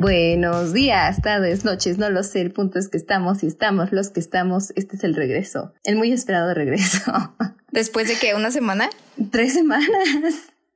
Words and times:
Buenos 0.00 0.72
días, 0.72 1.20
tardes, 1.20 1.66
noches, 1.66 1.98
no 1.98 2.08
lo 2.08 2.22
sé. 2.22 2.40
El 2.40 2.52
punto 2.52 2.78
es 2.78 2.88
que 2.88 2.96
estamos 2.96 3.42
y 3.42 3.46
estamos 3.46 3.92
los 3.92 4.08
que 4.08 4.18
estamos. 4.18 4.72
Este 4.74 4.96
es 4.96 5.04
el 5.04 5.14
regreso, 5.14 5.74
el 5.84 5.96
muy 5.96 6.10
esperado 6.10 6.54
regreso. 6.54 7.12
¿Después 7.70 8.08
de 8.08 8.14
que 8.14 8.34
una 8.34 8.50
semana? 8.50 8.88
Tres 9.30 9.52
semanas. 9.52 9.84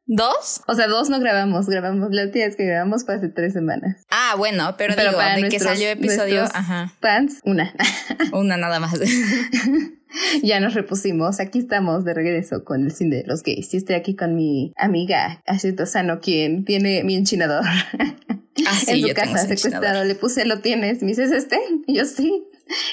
¿Dos? 0.05 0.61
O 0.69 0.75
sea, 0.75 0.89
dos 0.89 1.09
no 1.09 1.21
grabamos, 1.21 1.67
grabamos. 1.67 2.11
La 2.11 2.25
última 2.25 2.45
vez 2.45 2.55
que 2.55 2.67
grabamos 2.67 3.07
fue 3.07 3.15
hace 3.15 3.31
tres 3.31 3.55
semanas. 3.55 4.05
Ah, 4.11 4.35
bueno, 4.37 4.75
pero, 4.77 4.95
digo, 4.95 5.19
de 5.19 5.49
que 5.49 5.59
salió 5.59 5.89
episodio, 5.89 6.43
ajá. 6.43 6.93
Fans, 7.01 7.41
una. 7.45 7.73
una 8.35 8.59
nada 8.59 8.79
más. 8.79 9.01
ya 10.43 10.61
nos 10.61 10.75
repusimos. 10.75 11.41
Aquí 11.41 11.61
estamos 11.61 12.05
de 12.05 12.13
regreso 12.13 12.63
con 12.63 12.85
el 12.85 12.93
cine 12.93 13.17
de 13.17 13.25
los 13.25 13.43
gays. 13.43 13.73
Y 13.73 13.79
estoy 13.79 13.97
aquí 13.97 14.17
con 14.17 14.37
mi 14.37 14.75
amiga 14.77 15.43
Ashley 15.47 15.75
Tosano, 15.75 16.21
quien 16.21 16.67
tiene 16.67 17.05
mi 17.05 17.17
enchinador. 17.17 17.65
Ah, 18.67 18.79
en 18.87 19.09
su 19.09 19.15
casa 19.15 19.47
secuestrado. 19.47 20.05
Le 20.05 20.15
puse, 20.15 20.45
¿lo 20.45 20.61
tienes? 20.61 21.03
Me 21.03 21.09
dices, 21.09 21.33
¿este? 21.33 21.61
Y 21.87 21.97
yo 21.99 22.05
sí. 22.05 22.45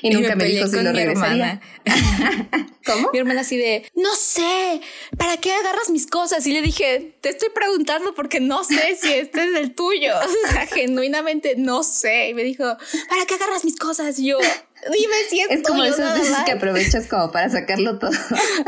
Y, 0.02 0.10
nunca 0.10 0.36
me, 0.36 0.46
dijo 0.46 0.68
si 0.68 0.82
lo 0.82 0.92
regresaría. 0.92 1.62
¿Cómo? 2.86 3.10
Mi 3.14 3.20
hermana 3.20 3.42
así 3.42 3.56
de, 3.56 3.90
no 3.96 4.14
sé, 4.16 4.82
¿para 5.18 5.38
qué 5.38 5.54
agarras 5.54 5.90
mis 5.90 6.08
cosas? 6.08 6.46
Y 6.46 6.52
le 6.52 6.62
dije, 6.62 7.16
te 7.22 7.30
estoy 7.30 7.50
preguntando 7.55 8.14
porque 8.14 8.42
no 8.42 8.66
sé 8.66 8.98
si 9.00 9.14
este 9.14 9.44
es 9.46 9.55
el 9.55 9.74
tuyo. 9.74 10.14
O 10.18 10.52
sea, 10.52 10.66
genuinamente 10.66 11.55
no 11.58 11.84
sé. 11.84 12.30
Y 12.30 12.34
me 12.34 12.44
dijo, 12.44 12.64
¿para 13.08 13.26
qué 13.26 13.36
agarras 13.36 13.64
mis 13.64 13.78
cosas? 13.78 14.20
Y 14.20 14.28
yo, 14.28 14.40
dime 14.40 15.16
si 15.30 15.40
es, 15.40 15.48
tuyo. 15.48 15.60
Es 15.60 15.68
como 15.68 15.84
esas 15.86 16.20
veces 16.20 16.38
que 16.44 16.52
aprovechas 16.52 17.08
como 17.08 17.32
para 17.32 17.50
sacarlo 17.50 17.98
todo. 17.98 18.12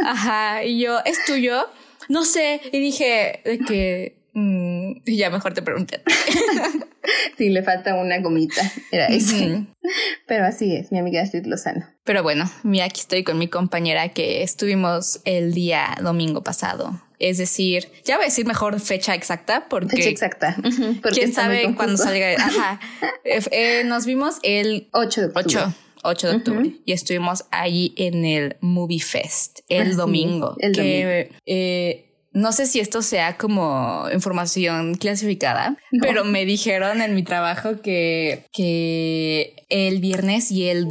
Ajá. 0.06 0.64
Y 0.64 0.80
yo, 0.80 1.00
¿es 1.04 1.26
tuyo? 1.26 1.68
No 2.08 2.24
sé. 2.24 2.62
Y 2.72 2.80
dije, 2.80 3.42
de 3.44 3.60
que 3.60 4.23
Mm, 4.34 5.04
ya 5.06 5.30
mejor 5.30 5.54
te 5.54 5.62
pregunté. 5.62 6.02
sí, 7.38 7.50
le 7.50 7.64
falta 7.64 7.96
una 7.96 8.20
gomita. 8.20 8.62
Era 8.92 9.08
eso. 9.08 9.36
Pero 10.28 10.46
así 10.46 10.76
es, 10.76 10.92
mi 10.92 11.00
amiga 11.00 11.22
Astrid 11.22 11.46
Lozano. 11.46 11.86
Pero 12.04 12.24
bueno, 12.24 12.50
mira, 12.64 12.86
aquí 12.86 13.02
estoy 13.02 13.24
con 13.24 13.38
mi 13.38 13.48
compañera 13.48 14.10
que 14.10 14.44
estuvimos 14.44 15.22
el 15.26 15.54
día 15.54 15.96
domingo 16.02 16.44
pasado. 16.44 17.02
Es 17.20 17.38
decir, 17.38 17.90
ya 18.04 18.18
voy 18.18 18.24
a 18.24 18.28
decir 18.28 18.46
mejor 18.46 18.80
fecha 18.80 19.16
exacta 19.16 19.68
porque. 19.70 19.96
Fecha 19.98 20.10
exacta. 20.10 20.58
¿Quién 21.14 21.34
sabe 21.34 21.74
cuándo 21.76 21.98
salga? 21.98 22.34
Ajá. 22.38 22.80
Eh, 23.26 23.40
eh, 23.52 23.84
nos 23.86 24.06
vimos 24.06 24.40
el 24.44 24.90
8 24.92 25.22
de 25.22 25.28
octubre. 25.28 25.66
8, 26.04 26.28
de 26.28 26.36
octubre 26.36 26.72
y 26.86 26.92
estuvimos 26.92 27.46
allí 27.52 27.94
en 27.98 28.26
el 28.26 28.58
Movie 28.60 29.00
Fest 29.00 29.60
el 29.70 29.96
domingo. 29.96 30.58
el 30.60 30.74
que, 30.74 31.32
Eh, 31.46 32.13
no 32.34 32.52
sé 32.52 32.66
si 32.66 32.80
esto 32.80 33.02
sea 33.02 33.38
como 33.38 34.06
información 34.12 34.96
clasificada, 34.96 35.78
pero 36.02 36.24
me 36.24 36.46
dijeron 36.46 37.02
en 37.02 37.14
mi 37.14 37.24
trabajo 37.24 37.82
que, 37.82 38.46
que 38.52 39.66
el 39.70 40.00
viernes 40.00 40.52
y 40.52 40.68
el, 40.68 40.88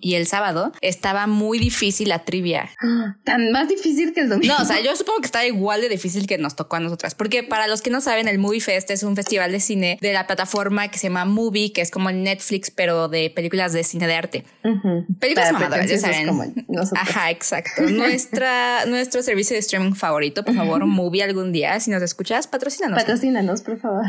y 0.00 0.14
el 0.14 0.26
sábado 0.26 0.72
estaba 0.80 1.26
muy 1.26 1.58
difícil 1.58 2.08
la 2.08 2.24
trivia. 2.24 2.70
Tan 3.24 3.52
más 3.52 3.68
difícil 3.68 4.12
que 4.12 4.20
el 4.20 4.28
domingo. 4.28 4.54
No, 4.54 4.62
o 4.62 4.66
sea, 4.66 4.80
yo 4.80 4.94
supongo 4.96 5.20
que 5.20 5.26
está 5.26 5.46
igual 5.46 5.80
de 5.80 5.88
difícil 5.88 6.26
que 6.26 6.38
nos 6.38 6.56
tocó 6.56 6.76
a 6.76 6.80
nosotras, 6.80 7.14
porque 7.14 7.42
para 7.42 7.66
los 7.66 7.82
que 7.82 7.90
no 7.90 8.00
saben, 8.00 8.28
el 8.28 8.38
Movie 8.38 8.60
Fest 8.60 8.90
es 8.90 9.02
un 9.02 9.16
festival 9.16 9.52
de 9.52 9.60
cine 9.60 9.98
de 10.00 10.12
la 10.12 10.26
plataforma 10.26 10.88
que 10.88 10.98
se 10.98 11.08
llama 11.08 11.24
Movie, 11.24 11.72
que 11.72 11.80
es 11.80 11.90
como 11.90 12.10
el 12.10 12.22
Netflix, 12.22 12.70
pero 12.70 13.08
de 13.08 13.30
películas 13.30 13.72
de 13.72 13.84
cine 13.84 14.06
de 14.06 14.14
arte. 14.14 14.44
Películas 15.18 15.52
mamadoras, 15.52 15.88
ya 15.88 15.98
saben. 15.98 16.28
Ajá, 16.96 17.30
exacto. 17.30 17.82
Nuestra, 17.90 18.86
nuestro 18.86 19.22
servicio 19.22 19.54
de 19.54 19.60
streaming 19.60 19.94
favorito, 19.94 20.44
por 20.44 20.54
favor, 20.54 20.84
Movie 20.86 21.22
algún 21.22 21.52
día, 21.52 21.78
si 21.80 21.90
nos 21.90 22.02
escuchas, 22.02 22.46
patrocínanos. 22.46 22.98
Patrocínanos, 22.98 23.62
por 23.62 23.78
favor. 23.78 24.04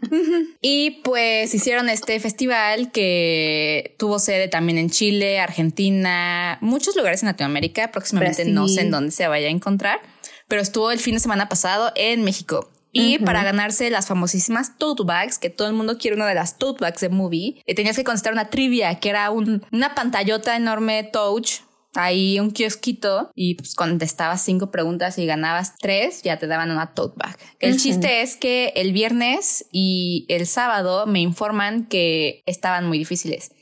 y 0.60 1.02
pues 1.02 1.54
hicieron 1.54 1.88
este 1.88 2.18
festival 2.20 2.90
que 2.92 3.94
tuvo 3.98 4.18
sede 4.18 4.48
también 4.48 4.78
en 4.78 4.90
Chile, 4.90 4.99
Argentina, 5.40 6.58
muchos 6.60 6.96
lugares 6.96 7.22
en 7.22 7.28
Latinoamérica. 7.28 7.90
Próximamente 7.90 8.44
no 8.44 8.68
sé 8.68 8.82
en 8.82 8.90
dónde 8.90 9.10
se 9.12 9.26
vaya 9.28 9.48
a 9.48 9.50
encontrar, 9.50 10.00
pero 10.48 10.60
estuvo 10.60 10.90
el 10.90 10.98
fin 10.98 11.14
de 11.14 11.20
semana 11.20 11.48
pasado 11.48 11.92
en 11.96 12.22
México. 12.22 12.70
Y 12.92 13.18
para 13.18 13.44
ganarse 13.44 13.88
las 13.88 14.06
famosísimas 14.08 14.76
tote 14.76 15.04
bags, 15.04 15.38
que 15.38 15.48
todo 15.48 15.68
el 15.68 15.74
mundo 15.74 15.96
quiere 15.96 16.16
una 16.16 16.26
de 16.26 16.34
las 16.34 16.58
tote 16.58 16.80
bags 16.80 17.00
de 17.00 17.08
movie, 17.08 17.62
eh, 17.66 17.74
tenías 17.74 17.96
que 17.96 18.02
contestar 18.02 18.32
una 18.32 18.50
trivia 18.50 18.98
que 18.98 19.10
era 19.10 19.30
una 19.30 19.94
pantallota 19.94 20.56
enorme 20.56 21.04
touch 21.04 21.60
ahí 21.94 22.38
un 22.38 22.50
kiosquito 22.50 23.30
y 23.34 23.54
pues 23.56 23.74
contestabas 23.74 24.42
cinco 24.42 24.70
preguntas 24.70 25.18
y 25.18 25.26
ganabas 25.26 25.76
tres, 25.76 26.22
ya 26.22 26.38
te 26.38 26.46
daban 26.46 26.70
una 26.70 26.94
tote 26.94 27.16
bag. 27.16 27.36
El 27.58 27.78
chiste 27.78 28.22
es 28.22 28.36
que 28.36 28.72
el 28.76 28.92
viernes 28.92 29.66
y 29.72 30.26
el 30.28 30.46
sábado 30.46 31.06
me 31.06 31.20
informan 31.20 31.86
que 31.86 32.42
estaban 32.46 32.86
muy 32.86 32.98
difíciles. 32.98 33.52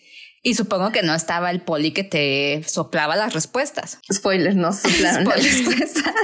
Y 0.48 0.54
supongo 0.54 0.92
que 0.92 1.02
no 1.02 1.14
estaba 1.14 1.50
el 1.50 1.60
poli 1.60 1.92
que 1.92 2.04
te 2.04 2.64
soplaba 2.66 3.16
las 3.16 3.34
respuestas. 3.34 3.98
Spoilers, 4.10 4.56
no 4.56 4.72
soplaron 4.72 5.24
las 5.24 5.42
respuestas. 5.42 6.14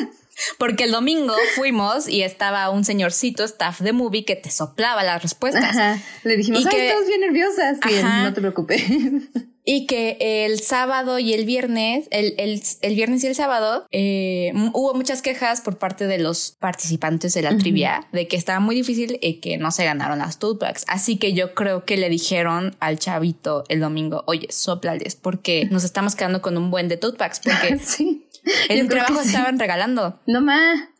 Porque 0.58 0.84
el 0.84 0.92
domingo 0.92 1.34
fuimos 1.54 2.08
y 2.08 2.22
estaba 2.22 2.70
un 2.70 2.86
señorcito 2.86 3.44
staff 3.44 3.80
de 3.80 3.92
movie 3.92 4.24
que 4.24 4.34
te 4.34 4.50
soplaba 4.50 5.02
las 5.02 5.22
respuestas. 5.22 6.00
Le 6.22 6.36
dijimos, 6.38 6.64
ay, 6.64 6.80
estamos 6.86 7.06
bien 7.06 7.20
nerviosas. 7.20 7.78
no 8.22 8.32
te 8.32 8.40
preocupes. 8.40 8.82
Y 9.66 9.86
que 9.86 10.18
el 10.20 10.60
sábado 10.60 11.18
y 11.18 11.32
el 11.32 11.46
viernes, 11.46 12.06
el, 12.10 12.34
el, 12.36 12.94
viernes 12.94 13.24
y 13.24 13.28
el 13.28 13.34
sábado, 13.34 13.86
eh, 13.90 14.52
hubo 14.74 14.92
muchas 14.94 15.22
quejas 15.22 15.62
por 15.62 15.78
parte 15.78 16.06
de 16.06 16.18
los 16.18 16.56
participantes 16.60 17.32
de 17.32 17.42
la 17.42 17.56
trivia 17.56 18.06
de 18.12 18.28
que 18.28 18.36
estaba 18.36 18.60
muy 18.60 18.74
difícil 18.74 19.18
y 19.22 19.40
que 19.40 19.56
no 19.56 19.70
se 19.70 19.84
ganaron 19.84 20.18
las 20.18 20.38
bags. 20.38 20.84
Así 20.86 21.16
que 21.16 21.32
yo 21.32 21.54
creo 21.54 21.84
que 21.84 21.96
le 21.96 22.10
dijeron 22.10 22.76
al 22.80 22.98
chavito 22.98 23.64
el 23.68 23.80
domingo, 23.80 24.22
oye, 24.26 24.48
soplales, 24.50 25.16
porque 25.16 25.66
nos 25.70 25.84
estamos 25.84 26.14
quedando 26.14 26.42
con 26.42 26.58
un 26.58 26.70
buen 26.70 26.88
de 26.88 26.98
tote 26.98 27.16
bags, 27.16 27.40
porque 27.40 27.78
sí. 27.82 28.26
en 28.68 28.78
el 28.78 28.88
trabajo 28.88 29.20
estaban 29.20 29.58
regalando. 29.58 30.20
No 30.26 30.42
más. 30.42 30.93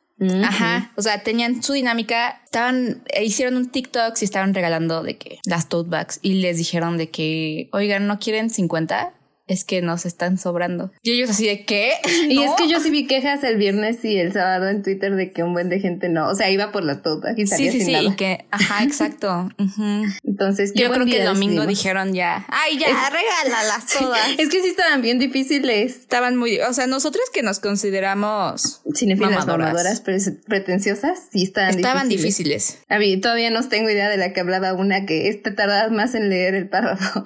Ajá, 0.44 0.92
o 0.96 1.02
sea, 1.02 1.22
tenían 1.22 1.62
su 1.62 1.72
dinámica, 1.72 2.40
estaban, 2.44 3.02
eh, 3.12 3.24
hicieron 3.24 3.56
un 3.56 3.68
TikTok 3.70 4.14
y 4.20 4.24
estaban 4.24 4.54
regalando 4.54 5.02
de 5.02 5.18
que 5.18 5.40
las 5.44 5.68
tote 5.68 5.90
bags 5.90 6.20
y 6.22 6.34
les 6.34 6.56
dijeron 6.56 6.98
de 6.98 7.10
que, 7.10 7.68
oigan, 7.72 8.06
¿no 8.06 8.18
quieren 8.20 8.48
50? 8.48 9.12
Es 9.46 9.64
que 9.64 9.82
nos 9.82 10.06
están 10.06 10.38
sobrando. 10.38 10.90
Y 11.02 11.12
ellos 11.12 11.30
así 11.30 11.46
de 11.46 11.64
qué? 11.64 11.92
Y 12.28 12.42
es 12.42 12.52
que 12.52 12.68
yo 12.68 12.80
sí 12.80 12.90
vi 12.90 13.06
quejas 13.06 13.44
el 13.44 13.56
viernes 13.56 14.04
y 14.04 14.16
el 14.16 14.32
sábado 14.32 14.68
en 14.68 14.82
Twitter 14.82 15.14
de 15.14 15.30
que 15.30 15.42
un 15.42 15.52
buen 15.52 15.68
de 15.68 15.78
gente 15.78 16.08
no, 16.08 16.28
o 16.28 16.34
sea, 16.34 16.50
iba 16.50 16.72
por 16.72 16.82
la 16.84 17.02
toda 17.02 17.34
y 17.36 17.46
salía 17.46 17.70
sí, 17.70 17.78
sí, 17.78 17.84
sin 17.84 17.96
sí, 17.96 18.06
Y 18.06 18.16
que, 18.16 18.46
ajá, 18.50 18.82
exacto. 18.84 19.48
Entonces, 20.24 20.72
yo 20.74 20.90
creo 20.90 21.06
que 21.06 21.20
el 21.20 21.26
domingo 21.26 21.66
dijeron 21.66 22.14
ya, 22.14 22.46
ay, 22.48 22.78
ya, 22.78 22.86
regálalas 23.10 23.86
todas. 23.98 24.30
es 24.38 24.48
que 24.48 24.62
sí 24.62 24.68
estaban 24.68 25.02
bien 25.02 25.18
difíciles. 25.18 25.96
Estaban 25.96 26.36
muy, 26.36 26.60
o 26.60 26.72
sea, 26.72 26.86
nosotros 26.86 27.24
que 27.32 27.42
nos 27.42 27.60
consideramos 27.60 28.82
cinefilas 28.94 29.46
mamadoras, 29.46 30.02
pretenciosas, 30.46 31.28
sí 31.32 31.42
estaban, 31.42 31.74
estaban 31.74 32.08
difíciles. 32.08 32.78
A 32.88 32.98
mí 32.98 33.16
todavía 33.18 33.50
no 33.50 33.66
tengo 33.68 33.90
idea 33.90 34.08
de 34.08 34.16
la 34.16 34.32
que 34.32 34.40
hablaba 34.40 34.72
una 34.72 35.06
que 35.06 35.28
este 35.28 35.50
tardaba 35.50 35.90
más 35.90 36.14
en 36.14 36.28
leer 36.30 36.54
el 36.54 36.68
párrafo. 36.68 37.22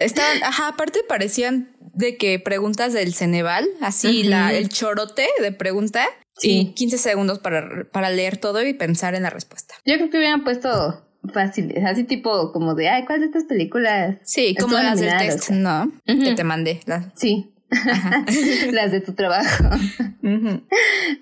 Estaban, 0.00 0.42
ajá, 0.42 0.68
aparte 0.68 1.00
parecían 1.08 1.76
de 1.94 2.16
que 2.16 2.38
preguntas 2.38 2.92
del 2.92 3.14
Ceneval, 3.14 3.68
así 3.80 4.24
la, 4.24 4.52
el 4.52 4.68
chorote 4.68 5.28
de 5.40 5.52
pregunta. 5.52 6.06
Y 6.42 6.72
15 6.72 6.96
segundos 6.96 7.38
para, 7.38 7.84
para 7.92 8.08
leer 8.08 8.38
todo 8.38 8.64
y 8.64 8.72
pensar 8.72 9.14
en 9.14 9.24
la 9.24 9.30
respuesta. 9.30 9.74
Yo 9.84 9.96
creo 9.96 10.08
que 10.08 10.16
hubieran 10.16 10.42
puesto 10.42 11.04
fáciles, 11.34 11.84
así 11.84 12.04
tipo 12.04 12.50
como 12.52 12.74
de, 12.74 12.88
ay, 12.88 13.04
¿cuál 13.04 13.20
de 13.20 13.26
estas 13.26 13.44
películas? 13.44 14.16
Sí, 14.24 14.56
como 14.58 14.78
las 14.78 14.98
del 14.98 15.18
test, 15.18 15.50
¿no? 15.50 15.92
Que 16.06 16.34
te 16.34 16.44
mandé. 16.44 16.80
Sí. 17.14 17.52
las 18.72 18.90
de 18.90 19.00
tu 19.00 19.12
trabajo. 19.12 19.64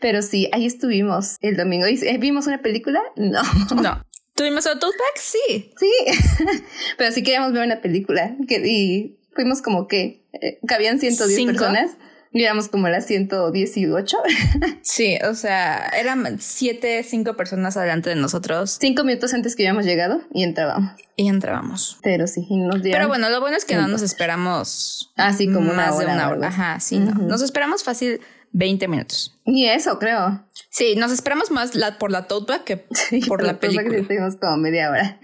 Pero 0.00 0.22
sí, 0.22 0.48
ahí 0.52 0.66
estuvimos 0.66 1.36
el 1.40 1.56
domingo. 1.56 1.86
¿Y 1.86 1.98
eh, 2.06 2.18
¿Vimos 2.18 2.46
una 2.46 2.62
película? 2.62 3.00
No. 3.16 3.42
No. 3.74 4.02
¿Tuvimos 4.38 4.66
otro 4.66 4.88
pack? 4.90 5.20
Sí. 5.20 5.72
Sí. 5.76 5.92
Pero 6.96 7.10
sí 7.10 7.24
queríamos 7.24 7.52
ver 7.52 7.66
una 7.66 7.80
película. 7.80 8.36
Que, 8.46 8.64
y 8.64 9.18
fuimos 9.34 9.62
como 9.62 9.88
que 9.88 10.22
eh, 10.32 10.60
cabían 10.64 11.00
110 11.00 11.44
personas 11.44 11.96
y 12.32 12.44
éramos 12.44 12.68
como 12.68 12.88
las 12.88 13.04
118. 13.06 14.16
sí, 14.82 15.18
o 15.28 15.34
sea, 15.34 15.88
eran 15.88 16.38
siete, 16.38 17.02
cinco 17.02 17.34
personas 17.36 17.76
adelante 17.76 18.10
de 18.10 18.16
nosotros. 18.16 18.78
Cinco 18.80 19.02
minutos 19.02 19.34
antes 19.34 19.56
que 19.56 19.64
habíamos 19.64 19.84
llegado 19.84 20.20
y 20.32 20.44
entrábamos. 20.44 20.92
Y 21.16 21.26
entrábamos. 21.26 21.98
Pero 22.04 22.28
sí, 22.28 22.46
nos 22.48 22.80
dieron. 22.80 23.00
Pero 23.00 23.08
bueno, 23.08 23.30
lo 23.30 23.40
bueno 23.40 23.56
es 23.56 23.64
que 23.64 23.74
no 23.74 23.88
nos 23.88 24.02
esperamos. 24.02 25.12
Así 25.16 25.52
como 25.52 25.72
más 25.72 25.98
de 25.98 26.06
una 26.06 26.28
hora. 26.28 26.46
Ajá, 26.46 26.78
sí, 26.78 27.00
no. 27.00 27.12
Nos 27.14 27.42
esperamos 27.42 27.82
fácil 27.82 28.20
20 28.52 28.88
minutos. 28.88 29.38
Ni 29.44 29.68
eso, 29.68 29.98
creo. 29.98 30.44
Sí, 30.70 30.94
nos 30.96 31.12
esperamos 31.12 31.50
más 31.50 31.74
la, 31.74 31.98
por 31.98 32.10
la 32.10 32.26
tote 32.26 32.54
que 32.64 32.76
por 33.28 33.42
la 33.42 33.58
película. 33.58 33.90
Que 33.90 34.00
estuvimos 34.00 34.36
como 34.36 34.56
media 34.56 34.90
hora. 34.90 35.18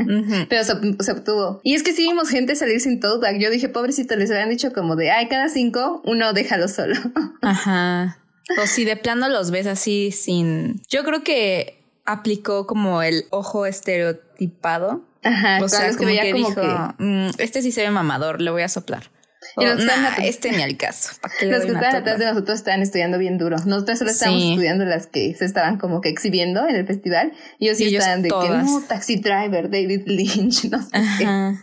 Pero 0.48 0.64
se, 0.64 0.72
obtuvo. 1.12 1.60
Y 1.62 1.74
es 1.74 1.82
que 1.82 1.92
sí 1.92 2.02
vimos 2.02 2.28
gente 2.28 2.56
salir 2.56 2.80
sin 2.80 3.00
tote 3.00 3.26
bag. 3.26 3.38
Yo 3.38 3.50
dije, 3.50 3.68
pobrecito, 3.68 4.16
les 4.16 4.30
habían 4.30 4.50
dicho 4.50 4.72
como 4.72 4.96
de, 4.96 5.10
ay, 5.10 5.28
cada 5.28 5.48
cinco, 5.48 6.02
uno 6.04 6.32
déjalo 6.32 6.68
solo. 6.68 6.96
Ajá. 7.42 8.18
O 8.62 8.66
si 8.66 8.84
de 8.84 8.96
plano 8.96 9.28
los 9.28 9.50
ves 9.50 9.66
así 9.66 10.10
sin... 10.10 10.82
Yo 10.88 11.02
creo 11.04 11.24
que 11.24 11.82
aplicó 12.04 12.66
como 12.66 13.02
el 13.02 13.24
ojo 13.30 13.64
estereotipado 13.64 15.02
Ajá, 15.24 15.58
o 15.62 15.68
sea, 15.68 15.90
como 15.96 16.10
que, 16.10 16.32
dijo, 16.34 16.62
mm, 16.98 17.28
este 17.38 17.62
sí 17.62 17.72
se 17.72 17.80
ve 17.80 17.90
mamador, 17.90 18.42
le 18.42 18.50
voy 18.50 18.62
a 18.62 18.68
soplar. 18.68 19.10
Y 19.56 19.64
los 19.64 19.80
este 20.22 20.50
ni 20.52 20.62
al 20.62 20.76
caso. 20.76 21.14
los 21.42 21.64
que 21.64 21.72
estaban 21.72 21.96
atrás 21.96 22.18
de 22.18 22.26
nosotros 22.26 22.58
estaban 22.58 22.82
estudiando 22.82 23.18
bien 23.18 23.38
duro. 23.38 23.56
Nosotros 23.64 23.98
solo 23.98 24.10
estábamos 24.10 24.42
estudiando 24.42 24.84
las 24.84 25.06
que 25.06 25.34
se 25.34 25.44
estaban 25.44 25.78
como 25.78 26.00
que 26.00 26.08
exhibiendo 26.08 26.66
en 26.66 26.74
el 26.76 26.86
festival. 26.86 27.32
Y 27.58 27.66
ellos 27.66 27.78
sí 27.78 27.94
estaban 27.94 28.22
de 28.22 28.30
que 28.30 28.48
no, 28.48 28.82
Taxi 28.88 29.16
Driver, 29.16 29.70
David 29.70 30.02
Lynch, 30.06 30.64
no 30.70 30.82
sé 30.82 30.90
qué. 31.18 31.54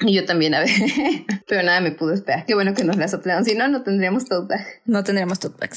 Y 0.06 0.14
yo 0.14 0.24
también, 0.24 0.54
a 0.54 0.60
ver. 0.60 0.70
Pero 1.46 1.62
nada 1.62 1.80
me 1.80 1.92
pudo 1.92 2.14
esperar. 2.14 2.46
Qué 2.46 2.54
bueno 2.54 2.74
que 2.74 2.84
nos 2.84 2.96
la 2.96 3.08
soplaron. 3.08 3.44
Si 3.44 3.54
no, 3.54 3.68
no 3.68 3.82
tendríamos 3.82 4.24
tote 4.24 4.54
No 4.86 5.04
tendríamos 5.04 5.40
tote 5.40 5.68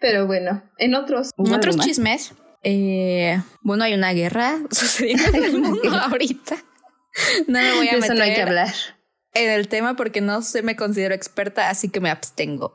Pero 0.00 0.26
bueno, 0.26 0.62
en 0.78 0.94
otros. 0.94 1.32
En 1.36 1.52
otros 1.52 1.76
chismes. 1.78 2.32
Eh, 2.62 3.40
bueno, 3.60 3.84
hay 3.84 3.94
una 3.94 4.12
guerra 4.12 4.58
sucediendo 4.70 5.28
en 5.28 5.44
el 5.44 5.58
mundo 5.58 5.94
ahorita. 5.94 6.56
No 7.46 7.60
me 7.60 7.74
voy 7.76 7.88
a 7.88 7.96
Eso 7.96 8.14
no 8.14 8.22
hay 8.22 8.34
que 8.34 8.42
hablar 8.42 8.72
en 9.38 9.50
el 9.50 9.68
tema 9.68 9.96
porque 9.96 10.20
no 10.20 10.42
se 10.42 10.62
me 10.62 10.76
considero 10.76 11.14
experta, 11.14 11.70
así 11.70 11.88
que 11.88 12.00
me 12.00 12.10
abstengo. 12.10 12.74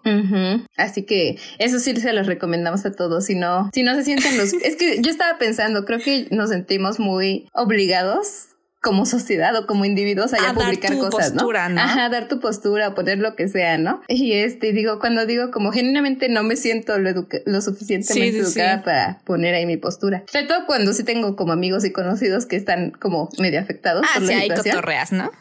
Así 0.78 1.04
que 1.04 1.38
eso 1.60 1.80
sí 1.80 1.96
se 1.96 2.14
los 2.14 2.28
recomendamos 2.28 2.86
a 2.86 2.92
todos. 2.92 3.26
Si 3.26 3.36
no, 3.36 3.70
si 3.74 3.84
no 3.84 3.96
se 3.96 4.04
sienten 4.04 4.38
los. 4.38 4.54
es 4.64 4.76
que 4.76 5.02
yo 5.02 5.12
estaba 5.12 5.38
pensando, 5.38 5.86
creo 5.86 6.00
que 6.00 6.28
nos 6.32 6.50
sentimos 6.50 7.00
muy 7.00 7.48
obligados 7.54 8.48
como 8.84 9.06
sociedad 9.06 9.56
o 9.56 9.66
como 9.66 9.86
individuos 9.86 10.34
a, 10.34 10.54
publicar 10.54 10.98
cosas, 10.98 11.32
postura, 11.32 11.70
¿no? 11.70 11.80
Ajá, 11.80 12.10
dar 12.10 12.28
tu 12.28 12.42
postura 12.42 12.94
poner 12.94 13.18
lo 13.18 13.34
que 13.34 13.48
sea, 13.48 13.78
¿no? 13.78 14.02
Y 14.10 14.34
este, 14.34 14.74
digo, 14.74 15.00
cuando 15.00 15.26
digo 15.26 15.52
como 15.52 15.72
genuinamente 15.72 16.28
no 16.28 16.44
me 16.44 16.58
siento 16.58 17.00
lo, 17.00 17.26
lo 17.46 17.62
suficientemente 17.62 18.40
educada 18.40 18.84
para 18.84 19.20
poner 19.24 19.56
ahí 19.56 19.66
mi 19.66 19.78
postura. 19.78 20.24
Sobre 20.30 20.48
todo 20.48 20.66
cuando 20.66 20.92
sí 20.92 21.06
tengo 21.06 21.38
como 21.38 21.54
amigos 21.54 21.86
y 21.86 21.94
conocidos 21.94 22.46
que 22.46 22.58
están 22.58 22.92
como 22.92 23.30
medio 23.40 23.62
afectados. 23.62 24.06
Ah, 24.06 24.20
por 24.20 24.28
sí, 24.28 24.34
hay 24.34 24.50
cotorreas, 24.50 25.14
¿no? 25.14 25.32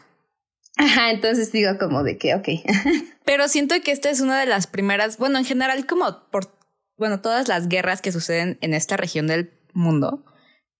Ajá, 0.77 1.11
entonces 1.11 1.51
digo 1.51 1.77
como 1.79 2.03
de 2.03 2.17
que, 2.17 2.35
ok. 2.35 2.47
Pero 3.25 3.47
siento 3.47 3.75
que 3.83 3.91
esta 3.91 4.09
es 4.09 4.21
una 4.21 4.39
de 4.39 4.45
las 4.45 4.67
primeras, 4.67 5.17
bueno, 5.17 5.37
en 5.37 5.45
general 5.45 5.85
como 5.85 6.29
por, 6.31 6.57
bueno, 6.97 7.21
todas 7.21 7.47
las 7.47 7.67
guerras 7.67 8.01
que 8.01 8.11
suceden 8.11 8.57
en 8.61 8.73
esta 8.73 8.97
región 8.97 9.27
del 9.27 9.51
mundo, 9.73 10.25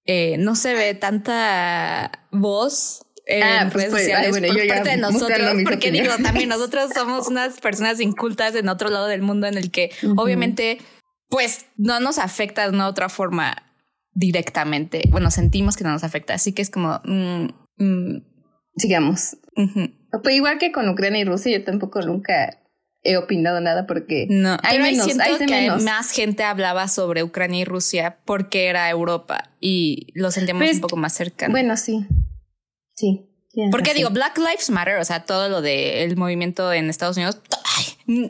eh, 0.06 0.38
no 0.38 0.56
se 0.56 0.74
ve 0.74 0.94
tanta 0.96 2.28
voz 2.32 3.06
en 3.26 3.44
ah, 3.44 3.70
pues, 3.72 3.74
redes 3.74 3.90
pues, 3.92 4.02
sociales 4.04 4.52
por 4.52 4.68
parte 4.68 4.90
de 4.90 4.98
nosotros, 4.98 5.56
porque 5.64 5.92
digo, 5.92 6.14
también 6.22 6.50
nosotros 6.50 6.92
somos 6.94 7.28
unas 7.28 7.60
personas 7.60 8.02
incultas 8.02 8.56
en 8.56 8.68
otro 8.68 8.90
lado 8.90 9.08
del 9.08 9.22
mundo 9.22 9.48
en 9.48 9.58
el 9.58 9.72
que 9.72 9.92
obviamente 10.18 10.80
pues 11.30 11.66
no 11.78 12.00
nos 12.00 12.20
afecta 12.20 12.64
de 12.64 12.70
una 12.70 12.88
otra 12.88 13.10
forma 13.10 13.72
directamente, 14.14 15.04
bueno, 15.10 15.32
sentimos 15.32 15.78
que 15.78 15.84
no 15.84 15.92
nos 15.92 16.04
afecta, 16.04 16.34
así 16.34 16.54
que 16.54 16.62
es 16.62 16.70
como... 16.70 17.02
Mm, 17.06 17.48
mm, 17.78 18.33
sigamos. 18.76 19.38
Pues 20.24 20.36
igual 20.36 20.58
que 20.58 20.72
con 20.72 20.90
Ucrania 20.90 21.22
y 21.22 21.26
Rusia, 21.26 21.58
yo 21.58 21.64
tampoco 21.64 22.02
nunca 22.02 22.60
he 23.04 23.18
opinado 23.18 23.60
nada 23.60 23.86
porque 23.86 24.28
no, 24.30 24.58
hay 24.64 24.80
menos, 24.80 25.08
hay 25.20 25.46
que 25.46 25.72
más 25.84 26.12
gente 26.12 26.44
hablaba 26.44 26.88
sobre 26.88 27.22
Ucrania 27.22 27.62
y 27.62 27.66
Rusia 27.66 28.18
porque 28.24 28.68
era 28.68 28.90
Europa 28.90 29.50
y 29.60 30.08
lo 30.14 30.32
sentíamos 30.32 30.64
pues, 30.64 30.76
un 30.76 30.82
poco 30.82 30.96
más 30.96 31.14
cercano. 31.14 31.52
Bueno, 31.52 31.76
sí. 31.76 32.06
Sí. 32.96 33.30
Porque 33.72 33.94
digo, 33.94 34.10
Black 34.10 34.38
Lives 34.38 34.70
Matter, 34.70 34.98
o 34.98 35.06
sea, 35.06 35.26
todo 35.26 35.48
lo 35.48 35.62
del 35.62 36.18
movimiento 36.18 36.74
en 36.74 36.90
Estados 36.90 37.18
Unidos, 37.18 37.40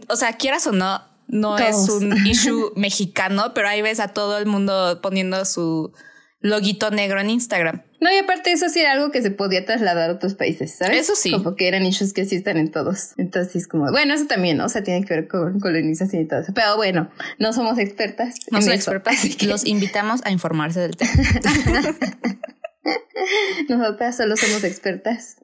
o 0.09 0.15
sea, 0.17 0.33
quieras 0.33 0.67
o 0.67 0.73
no, 0.73 1.01
no 1.27 1.57
es 1.57 1.89
un 1.89 2.13
issue 2.27 2.73
mexicano, 2.75 3.53
pero 3.53 3.69
ahí 3.69 3.81
ves 3.81 3.99
a 3.99 4.09
todo 4.09 4.37
el 4.37 4.47
mundo 4.47 4.99
poniendo 5.01 5.45
su 5.45 5.93
loguito 6.43 6.91
negro 6.91 7.19
en 7.19 7.31
Instagram. 7.31 7.81
No, 8.01 8.13
y 8.13 8.17
aparte 8.17 8.51
eso 8.51 8.67
sí 8.69 8.81
era 8.81 8.91
algo 8.91 9.11
que 9.11 9.21
se 9.21 9.31
podía 9.31 9.65
trasladar 9.65 10.09
a 10.09 10.13
otros 10.13 10.35
países, 10.35 10.75
¿sabes? 10.75 10.99
Eso 10.99 11.15
sí. 11.15 11.31
Como 11.31 11.55
que 11.55 11.69
eran 11.69 11.85
issues 11.85 12.11
que 12.11 12.25
sí 12.25 12.35
están 12.35 12.57
en 12.57 12.69
todos. 12.69 13.13
Entonces 13.17 13.55
es 13.55 13.67
como, 13.67 13.89
bueno, 13.91 14.13
eso 14.13 14.25
también, 14.27 14.57
¿no? 14.57 14.65
O 14.65 14.69
sea, 14.69 14.83
tiene 14.83 15.05
que 15.05 15.13
ver 15.13 15.27
con 15.29 15.61
colonización 15.61 16.21
y 16.21 16.27
todo 16.27 16.41
eso. 16.41 16.53
Pero 16.53 16.75
bueno, 16.75 17.09
no 17.39 17.53
somos 17.53 17.79
expertas. 17.79 18.35
No 18.51 18.61
somos 18.61 18.75
expertas. 18.75 19.41
Los 19.43 19.65
invitamos 19.65 20.21
a 20.25 20.31
informarse 20.31 20.81
del 20.81 20.97
tema. 20.97 21.13
Nosotras 23.69 24.17
solo 24.17 24.35
somos 24.35 24.65
expertas 24.65 25.37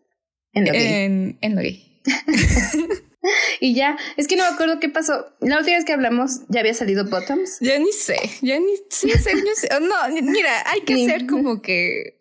en 0.51 0.65
lo 0.65 0.71
que. 0.73 1.05
En, 1.05 1.37
en 1.39 1.55
lo 1.55 1.61
que. 1.61 2.01
y 3.59 3.73
ya, 3.73 3.97
es 4.17 4.27
que 4.27 4.35
no 4.35 4.43
me 4.43 4.49
acuerdo 4.49 4.79
qué 4.79 4.89
pasó. 4.89 5.25
La 5.41 5.57
última 5.57 5.77
vez 5.77 5.85
que 5.85 5.93
hablamos 5.93 6.41
ya 6.49 6.61
había 6.61 6.73
salido 6.73 7.05
Bottoms. 7.05 7.57
Ya 7.61 7.77
ni 7.79 7.91
sé, 7.91 8.17
ya 8.41 8.59
ni 8.59 8.75
sé, 8.89 9.17
sé, 9.17 9.33
No, 9.81 9.95
mira, 10.21 10.63
hay 10.65 10.81
que 10.81 11.05
ser 11.05 11.27
como 11.27 11.61
que 11.61 12.19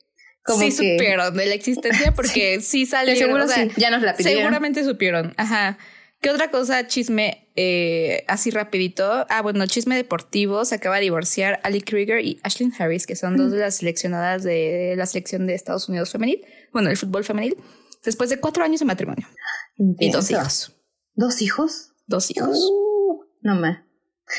como 0.49 0.61
sí 0.61 0.73
supieron 0.73 1.37
de 1.37 1.47
la 1.47 1.55
existencia 1.55 2.13
porque 2.15 2.61
sí, 2.63 2.87
salió. 2.87 3.15
Seguro 3.17 3.45
ya 3.77 3.91
nos 3.91 4.03
la 4.03 4.17
pidieron. 4.17 4.43
Seguramente 4.43 4.85
supieron. 4.85 5.35
Ajá. 5.37 5.79
¿Qué 6.21 6.31
otra 6.31 6.51
cosa? 6.51 6.87
Chisme 6.89 7.49
eh, 7.55 8.25
así 8.27 8.51
rapidito. 8.51 9.25
Ah, 9.29 9.41
bueno, 9.43 9.67
chisme 9.67 9.95
deportivo. 9.95 10.65
Se 10.65 10.75
acaba 10.75 10.97
de 10.97 11.03
divorciar 11.03 11.61
Ali 11.63 11.81
Krieger 11.81 12.25
y 12.25 12.41
Ashlyn 12.43 12.73
Harris, 12.77 13.07
que 13.07 13.15
son 13.15 13.37
dos 13.37 13.53
de 13.53 13.59
las 13.59 13.77
seleccionadas 13.77 14.43
de 14.43 14.95
la 14.97 15.07
selección 15.07 15.47
de 15.47 15.55
Estados 15.55 15.89
Unidos 15.89 16.11
femenil. 16.11 16.45
Bueno, 16.73 16.91
el 16.91 16.97
fútbol 16.97 17.25
femenil. 17.25 17.57
Después 18.05 18.31
de 18.31 18.41
cuatro 18.41 18.65
años 18.65 18.81
de 18.81 18.87
matrimonio. 18.87 19.29
Y 19.77 20.11
dos 20.11 20.31
hijos. 20.31 20.75
¿Dos 21.19 21.43
hijos? 21.43 21.95
Dos 22.07 22.31
hijos. 22.31 22.57
Uh, 22.71 23.25
no 23.43 23.57
más. 23.57 23.81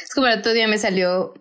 Es 0.01 0.13
como 0.15 0.27
el 0.27 0.39
otro 0.39 0.53
día 0.53 0.65
me 0.69 0.77
salió 0.77 1.33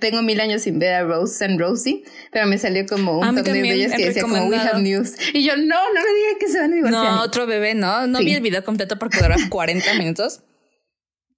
tengo 0.00 0.22
mil 0.22 0.40
años 0.40 0.62
sin 0.62 0.78
ver 0.78 0.94
a 0.94 1.04
Rose 1.04 1.44
and 1.44 1.60
Rosie, 1.60 2.02
pero 2.32 2.46
me 2.46 2.56
salió 2.56 2.86
como 2.86 3.18
un 3.18 3.34
torneo 3.36 3.62
de 3.62 3.72
ellas 3.74 3.92
que 3.94 4.06
decía 4.06 4.22
como 4.22 4.42
We 4.46 4.56
Have 4.56 4.80
News. 4.80 5.16
Y 5.34 5.44
yo, 5.44 5.54
no, 5.58 5.64
no 5.64 6.00
me 6.00 6.14
digas 6.16 6.34
que 6.40 6.48
se 6.48 6.58
van 6.60 6.72
a 6.72 6.76
divorciar. 6.76 7.04
No, 7.04 7.22
otro 7.22 7.46
bebé, 7.46 7.74
no. 7.74 8.06
No 8.06 8.20
vi 8.20 8.32
el 8.32 8.40
video 8.40 8.64
completo 8.64 8.98
porque 8.98 9.18
duró 9.20 9.34
40 9.50 9.94
minutos. 9.98 10.40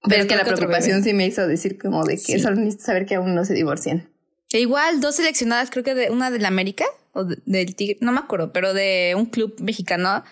Pero, 0.09 0.23
es 0.23 0.29
que 0.29 0.37
la 0.37 0.45
preocupación 0.45 1.03
sí 1.03 1.13
me 1.13 1.27
hizo 1.27 1.49
decir 1.49 1.79
como 1.79 2.05
de 2.05 2.17
que 2.25 2.39
solo 2.39 2.55
necesito 2.55 2.85
saber 2.85 3.07
que 3.07 3.17
aún 3.17 3.35
no 3.35 3.45
se 3.45 3.55
divorcian. 3.55 4.09
E 4.53 4.61
igual, 4.61 5.01
dos 5.01 5.17
seleccionadas, 5.17 5.71
creo 5.71 5.83
que 5.83 5.97
de 5.97 6.11
una 6.11 6.31
de 6.31 6.39
la 6.39 6.47
América 6.47 6.85
o 7.13 7.25
del 7.25 7.75
Tigre, 7.75 7.99
no 8.01 8.13
me 8.13 8.21
acuerdo, 8.21 8.53
pero 8.53 8.73
de 8.73 9.15
un 9.17 9.27
club 9.27 9.57
mexicano 9.61 10.23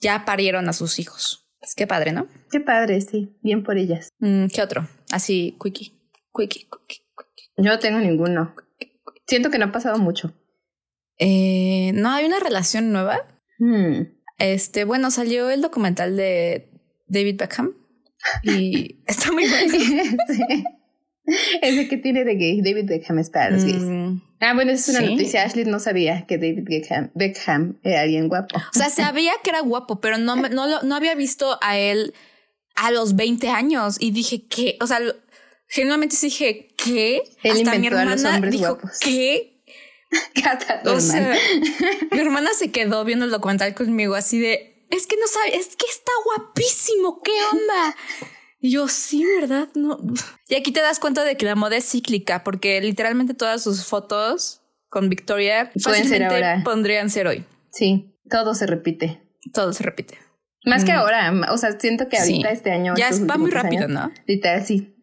ya 0.00 0.24
parieron 0.24 0.68
a 0.68 0.72
sus 0.72 1.00
hijos. 1.00 1.45
Es 1.60 1.74
que 1.74 1.86
padre, 1.86 2.12
¿no? 2.12 2.28
Qué 2.50 2.60
padre, 2.60 3.00
sí. 3.00 3.36
Bien 3.42 3.62
por 3.62 3.76
ellas. 3.78 4.10
Mm, 4.18 4.46
¿Qué 4.46 4.62
otro? 4.62 4.88
Así, 5.10 5.56
quickie. 5.62 5.92
Quickie, 6.34 6.68
quickie. 6.88 7.02
Yo 7.56 7.70
no 7.70 7.78
tengo 7.78 7.98
ninguno. 7.98 8.54
Siento 9.26 9.50
que 9.50 9.58
no 9.58 9.66
ha 9.66 9.72
pasado 9.72 9.98
mucho. 9.98 10.34
Eh, 11.18 11.92
no, 11.94 12.10
hay 12.10 12.26
una 12.26 12.40
relación 12.40 12.92
nueva. 12.92 13.26
Hmm. 13.58 14.02
Este, 14.38 14.84
bueno, 14.84 15.10
salió 15.10 15.50
el 15.50 15.62
documental 15.62 16.16
de 16.16 16.70
David 17.06 17.36
Beckham 17.38 17.74
y 18.42 19.02
está 19.06 19.32
muy 19.32 19.48
bueno. 19.48 19.72
Ese 21.62 21.88
que 21.88 21.96
tiene 21.96 22.24
de 22.24 22.34
gay, 22.36 22.60
David 22.62 22.88
Beckham 22.88 23.18
es 23.18 23.30
para 23.30 23.50
los 23.50 23.64
gays. 23.64 23.82
Mm, 23.82 24.20
ah, 24.40 24.54
bueno, 24.54 24.72
esa 24.72 24.92
es 24.92 24.98
una 24.98 25.10
noticia. 25.10 25.42
Ashley 25.42 25.64
no 25.64 25.80
sabía 25.80 26.24
que 26.26 26.38
David 26.38 26.64
Beckham, 26.64 27.10
Beckham 27.14 27.78
era 27.82 28.02
alguien 28.02 28.28
guapo. 28.28 28.56
O 28.56 28.78
sea, 28.78 28.90
sabía 28.90 29.32
que 29.42 29.50
era 29.50 29.60
guapo, 29.60 30.00
pero 30.00 30.18
no, 30.18 30.36
no, 30.36 30.82
no 30.82 30.94
había 30.94 31.14
visto 31.14 31.58
a 31.62 31.78
él 31.78 32.14
a 32.76 32.90
los 32.90 33.16
20 33.16 33.48
años 33.48 33.96
y 33.98 34.12
dije 34.12 34.46
que, 34.46 34.76
o 34.80 34.86
sea, 34.86 35.00
genuinamente 35.68 36.16
dije, 36.20 36.68
¿qué? 36.76 37.22
Hasta 37.42 37.78
mi 37.78 37.86
hermana 37.88 38.40
dijo, 38.40 38.78
¿qué? 39.00 39.62
o 40.84 41.00
sea, 41.00 41.36
mi 42.12 42.18
hermana 42.18 42.50
se 42.56 42.70
quedó 42.70 43.04
viendo 43.04 43.24
el 43.24 43.30
documental 43.30 43.74
conmigo 43.74 44.14
así 44.14 44.38
de, 44.38 44.86
es 44.90 45.06
que 45.06 45.16
no 45.16 45.26
sabe, 45.26 45.56
es 45.56 45.74
que 45.76 45.86
está 45.90 46.12
guapísimo, 46.24 47.20
¿qué 47.22 47.32
onda? 47.52 47.96
Y 48.66 48.70
yo, 48.70 48.88
sí, 48.88 49.24
¿verdad? 49.40 49.68
No. 49.76 49.96
Y 50.48 50.56
aquí 50.56 50.72
te 50.72 50.80
das 50.80 50.98
cuenta 50.98 51.22
de 51.22 51.36
que 51.36 51.46
la 51.46 51.54
moda 51.54 51.76
es 51.76 51.88
cíclica, 51.88 52.42
porque 52.42 52.80
literalmente 52.80 53.32
todas 53.32 53.62
sus 53.62 53.86
fotos 53.86 54.60
con 54.88 55.08
Victoria 55.08 55.70
Pueden 55.84 56.08
ser 56.08 56.24
ahora. 56.24 56.62
podrían 56.64 57.08
ser 57.08 57.28
hoy. 57.28 57.44
Sí, 57.70 58.18
todo 58.28 58.56
se 58.56 58.66
repite. 58.66 59.22
Todo 59.54 59.72
se 59.72 59.84
repite. 59.84 60.18
Más 60.64 60.84
que 60.84 60.92
mm. 60.92 60.96
ahora, 60.96 61.32
o 61.52 61.56
sea, 61.58 61.78
siento 61.78 62.08
que 62.08 62.18
ahorita 62.18 62.50
este 62.50 62.72
año. 62.72 62.94
Ya 62.96 63.10
va 63.30 63.38
muy 63.38 63.52
rápido, 63.52 63.86
¿no? 63.86 64.10
Literal, 64.26 64.66
sí. 64.66 64.96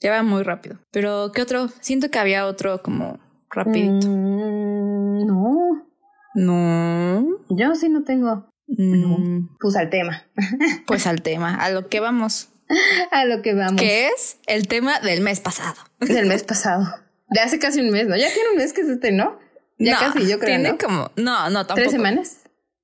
Ya 0.00 0.10
va 0.10 0.24
muy 0.24 0.42
rápido. 0.42 0.80
Pero, 0.90 1.30
¿qué 1.32 1.42
otro? 1.42 1.68
Siento 1.78 2.10
que 2.10 2.18
había 2.18 2.48
otro 2.48 2.82
como 2.82 3.20
rapidito. 3.48 4.08
Mm, 4.08 5.24
no. 5.24 5.86
No. 6.34 7.26
Yo 7.48 7.76
sí 7.76 7.88
no 7.88 8.02
tengo. 8.02 8.50
No. 8.66 9.48
Pues 9.60 9.76
al 9.76 9.88
tema. 9.88 10.24
pues 10.88 11.06
al 11.06 11.22
tema. 11.22 11.54
A 11.54 11.70
lo 11.70 11.86
que 11.86 12.00
vamos. 12.00 12.50
A 13.10 13.24
lo 13.24 13.42
que 13.42 13.54
vamos. 13.54 13.80
¿Qué 13.80 14.08
es 14.08 14.38
el 14.46 14.68
tema 14.68 15.00
del 15.00 15.20
mes 15.20 15.40
pasado. 15.40 15.76
Del 16.00 16.26
mes 16.26 16.42
pasado. 16.44 16.86
De 17.28 17.40
hace 17.40 17.58
casi 17.58 17.80
un 17.80 17.90
mes, 17.90 18.06
¿no? 18.06 18.16
Ya 18.16 18.32
tiene 18.32 18.50
un 18.50 18.56
mes 18.56 18.72
que 18.72 18.82
es 18.82 18.88
este, 18.88 19.10
¿no? 19.10 19.38
Ya 19.78 19.98
casi, 19.98 20.28
yo 20.28 20.38
creo. 20.38 20.60
Tiene 20.60 20.78
como. 20.78 21.10
No, 21.16 21.50
no, 21.50 21.66
tampoco. 21.66 21.74
¿Tres 21.74 21.90
semanas? 21.90 22.36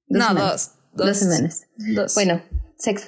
no, 0.09 0.35
dos. 0.35 0.73
Dos 0.93 1.17
semanas. 1.17 1.67
Dos. 1.77 2.15
Bueno, 2.15 2.43
Sex 2.77 3.07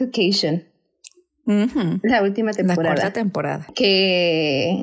La 1.46 2.22
última 2.22 2.52
temporada. 2.52 2.82
La 2.82 2.94
cuarta 2.94 3.12
temporada. 3.12 3.66
Que 3.74 4.80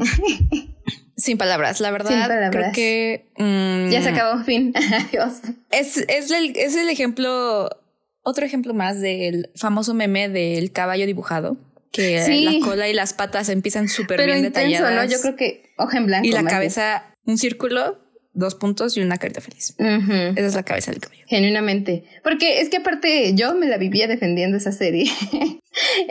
Sin 1.17 1.37
palabras, 1.37 1.79
la 1.79 1.91
verdad. 1.91 2.11
Sin 2.11 2.19
palabras. 2.19 2.51
Creo 2.51 2.71
que. 2.73 3.31
ya 3.91 4.03
se 4.03 4.11
mm, 4.11 4.13
acabó, 4.13 4.43
fin. 4.43 4.73
Adiós. 4.75 5.41
Es, 5.71 5.97
es, 5.97 6.29
el, 6.31 6.55
es 6.55 6.75
el 6.75 6.89
ejemplo, 6.89 7.69
otro 8.23 8.45
ejemplo 8.45 8.73
más 8.73 8.99
del 8.99 9.49
famoso 9.55 9.93
meme 9.93 10.29
del 10.29 10.71
caballo 10.71 11.05
dibujado. 11.05 11.57
Que 11.91 12.25
la 12.45 12.65
cola 12.65 12.87
y 12.87 12.93
las 12.93 13.13
patas 13.13 13.49
empiezan 13.49 13.89
súper 13.89 14.25
bien 14.25 14.45
intenso, 14.45 14.89
¿no? 14.89 15.05
Yo 15.05 15.19
creo 15.21 15.35
que 15.35 15.73
hoja 15.77 15.97
en 15.97 16.05
blanco. 16.05 16.27
Y 16.27 16.31
la 16.31 16.43
cabeza, 16.43 17.15
un 17.25 17.37
círculo, 17.37 17.99
dos 18.33 18.55
puntos 18.55 18.95
y 18.97 19.01
una 19.01 19.17
carita 19.17 19.41
feliz. 19.41 19.75
Esa 19.77 20.47
es 20.47 20.55
la 20.55 20.63
cabeza 20.63 20.91
del 20.91 21.01
caballo. 21.01 21.25
Genuinamente. 21.27 22.05
Porque 22.23 22.61
es 22.61 22.69
que 22.69 22.77
aparte 22.77 23.33
yo 23.35 23.53
me 23.55 23.67
la 23.67 23.77
vivía 23.77 24.07
defendiendo 24.07 24.57
esa 24.57 24.71
serie. 24.71 25.11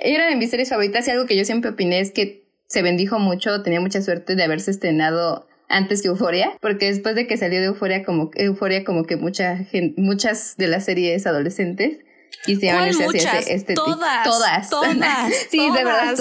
Era 0.03 0.27
de 0.29 0.37
mis 0.37 0.51
series 0.51 0.69
favoritas 0.69 1.07
y 1.09 1.11
algo 1.11 1.27
que 1.27 1.37
yo 1.37 1.45
siempre 1.45 1.71
opiné 1.71 2.01
es 2.01 2.11
que 2.11 2.49
se 2.67 2.83
bendijo 2.83 3.19
mucho, 3.19 3.63
tenía 3.63 3.81
mucha 3.81 4.01
suerte 4.01 4.37
de 4.37 4.43
haberse 4.45 4.71
estrenado 4.71 5.49
antes 5.69 6.03
que 6.03 6.09
Euforia, 6.09 6.53
porque 6.61 6.87
después 6.87 7.15
de 7.15 7.27
que 7.27 7.37
salió 7.37 7.61
de 7.61 7.67
Euforia 7.67 8.05
como 8.05 8.31
Euforia 8.35 8.85
como 8.85 9.05
que 9.05 9.17
mucha 9.17 9.57
gente, 9.57 10.01
muchas 10.01 10.57
de 10.57 10.67
las 10.67 10.85
series 10.85 11.27
adolescentes 11.27 11.99
quisieron 12.45 12.89
irse 12.89 13.05
hacia 13.05 13.39
ese 13.39 13.55
estético. 13.55 13.85
Todas, 13.85 14.25
todas, 14.25 14.71
todas, 14.71 15.35
sí, 15.51 15.59
de 15.59 15.85
verdad. 15.85 16.15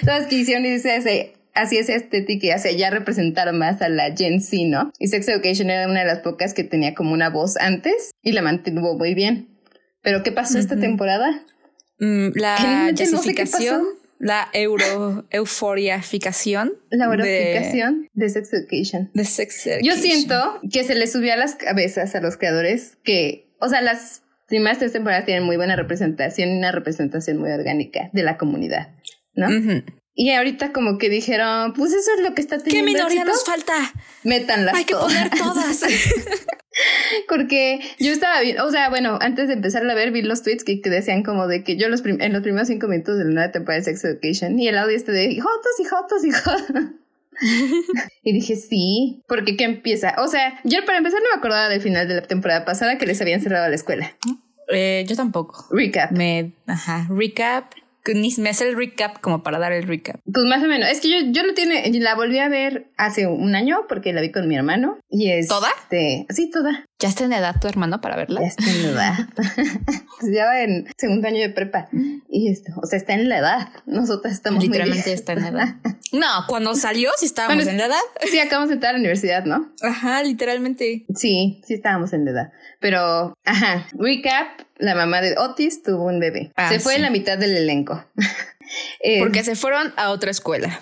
Todas, 0.00 0.26
quisieron 0.28 0.66
irse 0.66 0.96
hacia 0.96 1.32
así 1.54 1.78
esa 1.78 1.94
estética 1.94 2.46
y 2.46 2.50
hacia 2.50 2.72
ya 2.72 2.90
representar 2.90 3.52
más 3.52 3.82
a 3.82 3.88
la 3.88 4.14
Gen 4.16 4.40
Z, 4.40 4.56
¿no? 4.66 4.92
Y 4.98 5.08
Sex 5.08 5.28
Education 5.28 5.70
era 5.70 5.88
una 5.88 6.00
de 6.00 6.06
las 6.06 6.20
pocas 6.20 6.54
que 6.54 6.64
tenía 6.64 6.94
como 6.94 7.12
una 7.12 7.28
voz 7.28 7.56
antes 7.56 8.12
y 8.22 8.32
la 8.32 8.42
mantuvo 8.42 8.96
muy 8.96 9.14
bien. 9.14 9.48
Pero 10.02 10.22
¿qué 10.22 10.32
pasó 10.32 10.58
esta 10.58 10.76
temporada? 10.78 11.42
Mm, 11.98 12.28
la 12.34 12.92
jessificación 12.96 14.00
la 14.20 14.50
euro 14.52 15.26
euforiaficación. 15.30 16.74
La 16.90 17.06
eurificación 17.06 18.06
de, 18.12 18.28
Sex 18.28 18.52
Education. 18.52 19.10
De 19.14 19.24
Sex 19.24 19.66
Yo 19.82 19.94
siento 19.94 20.60
que 20.70 20.84
se 20.84 20.94
le 20.94 21.06
subió 21.06 21.32
a 21.32 21.36
las 21.36 21.54
cabezas 21.54 22.14
a 22.14 22.20
los 22.20 22.36
creadores 22.36 22.98
que, 23.02 23.50
o 23.60 23.68
sea, 23.70 23.80
las 23.80 24.22
primeras 24.50 24.78
tres 24.78 24.92
temporadas 24.92 25.24
tienen 25.24 25.44
muy 25.44 25.56
buena 25.56 25.76
representación 25.76 26.50
y 26.50 26.58
una 26.58 26.72
representación 26.72 27.38
muy 27.38 27.50
orgánica 27.50 28.10
de 28.12 28.22
la 28.22 28.36
comunidad, 28.36 28.88
¿no? 29.34 29.48
Y 30.14 30.32
ahorita 30.32 30.72
como 30.72 30.98
que 30.98 31.08
dijeron, 31.08 31.72
pues 31.72 31.92
eso 31.92 32.10
es 32.16 32.22
lo 32.22 32.34
que 32.34 32.42
está 32.42 32.58
teniendo 32.58 32.92
¿Qué 32.92 32.98
minoría 32.98 33.24
nos 33.24 33.44
falta? 33.44 33.74
Métanlas 34.24 34.74
Hay 34.74 34.84
que 34.84 34.94
poner 34.94 35.30
todas. 35.30 35.82
Porque 37.28 37.80
yo 37.98 38.12
estaba 38.12 38.40
bien, 38.40 38.58
o 38.60 38.70
sea, 38.70 38.90
bueno, 38.90 39.18
antes 39.20 39.48
de 39.48 39.54
empezar 39.54 39.88
a 39.88 39.94
ver, 39.94 40.10
vi 40.10 40.22
los 40.22 40.42
tweets 40.42 40.64
que, 40.64 40.80
decían 40.84 41.22
como 41.22 41.46
de 41.46 41.62
que 41.64 41.76
yo 41.76 41.88
los 41.88 42.04
en 42.04 42.32
los 42.32 42.42
primeros 42.42 42.68
cinco 42.68 42.88
minutos 42.88 43.18
de 43.18 43.24
la 43.24 43.30
nueva 43.30 43.52
temporada 43.52 43.78
de 43.78 43.84
Sex 43.84 44.04
Education 44.04 44.58
y 44.58 44.68
el 44.68 44.78
audio 44.78 44.96
este 44.96 45.12
de 45.12 45.40
jotos 45.40 45.80
y 45.80 45.84
jotos 45.84 46.24
y 46.24 46.32
jotos. 46.32 46.99
y 48.22 48.32
dije, 48.32 48.56
sí, 48.56 49.22
porque 49.26 49.56
¿qué 49.56 49.64
empieza? 49.64 50.14
O 50.18 50.28
sea, 50.28 50.60
yo 50.64 50.84
para 50.84 50.98
empezar 50.98 51.20
no 51.20 51.28
me 51.32 51.38
acordaba 51.38 51.68
del 51.68 51.80
final 51.80 52.08
de 52.08 52.14
la 52.14 52.22
temporada 52.22 52.64
pasada 52.64 52.98
que 52.98 53.06
les 53.06 53.20
habían 53.20 53.40
cerrado 53.40 53.68
la 53.68 53.74
escuela. 53.74 54.14
Eh, 54.68 55.04
yo 55.08 55.16
tampoco. 55.16 55.66
Recap. 55.70 56.12
Me, 56.12 56.52
ajá, 56.66 57.06
recap 57.10 57.74
ni 58.14 58.34
me 58.38 58.50
hace 58.50 58.68
el 58.68 58.76
recap 58.76 59.20
como 59.20 59.42
para 59.42 59.58
dar 59.58 59.72
el 59.72 59.86
recap. 59.86 60.20
Pues 60.24 60.46
más 60.46 60.62
o 60.62 60.66
menos. 60.66 60.88
Es 60.88 61.00
que 61.00 61.08
yo, 61.08 61.30
yo 61.30 61.46
no 61.46 61.54
tiene, 61.54 61.90
la 62.00 62.14
volví 62.14 62.38
a 62.38 62.48
ver 62.48 62.86
hace 62.96 63.26
un 63.26 63.54
año 63.54 63.80
porque 63.88 64.12
la 64.12 64.20
vi 64.20 64.32
con 64.32 64.48
mi 64.48 64.56
hermano. 64.56 64.98
Y 65.08 65.30
es. 65.30 65.48
¿Toda? 65.48 65.68
sí, 66.30 66.50
toda. 66.50 66.84
¿Ya 67.00 67.08
está 67.08 67.24
en 67.24 67.32
edad 67.32 67.56
tu 67.58 67.66
hermano 67.66 68.02
para 68.02 68.14
verla? 68.14 68.42
Ya 68.42 68.48
está 68.48 68.70
en 68.70 68.84
edad. 68.84 69.14
pues 69.34 70.32
ya 70.34 70.44
va 70.44 70.60
en 70.60 70.86
segundo 70.98 71.26
año 71.28 71.40
de 71.40 71.48
prepa. 71.48 71.88
Y 72.28 72.52
esto, 72.52 72.72
o 72.76 72.86
sea, 72.86 72.98
está 72.98 73.14
en 73.14 73.30
la 73.30 73.38
edad. 73.38 73.68
Nosotras 73.86 74.34
estamos 74.34 74.62
Literalmente 74.62 75.10
está 75.10 75.32
en 75.32 75.46
edad. 75.46 75.76
No, 76.12 76.26
cuando 76.46 76.74
salió 76.74 77.10
sí 77.16 77.24
estábamos 77.24 77.66
en 77.66 77.78
la 77.78 77.86
edad. 77.86 78.00
Sí, 78.30 78.38
acabamos 78.38 78.68
de 78.68 78.74
entrar 78.74 78.90
a 78.90 78.92
la 78.94 78.98
universidad, 78.98 79.44
¿no? 79.46 79.72
Ajá, 79.80 80.22
literalmente. 80.22 81.06
Sí, 81.16 81.62
sí 81.66 81.74
estábamos 81.74 82.12
en 82.12 82.26
la 82.26 82.32
edad. 82.32 82.52
Pero, 82.80 83.32
ajá, 83.44 83.86
recap, 83.94 84.60
la 84.76 84.94
mamá 84.94 85.22
de 85.22 85.38
Otis 85.38 85.82
tuvo 85.82 86.04
un 86.04 86.20
bebé. 86.20 86.52
Ah, 86.56 86.68
se 86.68 86.80
fue 86.80 86.96
en 86.96 87.02
la 87.02 87.10
mitad 87.10 87.38
del 87.38 87.56
elenco. 87.56 88.04
Porque 89.20 89.42
se 89.42 89.56
fueron 89.56 89.94
a 89.96 90.10
otra 90.10 90.30
escuela. 90.30 90.80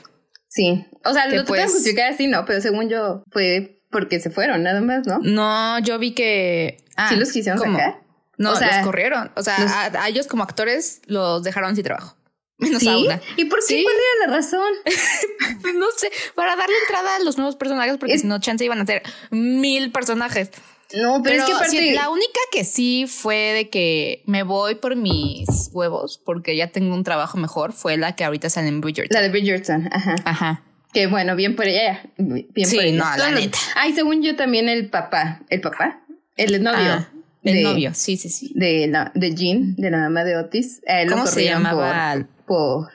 Sí. 0.49 0.87
O 1.05 1.13
sea, 1.13 1.29
lo 1.29 1.45
pues, 1.45 1.71
justificar 1.71 2.13
así, 2.13 2.27
no, 2.27 2.45
pero 2.45 2.61
según 2.61 2.89
yo 2.89 3.23
fue 3.31 3.78
porque 3.91 4.21
se 4.21 4.31
fueron, 4.31 4.63
nada 4.63 4.81
más, 4.81 5.07
¿no? 5.07 5.19
No, 5.23 5.79
yo 5.81 5.99
vi 5.99 6.13
que. 6.13 6.85
Ah, 6.97 7.09
¿Sí 7.11 7.17
los 7.17 7.33
quisieron 7.33 7.61
sacar? 7.61 8.01
No, 8.37 8.53
o 8.53 8.57
sea, 8.57 8.77
los 8.77 8.87
corrieron. 8.87 9.31
O 9.35 9.43
sea, 9.43 9.57
a, 9.93 10.09
ellos 10.09 10.27
como 10.27 10.45
actores 10.45 11.03
los 11.07 11.43
dejaron 11.43 11.75
sin 11.75 11.85
trabajo. 11.85 12.17
Menos 12.59 12.81
¿Sí? 12.81 12.89
a 12.89 12.99
una. 12.99 13.21
¿Y 13.37 13.45
por 13.47 13.61
qué? 13.67 13.83
¿Cuál 13.83 13.95
era 13.95 14.27
la 14.27 14.37
razón? 14.37 14.73
Pues 15.63 15.75
no 15.75 15.87
sé, 15.97 16.11
para 16.37 16.55
darle 16.55 16.75
entrada 16.83 17.17
a 17.17 17.19
los 17.21 17.37
nuevos 17.37 17.57
personajes, 17.57 17.97
porque 17.99 18.17
si 18.17 18.27
no, 18.27 18.39
chance 18.39 18.65
iban 18.65 18.81
a 18.81 18.87
ser 18.87 19.03
mil 19.31 19.91
personajes. 19.91 20.51
No, 20.95 21.21
pero, 21.23 21.43
es 21.43 21.45
que 21.45 21.53
aparte... 21.53 21.95
la 21.95 22.11
única 22.11 22.41
que 22.53 22.65
sí 22.65 23.07
fue 23.09 23.37
de 23.37 23.71
que 23.71 24.23
me 24.27 24.43
voy 24.43 24.77
por 24.77 24.95
mis 24.95 25.69
huevos 25.73 26.21
porque 26.25 26.57
ya 26.57 26.69
tengo 26.69 26.95
un 26.95 27.03
trabajo 27.03 27.39
mejor 27.39 27.73
fue 27.73 27.97
la 27.97 28.15
que 28.15 28.25
ahorita 28.25 28.49
sale 28.51 28.69
en 28.69 28.81
Bridgerton. 28.81 29.15
La 29.15 29.21
de 29.21 29.31
Bridgerton, 29.31 29.89
ajá. 29.93 30.15
Ajá. 30.25 30.63
Que 30.99 31.07
bueno, 31.07 31.37
bien 31.37 31.55
por 31.55 31.69
ella. 31.69 32.03
Bien 32.17 32.49
sí, 32.67 32.75
por 32.75 32.85
ella. 32.85 32.99
no, 32.99 33.17
la 33.17 33.31
neta. 33.31 33.57
Ay, 33.77 33.93
según 33.93 34.21
yo 34.21 34.35
también 34.35 34.69
el 34.69 34.91
papá. 34.91 35.43
¿El 35.49 35.61
papá? 35.61 36.03
El 36.37 36.61
novio. 36.61 36.93
Ah, 36.93 37.09
el 37.45 37.63
novio, 37.63 37.93
sí, 37.95 38.17
sí, 38.17 38.29
sí. 38.29 38.51
De, 38.57 38.89
la, 38.89 39.13
de 39.15 39.33
Jean, 39.33 39.77
de 39.77 39.93
la 39.93 39.99
mamá 39.99 40.25
de 40.25 40.37
Otis. 40.37 40.81
¿Cómo 41.09 41.29
se 41.29 41.45
llamaba? 41.45 42.27
Por, 42.49 42.89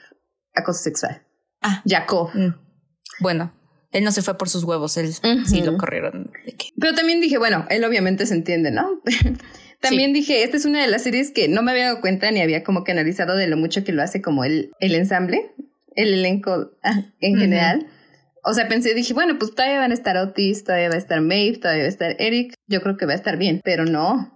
acoso 0.54 0.82
sexual. 0.82 1.22
Ah. 1.62 1.82
Jacob. 1.88 2.28
Mm. 2.34 2.54
Bueno, 3.20 3.54
él 3.90 4.04
no 4.04 4.12
se 4.12 4.20
fue 4.20 4.36
por 4.36 4.50
sus 4.50 4.64
huevos, 4.64 4.98
él 4.98 5.10
sí 5.46 5.62
lo 5.62 5.78
corrieron. 5.78 6.30
Pero 6.78 6.94
también 6.94 7.22
dije, 7.22 7.38
bueno, 7.38 7.64
él 7.70 7.82
obviamente 7.84 8.26
se 8.26 8.34
entiende, 8.34 8.70
¿no? 8.70 9.00
también 9.80 10.12
dije, 10.12 10.42
esta 10.42 10.58
es 10.58 10.66
una 10.66 10.82
de 10.82 10.88
las 10.88 11.04
series 11.04 11.30
que 11.30 11.48
no 11.48 11.62
me 11.62 11.70
había 11.70 11.86
dado 11.86 12.02
cuenta 12.02 12.30
ni 12.30 12.42
había 12.42 12.64
como 12.64 12.84
que 12.84 12.92
analizado 12.92 13.34
de 13.34 13.46
lo 13.46 13.56
mucho 13.56 13.82
que 13.82 13.92
lo 13.92 14.02
hace 14.02 14.20
como 14.20 14.44
el, 14.44 14.72
el 14.78 14.94
ensamble, 14.94 15.54
el 15.96 16.12
elenco 16.12 16.72
ah, 16.82 17.04
en 17.20 17.38
general. 17.38 17.86
O 18.44 18.52
sea, 18.52 18.68
pensé, 18.68 18.94
dije, 18.94 19.14
bueno, 19.14 19.38
pues 19.38 19.54
todavía 19.54 19.78
van 19.78 19.90
a 19.90 19.94
estar 19.94 20.16
Otis, 20.16 20.64
todavía 20.64 20.88
va 20.88 20.96
a 20.96 20.98
estar 20.98 21.20
Maeve, 21.20 21.58
todavía 21.58 21.84
va 21.84 21.86
a 21.86 21.90
estar 21.90 22.16
Eric. 22.18 22.54
Yo 22.66 22.82
creo 22.82 22.96
que 22.96 23.06
va 23.06 23.12
a 23.12 23.16
estar 23.16 23.36
bien, 23.36 23.60
pero 23.64 23.84
no. 23.84 24.32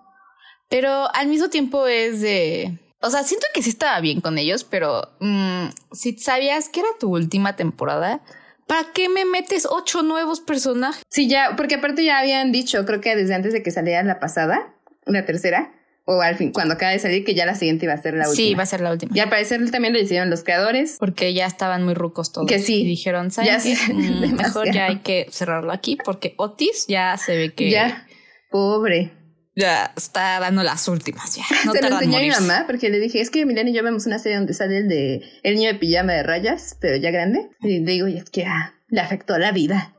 Pero 0.69 1.15
al 1.15 1.29
mismo 1.29 1.49
tiempo 1.49 1.87
es 1.87 2.21
de... 2.21 2.79
O 3.01 3.11
sea, 3.11 3.23
siento 3.23 3.47
que 3.55 3.63
sí 3.63 3.71
estaba 3.71 4.01
bien 4.01 4.21
con 4.21 4.39
ellos, 4.39 4.65
pero 4.65 5.03
mm, 5.21 5.67
si 5.93 6.19
sabías 6.19 6.69
que 6.69 6.81
era 6.81 6.89
tu 6.99 7.15
última 7.15 7.55
temporada, 7.55 8.23
¿Para 8.69 8.93
qué 8.93 9.09
me 9.09 9.25
metes 9.25 9.67
ocho 9.69 10.03
nuevos 10.03 10.41
personajes? 10.41 11.03
Sí, 11.09 11.27
ya, 11.27 11.55
porque 11.57 11.77
aparte 11.77 12.05
ya 12.05 12.19
habían 12.19 12.53
dicho, 12.53 12.85
creo 12.85 13.01
que 13.01 13.17
desde 13.17 13.35
antes 13.35 13.55
de 13.55 13.63
que 13.63 13.71
saliera 13.71 14.03
la 14.03 14.21
pasada, 14.21 14.75
la 15.07 15.25
tercera, 15.25 15.73
o 16.11 16.23
al 16.23 16.37
fin, 16.37 16.53
cuando 16.53 16.73
acaba 16.73 16.93
de 16.93 16.99
salir, 16.99 17.23
que 17.23 17.35
ya 17.35 17.45
la 17.45 17.55
siguiente 17.55 17.85
iba 17.85 17.93
a 17.93 18.01
ser 18.01 18.15
la 18.15 18.27
última. 18.27 18.35
Sí, 18.35 18.55
va 18.55 18.63
a 18.63 18.67
ser 18.67 18.81
la 18.81 18.91
última. 18.91 19.15
Y 19.15 19.21
al 19.21 19.29
parecer 19.29 19.71
también 19.71 19.93
lo 19.93 20.01
hicieron 20.01 20.31
los 20.31 20.43
creadores. 20.43 20.97
Porque 20.99 21.35
ya 21.35 21.45
estaban 21.45 21.85
muy 21.85 21.93
rucos 21.93 22.33
todos. 22.33 22.47
Que 22.47 22.59
sí. 22.61 22.81
Y 22.81 22.87
dijeron, 22.87 23.31
¿sabes 23.31 23.63
qué? 23.63 23.77
Mm, 23.99 24.37
mejor 24.37 24.73
ya 24.73 24.87
hay 24.87 25.01
que 25.01 25.27
cerrarlo 25.31 25.73
aquí 25.73 25.99
porque 26.03 26.35
Otis 26.39 26.87
ya 26.89 27.17
se 27.19 27.37
ve 27.37 27.53
que... 27.53 27.71
Ya, 27.71 28.07
pobre 28.51 29.13
ya 29.55 29.93
está 29.97 30.39
dando 30.39 30.63
las 30.63 30.87
últimas 30.87 31.35
ya. 31.35 31.43
No 31.67 31.73
Se 31.73 31.83
lo 31.83 31.89
enseñó 31.89 32.19
a 32.19 32.21
mi 32.21 32.31
mamá 32.31 32.65
porque 32.67 32.91
le 32.91 33.01
dije, 33.01 33.21
es 33.21 33.29
que 33.29 33.45
Milena 33.45 33.71
y 33.71 33.75
yo 33.75 33.83
vemos 33.83 34.07
una 34.07 34.21
serie 34.21 34.39
donde 34.39 34.55
sale 34.55 34.79
el 34.79 34.89
de 34.89 35.23
el 35.43 35.57
niño 35.57 35.73
de 35.73 35.79
pijama 35.79 36.13
de 36.13 36.23
rayas, 36.23 36.77
pero 36.81 36.97
ya 36.97 37.11
grande. 37.11 37.51
Y 37.61 37.81
le 37.81 37.93
digo, 37.93 38.07
es 38.07 38.31
que 38.31 38.45
ah, 38.47 38.75
le 38.89 39.01
afectó 39.01 39.37
la 39.37 39.51
vida. 39.51 39.97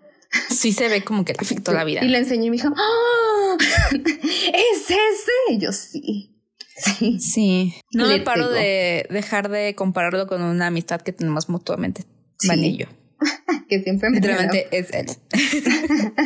Sí 0.49 0.73
se 0.73 0.87
ve 0.89 1.03
como 1.03 1.25
que 1.25 1.33
le 1.33 1.39
afectó 1.41 1.73
la 1.73 1.83
vida. 1.83 2.03
Y 2.03 2.07
le 2.07 2.19
enseñé 2.19 2.47
y 2.47 2.49
me 2.49 2.57
dijo, 2.57 2.69
¡Ah! 2.75 3.57
¿Es 3.93 4.83
ese? 4.83 5.31
Y 5.49 5.59
yo 5.59 5.71
sí. 5.71 6.35
Sí. 6.75 7.19
Sí. 7.19 7.73
No 7.93 8.07
me 8.07 8.19
paro 8.21 8.49
de 8.49 9.05
dejar 9.09 9.49
de 9.49 9.75
compararlo 9.75 10.27
con 10.27 10.41
una 10.41 10.67
amistad 10.67 11.01
que 11.01 11.11
tenemos 11.11 11.49
mutuamente. 11.49 12.03
Sí. 12.37 12.85
que 13.69 13.81
siempre 13.81 14.09
me 14.09 14.17
Literalmente 14.17 14.67
es 14.71 14.93
él. 14.93 15.07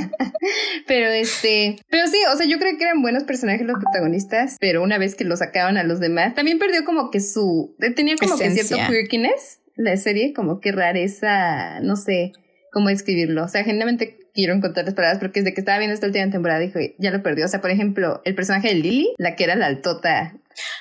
pero 0.87 1.07
este, 1.09 1.77
pero 1.89 2.07
sí, 2.07 2.17
o 2.31 2.37
sea, 2.37 2.45
yo 2.45 2.59
creo 2.59 2.77
que 2.77 2.83
eran 2.83 3.01
buenos 3.01 3.23
personajes 3.23 3.65
los 3.65 3.79
protagonistas, 3.79 4.57
pero 4.59 4.83
una 4.83 4.99
vez 4.99 5.15
que 5.15 5.23
lo 5.23 5.35
sacaban 5.35 5.77
a 5.77 5.83
los 5.83 5.99
demás, 5.99 6.35
también 6.35 6.59
perdió 6.59 6.85
como 6.85 7.09
que 7.09 7.19
su, 7.19 7.75
tenía 7.95 8.15
como 8.17 8.37
que 8.37 8.51
cierto 8.51 8.77
quirkiness 8.87 9.59
la 9.75 9.97
serie, 9.97 10.33
como 10.33 10.59
que 10.59 10.71
rareza, 10.71 11.79
no 11.79 11.95
sé 11.95 12.33
cómo 12.73 12.89
escribirlo. 12.89 13.45
O 13.45 13.47
sea, 13.47 13.63
generalmente 13.63 14.17
quiero 14.33 14.53
encontrar 14.53 14.85
las 14.85 14.95
palabras 14.95 15.19
porque 15.19 15.39
desde 15.39 15.53
que 15.53 15.61
estaba 15.61 15.77
viendo 15.77 15.93
esta 15.93 16.07
última 16.07 16.29
temporada 16.29 16.59
dije, 16.59 16.95
ya 16.97 17.11
lo 17.11 17.23
perdió. 17.23 17.45
O 17.45 17.47
sea, 17.47 17.61
por 17.61 17.69
ejemplo, 17.69 18.21
el 18.25 18.35
personaje 18.35 18.69
de 18.69 18.75
Lily, 18.75 19.13
la 19.17 19.35
que 19.35 19.43
era 19.45 19.55
la 19.55 19.67
altota 19.67 20.33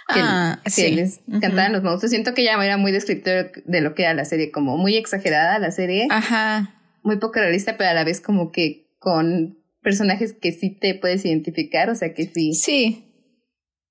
que, 0.09 0.21
ah, 0.21 0.61
les 0.65 1.21
cantaban 1.41 1.73
los 1.73 1.83
monstruos, 1.83 2.11
siento 2.11 2.35
que 2.35 2.45
ya 2.45 2.53
era 2.63 2.77
muy 2.77 2.93
descriptor 2.93 3.53
de 3.65 3.81
lo 3.81 3.95
que 3.95 4.03
era 4.03 4.15
la 4.15 4.25
serie, 4.25 4.51
como 4.51 4.77
muy 4.77 4.97
exagerada 4.97 5.59
la 5.59 5.71
serie. 5.71 6.09
Ajá. 6.11 6.75
Muy 7.03 7.19
poco 7.19 7.41
realista, 7.41 7.77
pero 7.77 7.91
a 7.91 7.95
la 7.95 8.05
vez 8.05 8.21
como 8.21 8.51
que 8.51 8.87
con 8.99 9.59
personajes 9.83 10.33
que 10.33 10.53
sí 10.53 10.71
te 10.71 10.95
puedes 10.95 11.25
identificar, 11.25 11.91
o 11.91 11.95
sea 11.95 12.15
que 12.15 12.27
sí. 12.27 12.55
Sí. 12.55 13.05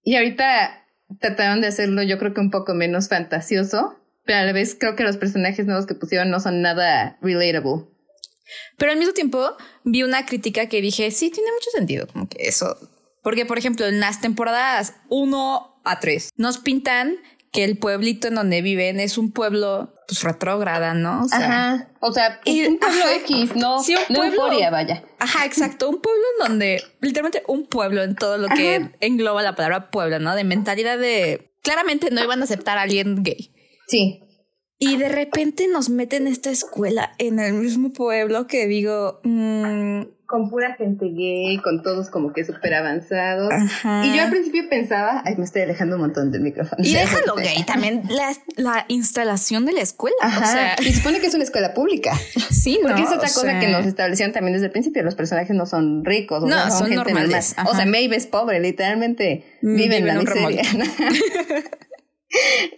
Y 0.03 0.15
ahorita 0.15 0.85
trataron 1.19 1.61
de 1.61 1.67
hacerlo 1.67 2.01
yo 2.03 2.17
creo 2.17 2.33
que 2.33 2.41
un 2.41 2.51
poco 2.51 2.73
menos 2.73 3.09
fantasioso, 3.09 3.99
pero 4.23 4.39
a 4.39 4.43
la 4.43 4.53
vez 4.53 4.75
creo 4.79 4.95
que 4.95 5.03
los 5.03 5.17
personajes 5.17 5.65
nuevos 5.65 5.85
que 5.85 5.95
pusieron 5.95 6.29
no 6.29 6.39
son 6.39 6.61
nada 6.61 7.17
relatable. 7.21 7.90
Pero 8.77 8.91
al 8.91 8.97
mismo 8.97 9.13
tiempo 9.13 9.55
vi 9.83 10.03
una 10.03 10.25
crítica 10.25 10.67
que 10.67 10.81
dije, 10.81 11.11
sí, 11.11 11.29
tiene 11.29 11.51
mucho 11.51 11.69
sentido, 11.71 12.07
como 12.07 12.27
que 12.27 12.47
eso. 12.47 12.77
Porque, 13.21 13.45
por 13.45 13.57
ejemplo, 13.57 13.85
en 13.85 13.99
las 13.99 14.21
temporadas 14.21 14.95
1 15.09 15.81
a 15.83 15.99
3 15.99 16.31
nos 16.37 16.57
pintan 16.57 17.17
que 17.51 17.63
el 17.65 17.77
pueblito 17.77 18.29
en 18.29 18.35
donde 18.35 18.61
viven 18.61 18.99
es 18.99 19.17
un 19.17 19.31
pueblo 19.31 19.93
pues 20.07 20.23
retrógrada, 20.23 20.93
¿no? 20.93 21.23
O 21.23 21.27
sea, 21.27 21.37
ajá. 21.37 21.89
O 21.99 22.13
sea, 22.13 22.39
pues, 22.43 22.67
un 22.67 22.79
pueblo 22.79 23.03
X, 23.23 23.55
no, 23.55 23.83
sí, 23.83 23.95
un 24.09 24.15
pueblo, 24.15 24.71
vaya. 24.71 25.03
Ajá, 25.19 25.45
exacto. 25.45 25.89
Un 25.89 26.01
pueblo 26.01 26.23
en 26.39 26.47
donde, 26.47 26.83
literalmente 27.01 27.43
un 27.47 27.65
pueblo 27.67 28.03
en 28.03 28.15
todo 28.15 28.37
lo 28.37 28.47
que 28.47 28.91
engloba 29.01 29.41
la 29.41 29.55
palabra 29.55 29.91
pueblo, 29.91 30.19
¿no? 30.19 30.33
De 30.33 30.45
mentalidad 30.45 30.97
de 30.97 31.53
claramente 31.61 32.09
no 32.09 32.23
iban 32.23 32.41
a 32.41 32.45
aceptar 32.45 32.77
a 32.77 32.83
alguien 32.83 33.21
gay. 33.21 33.53
Sí. 33.87 34.23
Y 34.83 34.97
de 34.97 35.09
repente 35.09 35.67
nos 35.67 35.89
meten 35.89 36.25
esta 36.25 36.49
escuela 36.49 37.11
en 37.19 37.37
el 37.37 37.53
mismo 37.53 37.93
pueblo 37.93 38.47
que 38.47 38.65
digo, 38.65 39.19
mmm, 39.23 40.01
con 40.25 40.49
pura 40.49 40.73
gente 40.73 41.05
gay, 41.05 41.59
con 41.59 41.83
todos 41.83 42.09
como 42.09 42.33
que 42.33 42.43
súper 42.43 42.73
avanzados. 42.73 43.53
Y 44.03 44.15
yo 44.15 44.23
al 44.23 44.31
principio 44.31 44.67
pensaba, 44.69 45.21
ay, 45.23 45.35
me 45.35 45.43
estoy 45.43 45.61
alejando 45.61 45.97
un 45.97 46.01
montón 46.01 46.31
del 46.31 46.41
micrófono. 46.41 46.81
Y 46.83 46.93
déjalo 46.95 47.35
gay, 47.35 47.63
también 47.63 48.01
la, 48.09 48.31
la, 48.55 48.85
instalación 48.87 49.67
de 49.67 49.73
la 49.73 49.81
escuela. 49.81 50.15
O 50.23 50.45
sea, 50.47 50.77
y 50.79 50.91
supone 50.93 51.19
que 51.19 51.27
es 51.27 51.35
una 51.35 51.43
escuela 51.43 51.75
pública. 51.75 52.13
Sí, 52.49 52.79
Porque 52.81 53.01
es 53.01 53.09
otra 53.09 53.29
cosa 53.29 53.59
que 53.59 53.67
nos 53.69 53.85
establecieron 53.85 54.33
también 54.33 54.53
desde 54.53 54.67
el 54.67 54.71
principio. 54.71 55.01
Los 55.03 55.15
personajes 55.15 55.55
no 55.55 55.65
son 55.65 56.05
ricos, 56.05 56.43
no, 56.43 56.69
son, 56.69 56.89
gente 56.89 56.95
normales. 56.95 57.55
O 57.65 57.75
sea, 57.75 57.85
Maeve 57.85 58.15
es 58.15 58.27
pobre, 58.27 58.59
literalmente 58.59 59.45
mm, 59.61 59.75
vive 59.75 59.97
en 59.97 60.07
la 60.07 60.15
miseria. 60.15 60.61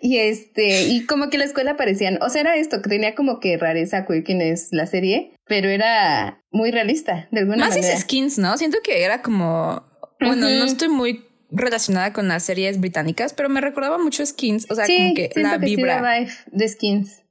y 0.02 0.18
este, 0.18 0.84
y 0.88 1.06
como 1.06 1.30
que 1.30 1.38
la 1.38 1.46
escuela 1.46 1.76
parecían, 1.76 2.20
o 2.22 2.30
sea, 2.30 2.42
era 2.42 2.56
esto, 2.56 2.82
que 2.82 2.90
tenía 2.90 3.16
como 3.16 3.40
que 3.40 3.58
rareza 3.58 4.06
Quirkin 4.06 4.42
es 4.42 4.70
la 4.72 4.86
serie, 4.86 5.34
pero 5.46 5.70
era 5.70 6.44
muy 6.52 6.72
realista, 6.72 7.28
de 7.32 7.42
alguna 7.42 7.58
Más 7.58 7.76
manera. 7.76 7.94
Más 7.94 8.02
skins, 8.02 8.38
¿no? 8.38 8.58
Siento 8.58 8.80
que 8.84 9.04
era 9.04 9.22
como, 9.22 9.84
bueno, 10.20 10.50
no 10.50 10.66
estoy 10.66 10.90
muy 10.90 11.26
relacionada 11.50 12.14
con 12.14 12.28
las 12.28 12.44
series 12.44 12.80
británicas, 12.80 13.34
pero 13.34 13.50
me 13.50 13.62
recordaba 13.62 13.98
mucho 13.98 14.26
skins, 14.26 14.70
o 14.70 14.76
sea, 14.76 14.86
como 14.86 15.14
que 15.14 15.30
la 15.36 15.58
vibra 15.58 16.26
de 16.52 16.68
skins. 16.68 17.22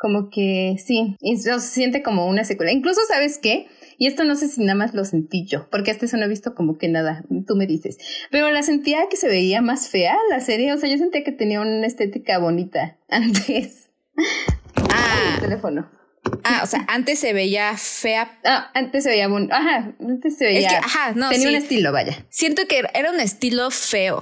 Como 0.00 0.30
que 0.30 0.76
sí, 0.84 1.16
y 1.20 1.36
se 1.38 1.58
siente 1.60 2.02
como 2.02 2.28
una 2.28 2.44
secuela. 2.44 2.70
Incluso, 2.70 3.00
¿sabes 3.08 3.38
qué? 3.38 3.66
Y 4.00 4.06
esto 4.06 4.24
no 4.24 4.36
sé 4.36 4.46
si 4.46 4.60
nada 4.60 4.76
más 4.76 4.94
lo 4.94 5.04
sentí 5.04 5.44
yo, 5.44 5.68
porque 5.70 5.90
hasta 5.90 6.06
eso 6.06 6.16
no 6.16 6.24
he 6.24 6.28
visto 6.28 6.54
como 6.54 6.78
que 6.78 6.86
nada, 6.86 7.24
tú 7.48 7.56
me 7.56 7.66
dices. 7.66 7.98
Pero 8.30 8.48
la 8.52 8.62
sentía 8.62 9.08
que 9.10 9.16
se 9.16 9.26
veía 9.26 9.60
más 9.60 9.88
fea 9.88 10.16
la 10.30 10.38
serie, 10.38 10.72
o 10.72 10.78
sea, 10.78 10.88
yo 10.88 10.98
sentía 10.98 11.24
que 11.24 11.32
tenía 11.32 11.60
una 11.60 11.84
estética 11.84 12.38
bonita 12.38 12.96
antes. 13.08 13.90
Ah. 14.88 15.32
El 15.34 15.40
teléfono. 15.40 15.90
Ah, 16.44 16.60
o 16.62 16.66
sea, 16.66 16.84
antes 16.88 17.18
se 17.18 17.32
veía 17.32 17.76
fea. 17.76 18.38
Ah, 18.44 18.70
antes 18.74 19.02
se 19.02 19.10
veía 19.10 19.26
bonita. 19.26 19.56
Ajá, 19.56 19.96
antes 20.00 20.38
se 20.38 20.44
veía. 20.44 20.60
Es 20.60 20.68
que, 20.68 20.76
ajá, 20.76 21.12
no. 21.16 21.30
Tenía 21.30 21.48
un 21.48 21.54
estilo, 21.56 21.90
vaya. 21.90 22.24
Siento 22.30 22.66
que 22.68 22.84
era 22.94 23.10
un 23.10 23.18
estilo 23.18 23.70
feo. 23.72 24.20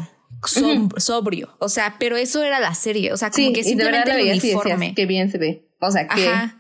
sobrio, 0.97 1.55
o 1.59 1.69
sea, 1.69 1.97
pero 1.99 2.17
eso 2.17 2.43
era 2.43 2.61
la 2.61 2.75
serie, 2.75 3.13
o 3.13 3.17
sea, 3.17 3.31
como 3.31 3.53
que 3.53 3.63
simplemente 3.63 4.11
el 4.13 4.31
uniforme. 4.31 4.95
que 4.95 5.05
bien 5.07 5.31
se 5.31 5.39
ve, 5.39 5.67
o 5.81 5.91
sea, 5.91 6.07
que 6.07 6.29
Ajá 6.29 6.56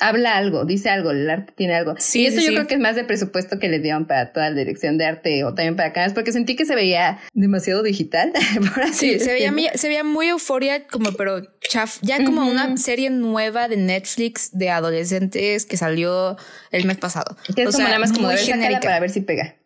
habla 0.00 0.36
algo, 0.36 0.64
dice 0.64 0.88
algo, 0.90 1.10
el 1.10 1.28
arte 1.28 1.52
tiene 1.56 1.74
algo. 1.74 1.94
Sí, 1.98 2.22
y 2.22 2.26
eso 2.26 2.40
yo 2.40 2.52
creo 2.52 2.66
que 2.66 2.74
es 2.74 2.80
más 2.80 2.96
de 2.96 3.04
presupuesto 3.04 3.58
que 3.58 3.68
le 3.68 3.78
dieron 3.78 4.06
para 4.06 4.32
toda 4.32 4.50
la 4.50 4.56
dirección 4.56 4.98
de 4.98 5.04
arte 5.04 5.44
o 5.44 5.54
también 5.54 5.76
para 5.76 5.92
canales, 5.92 6.14
porque 6.14 6.32
sentí 6.32 6.56
que 6.56 6.64
se 6.64 6.74
veía 6.74 7.20
demasiado 7.34 7.82
digital. 7.82 8.32
sí, 8.92 9.20
se 9.20 9.32
veía, 9.32 9.52
se 9.74 9.88
veía 9.88 10.02
muy 10.02 10.28
euforia, 10.28 10.86
como 10.86 11.12
pero 11.12 11.42
chaf, 11.68 11.98
ya 12.02 12.24
como 12.24 12.48
una 12.48 12.76
serie 12.76 13.10
nueva 13.10 13.68
de 13.68 13.76
Netflix 13.76 14.50
de 14.52 14.70
adolescentes 14.70 15.66
que 15.66 15.76
salió 15.76 16.36
el 16.72 16.86
mes 16.86 16.96
pasado. 16.96 17.36
Que 17.54 17.62
es 17.62 17.68
o 17.68 17.72
como 17.72 17.84
nada 17.84 17.98
más 17.98 18.12
como 18.12 18.28
de 18.28 18.38
genérica 18.38 18.80
para 18.80 19.00
ver 19.00 19.10
si 19.10 19.20
pega. 19.20 19.56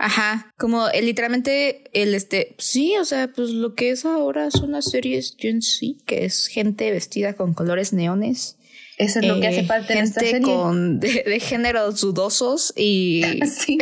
Ajá, 0.00 0.52
como 0.56 0.88
eh, 0.90 1.02
literalmente 1.02 1.90
el 1.92 2.14
este, 2.14 2.54
sí, 2.58 2.96
o 3.00 3.04
sea, 3.04 3.28
pues 3.34 3.50
lo 3.50 3.74
que 3.74 3.90
es 3.90 4.04
ahora 4.04 4.52
son 4.52 4.70
las 4.70 4.84
series 4.84 5.34
Gen 5.36 5.60
Z, 5.60 6.04
que 6.06 6.24
es 6.24 6.46
gente 6.46 6.92
vestida 6.92 7.34
con 7.34 7.52
colores 7.52 7.92
neones 7.92 8.57
eso 8.98 9.20
es 9.20 9.26
lo 9.26 9.40
que 9.40 9.48
hace 9.48 9.62
parte 9.62 9.94
de 9.94 10.00
esta 10.00 10.20
serie. 10.20 10.42
con 10.42 11.00
de, 11.00 11.24
de 11.26 11.40
géneros 11.40 12.00
dudosos 12.00 12.72
y 12.76 13.22
sí, 13.46 13.78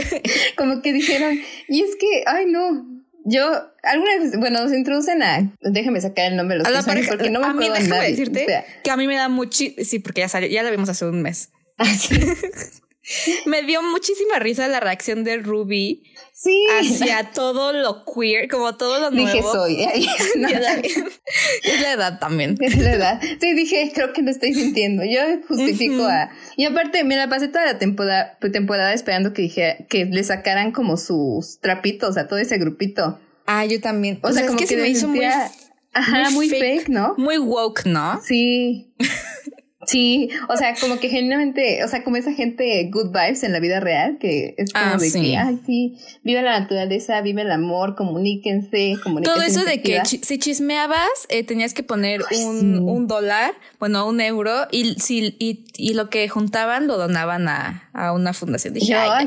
como 0.57 0.83
que 0.83 0.93
dijeron, 0.93 1.39
y 1.69 1.83
es 1.83 1.97
que, 1.97 2.25
ay 2.27 2.47
no, 2.47 2.87
yo 3.25 3.45
alguna 3.83 4.19
vez, 4.19 4.39
bueno, 4.39 4.69
se 4.69 4.77
introducen 4.77 5.23
a, 5.23 5.53
déjame 5.61 6.01
sacar 6.01 6.31
el 6.31 6.37
nombre 6.37 6.59
de 6.59 6.65
los 6.65 6.73
personajes 6.73 7.09
porque 7.09 7.31
no 7.31 7.41
me 7.41 7.47
acuerdo 7.47 7.75
a 7.75 7.79
mí, 7.79 7.85
déjame 7.85 8.09
decirte 8.09 8.65
que 8.85 8.91
a 8.91 8.97
mí 8.97 9.07
me 9.07 9.17
da 9.17 9.29
mucho, 9.29 9.65
sí, 9.83 9.99
porque 9.99 10.21
ya 10.21 10.29
salió, 10.29 10.49
ya 10.49 10.63
la 10.63 10.71
vimos 10.71 10.89
hace 10.89 11.05
un 11.07 11.23
mes. 11.23 11.51
Ah, 11.79 11.87
sí. 11.87 12.15
me 13.47 13.63
dio 13.63 13.83
muchísima 13.83 14.39
risa 14.39 14.69
la 14.69 14.81
reacción 14.81 15.25
de 15.25 15.39
Ruby 15.39 16.03
Sí. 16.39 16.67
Hacia 16.79 17.31
todo 17.33 17.73
lo 17.73 18.05
queer, 18.05 18.47
como 18.49 18.77
todo 18.77 19.01
lo 19.01 19.11
nuevo. 19.11 19.27
Dije 19.27 19.43
soy. 19.43 19.81
es 21.65 21.81
la 21.81 21.93
edad 21.93 22.19
también. 22.19 22.59
Es 22.61 22.77
la 22.77 22.93
edad. 22.93 23.21
Sí, 23.41 23.55
dije, 23.55 23.91
creo 23.95 24.13
que 24.13 24.21
lo 24.21 24.31
estoy 24.31 24.53
sintiendo. 24.53 25.03
Yo 25.03 25.23
justifico 25.49 26.05
a... 26.05 26.29
Y 26.59 26.67
aparte, 26.67 27.05
me 27.05 27.17
la 27.17 27.31
pasé 27.31 27.49
toda 27.49 27.65
la 27.65 27.79
temporada, 27.79 28.37
temporada 28.53 28.93
esperando 28.93 29.33
que 29.33 29.41
dije 29.41 29.87
que 29.89 30.05
le 30.05 30.23
sacaran 30.25 30.73
como 30.73 30.99
sus 30.99 31.59
trapitos 31.61 32.19
a 32.19 32.29
todo 32.29 32.39
ese 32.39 32.59
grupito. 32.59 33.19
Ah, 33.47 33.65
yo 33.65 33.81
también. 33.81 34.19
O, 34.23 34.31
sea, 34.31 34.45
como 34.47 34.59
que, 34.59 34.67
se 34.67 34.77
me 34.77 34.91
hizo 34.91 35.09
muy... 35.09 35.25
Ajá, 35.25 36.29
muy, 36.33 36.51
fake, 36.51 36.91
¿no? 36.91 37.15
Muy 37.17 37.39
woke, 37.39 37.87
¿no? 37.87 38.21
Sí. 38.23 38.93
Sí, 39.87 40.31
o 40.49 40.57
sea, 40.57 40.75
como 40.81 40.99
que 40.99 41.09
genuinamente, 41.09 41.85
o 41.85 41.89
sea, 41.89 42.03
como 42.03 42.17
esa 42.17 42.33
gente 42.33 42.89
good 42.93 43.09
vibes 43.09 43.45
en 43.45 43.53
la 43.53 43.61
vida 43.61 43.81
real, 43.81 44.19
que 44.19 44.55
es 44.59 44.73
como 44.73 44.85
ah, 44.85 44.97
de 44.99 45.13
que, 45.13 45.37
ay, 45.37 45.61
sí, 45.65 45.99
vive 46.25 46.43
la 46.43 46.59
naturaleza, 46.59 47.21
vive 47.21 47.43
el 47.43 47.53
amor, 47.53 47.95
comuníquense, 47.95 48.97
comuníquense. 49.03 49.39
Todo 49.39 49.43
eso 49.43 49.65
de 49.65 49.81
que 49.83 50.03
si 50.05 50.39
chismeabas, 50.39 51.09
eh, 51.29 51.45
tenías 51.45 51.73
que 51.73 51.83
poner 51.83 52.23
un, 52.37 52.89
un, 52.89 53.07
dólar, 53.07 53.55
bueno, 53.79 54.07
un 54.09 54.21
euro, 54.21 54.67
y, 54.73 54.95
si, 54.95 55.37
y, 55.39 55.65
y, 55.77 55.95
lo 55.95 56.11
que 56.11 56.29
juntaban 56.29 56.87
lo 56.87 56.99
donaban 56.99 57.49
a, 57.49 57.86
a 57.97 58.13
una 58.13 58.35
fundación. 58.35 58.75
Dije, 58.75 58.95
ay, 58.95 59.27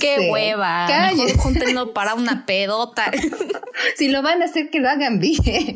qué 0.00 0.28
hueva, 0.30 0.86
cállense. 0.88 1.24
mejor 1.24 1.40
júntenlo 1.40 1.94
para 1.94 2.14
una 2.14 2.44
pedota. 2.46 3.10
si 3.96 4.08
lo 4.08 4.22
van 4.22 4.42
a 4.42 4.46
hacer, 4.46 4.70
que 4.70 4.80
lo 4.80 4.88
hagan 4.88 5.20
bien. 5.20 5.38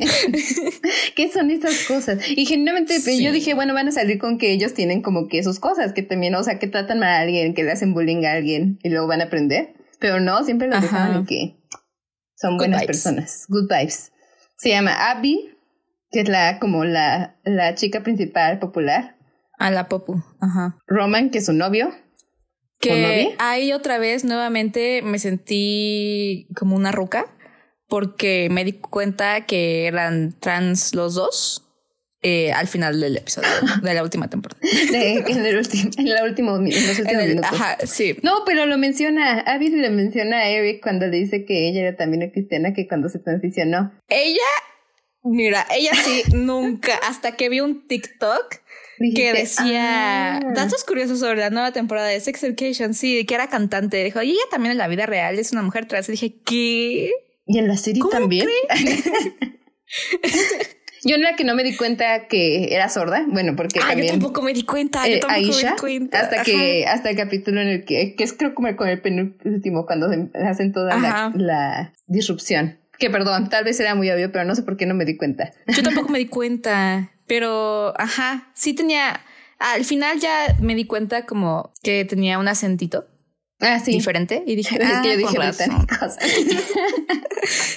¿Qué 1.15 1.31
son 1.31 1.49
esas 1.49 1.85
cosas? 1.87 2.19
Y 2.27 2.45
genuinamente 2.45 2.99
pues, 3.01 3.19
yo 3.19 3.31
dije, 3.31 3.53
bueno, 3.53 3.73
van 3.73 3.87
a 3.87 3.91
salir 3.91 4.19
con 4.19 4.37
que 4.37 4.51
ellos 4.51 4.73
tienen 4.73 5.01
como 5.01 5.29
que 5.29 5.41
sus 5.41 5.59
cosas, 5.59 5.93
que 5.93 6.03
también, 6.03 6.35
o 6.35 6.43
sea, 6.43 6.59
que 6.59 6.67
tratan 6.67 6.99
mal 6.99 7.09
a 7.09 7.19
alguien, 7.21 7.53
que 7.53 7.63
le 7.63 7.71
hacen 7.71 7.93
bullying 7.93 8.25
a 8.25 8.33
alguien 8.33 8.77
y 8.83 8.89
luego 8.89 9.07
van 9.07 9.21
a 9.21 9.25
aprender. 9.25 9.73
Pero 9.99 10.19
no, 10.19 10.43
siempre 10.43 10.67
lo 10.67 10.81
dejan 10.81 11.25
que 11.25 11.55
son 12.35 12.57
buenas 12.57 12.83
personas. 12.83 13.45
Good 13.47 13.69
vibes. 13.69 14.11
Se 14.57 14.69
llama 14.69 15.11
Abby, 15.11 15.49
que 16.11 16.21
es 16.21 16.29
la 16.29 16.59
como 16.59 16.83
la, 16.83 17.37
la 17.45 17.73
chica 17.75 18.03
principal 18.03 18.59
popular. 18.59 19.15
A 19.57 19.71
la 19.71 19.87
popu, 19.87 20.21
ajá. 20.41 20.77
Roman, 20.87 21.29
que 21.29 21.37
es 21.37 21.45
su 21.45 21.53
novio. 21.53 21.93
Que 22.83 23.35
ahí 23.39 23.73
otra 23.73 23.97
vez 23.97 24.23
nuevamente 24.23 25.01
me 25.01 25.19
sentí 25.19 26.47
como 26.55 26.75
una 26.75 26.91
ruca 26.91 27.27
porque 27.87 28.49
me 28.51 28.65
di 28.65 28.73
cuenta 28.73 29.45
que 29.45 29.85
eran 29.87 30.33
trans 30.39 30.95
los 30.95 31.15
dos 31.15 31.63
eh, 32.25 32.53
al 32.53 32.67
final 32.67 33.01
del 33.01 33.17
episodio, 33.17 33.49
de 33.81 33.93
la 33.93 34.01
última 34.01 34.29
temporada. 34.29 34.59
en, 34.93 35.45
el 35.45 35.57
último, 35.57 35.91
en, 35.97 36.09
la 36.09 36.23
última, 36.23 36.55
en 36.55 36.87
los 36.87 36.99
últimos 36.99 37.25
minutos. 37.25 37.51
Ajá, 37.51 37.77
sí. 37.85 38.15
No, 38.23 38.45
pero 38.45 38.65
lo 38.65 38.77
menciona, 38.77 39.41
Abby 39.41 39.67
le 39.67 39.89
menciona 39.89 40.37
a 40.37 40.47
Eric 40.47 40.81
cuando 40.81 41.05
le 41.07 41.17
dice 41.17 41.43
que 41.43 41.67
ella 41.67 41.81
era 41.81 41.97
también 41.97 42.31
cristiana, 42.31 42.73
que 42.73 42.87
cuando 42.87 43.09
se 43.09 43.19
transicionó. 43.19 43.91
Ella, 44.07 44.39
mira, 45.23 45.67
ella 45.75 45.91
sí 45.95 46.23
nunca, 46.33 46.95
hasta 47.05 47.35
que 47.35 47.49
vi 47.49 47.59
un 47.59 47.85
TikTok 47.87 48.55
que 49.15 49.33
decía 49.33 50.37
ah". 50.37 50.39
datos 50.53 50.83
curiosos 50.83 51.19
sobre 51.19 51.39
la 51.39 51.49
nueva 51.49 51.71
temporada 51.71 52.07
de 52.07 52.19
Sex 52.19 52.43
Education, 52.43 52.93
sí, 52.93 53.25
que 53.25 53.35
era 53.35 53.47
cantante. 53.47 54.03
Dijo, 54.03 54.21
y 54.21 54.31
ella 54.31 54.41
también 54.51 54.73
en 54.73 54.77
la 54.77 54.87
vida 54.87 55.05
real 55.05 55.39
es 55.39 55.51
una 55.51 55.61
mujer 55.61 55.87
trans. 55.87 56.09
Y 56.09 56.13
dije, 56.13 56.35
¿qué? 56.45 57.11
¿Y 57.45 57.57
en 57.57 57.67
la 57.67 57.77
serie 57.77 58.03
también? 58.11 58.47
Yo 61.05 61.15
en 61.15 61.21
la 61.21 61.35
que 61.35 61.43
no 61.43 61.55
me 61.55 61.63
di 61.63 61.75
cuenta 61.75 62.27
que 62.27 62.73
era 62.73 62.87
sorda, 62.87 63.25
bueno, 63.27 63.55
porque 63.55 63.79
ah, 63.79 63.89
también... 63.89 64.07
yo 64.07 64.13
tampoco 64.13 64.41
me 64.41 64.53
di 64.53 64.63
cuenta, 64.63 65.05
yo 65.05 65.15
eh, 65.15 65.19
tampoco 65.19 65.41
me 65.41 65.69
di 65.69 65.75
cuenta. 65.77 66.19
Hasta 66.21 66.43
que, 66.43 66.85
hasta 66.85 67.09
el 67.09 67.17
capítulo 67.17 67.61
en 67.61 67.67
el 67.67 67.85
que, 67.85 68.15
que 68.15 68.23
es 68.23 68.33
creo 68.33 68.55
como 68.55 68.73
con 68.75 68.87
el 68.87 69.01
penúltimo, 69.01 69.85
cuando 69.85 70.09
hacen 70.33 70.71
toda 70.71 70.97
la, 70.97 71.31
la, 71.35 71.93
disrupción. 72.07 72.79
Que 72.97 73.09
perdón, 73.09 73.49
tal 73.49 73.65
vez 73.65 73.79
era 73.79 73.95
muy 73.95 74.09
obvio, 74.11 74.31
pero 74.31 74.45
no 74.45 74.55
sé 74.55 74.63
por 74.63 74.77
qué 74.77 74.85
no 74.85 74.93
me 74.93 75.03
di 75.03 75.17
cuenta. 75.17 75.51
Yo 75.67 75.83
tampoco 75.83 76.09
me 76.09 76.19
di 76.19 76.25
cuenta, 76.27 77.11
pero 77.33 77.99
ajá, 77.99 78.51
sí 78.53 78.75
tenía, 78.75 79.25
al 79.57 79.85
final 79.85 80.19
ya 80.19 80.55
me 80.61 80.75
di 80.75 80.85
cuenta 80.85 81.25
como 81.25 81.73
que 81.81 82.05
tenía 82.05 82.37
un 82.37 82.47
acentito. 82.47 83.07
Ah, 83.59 83.79
sí. 83.79 83.91
diferente 83.91 84.43
y 84.45 84.55
dije, 84.55 84.77
ah, 84.83 85.01
que 85.01 85.09
yo 85.09 85.17
dije 85.17 85.35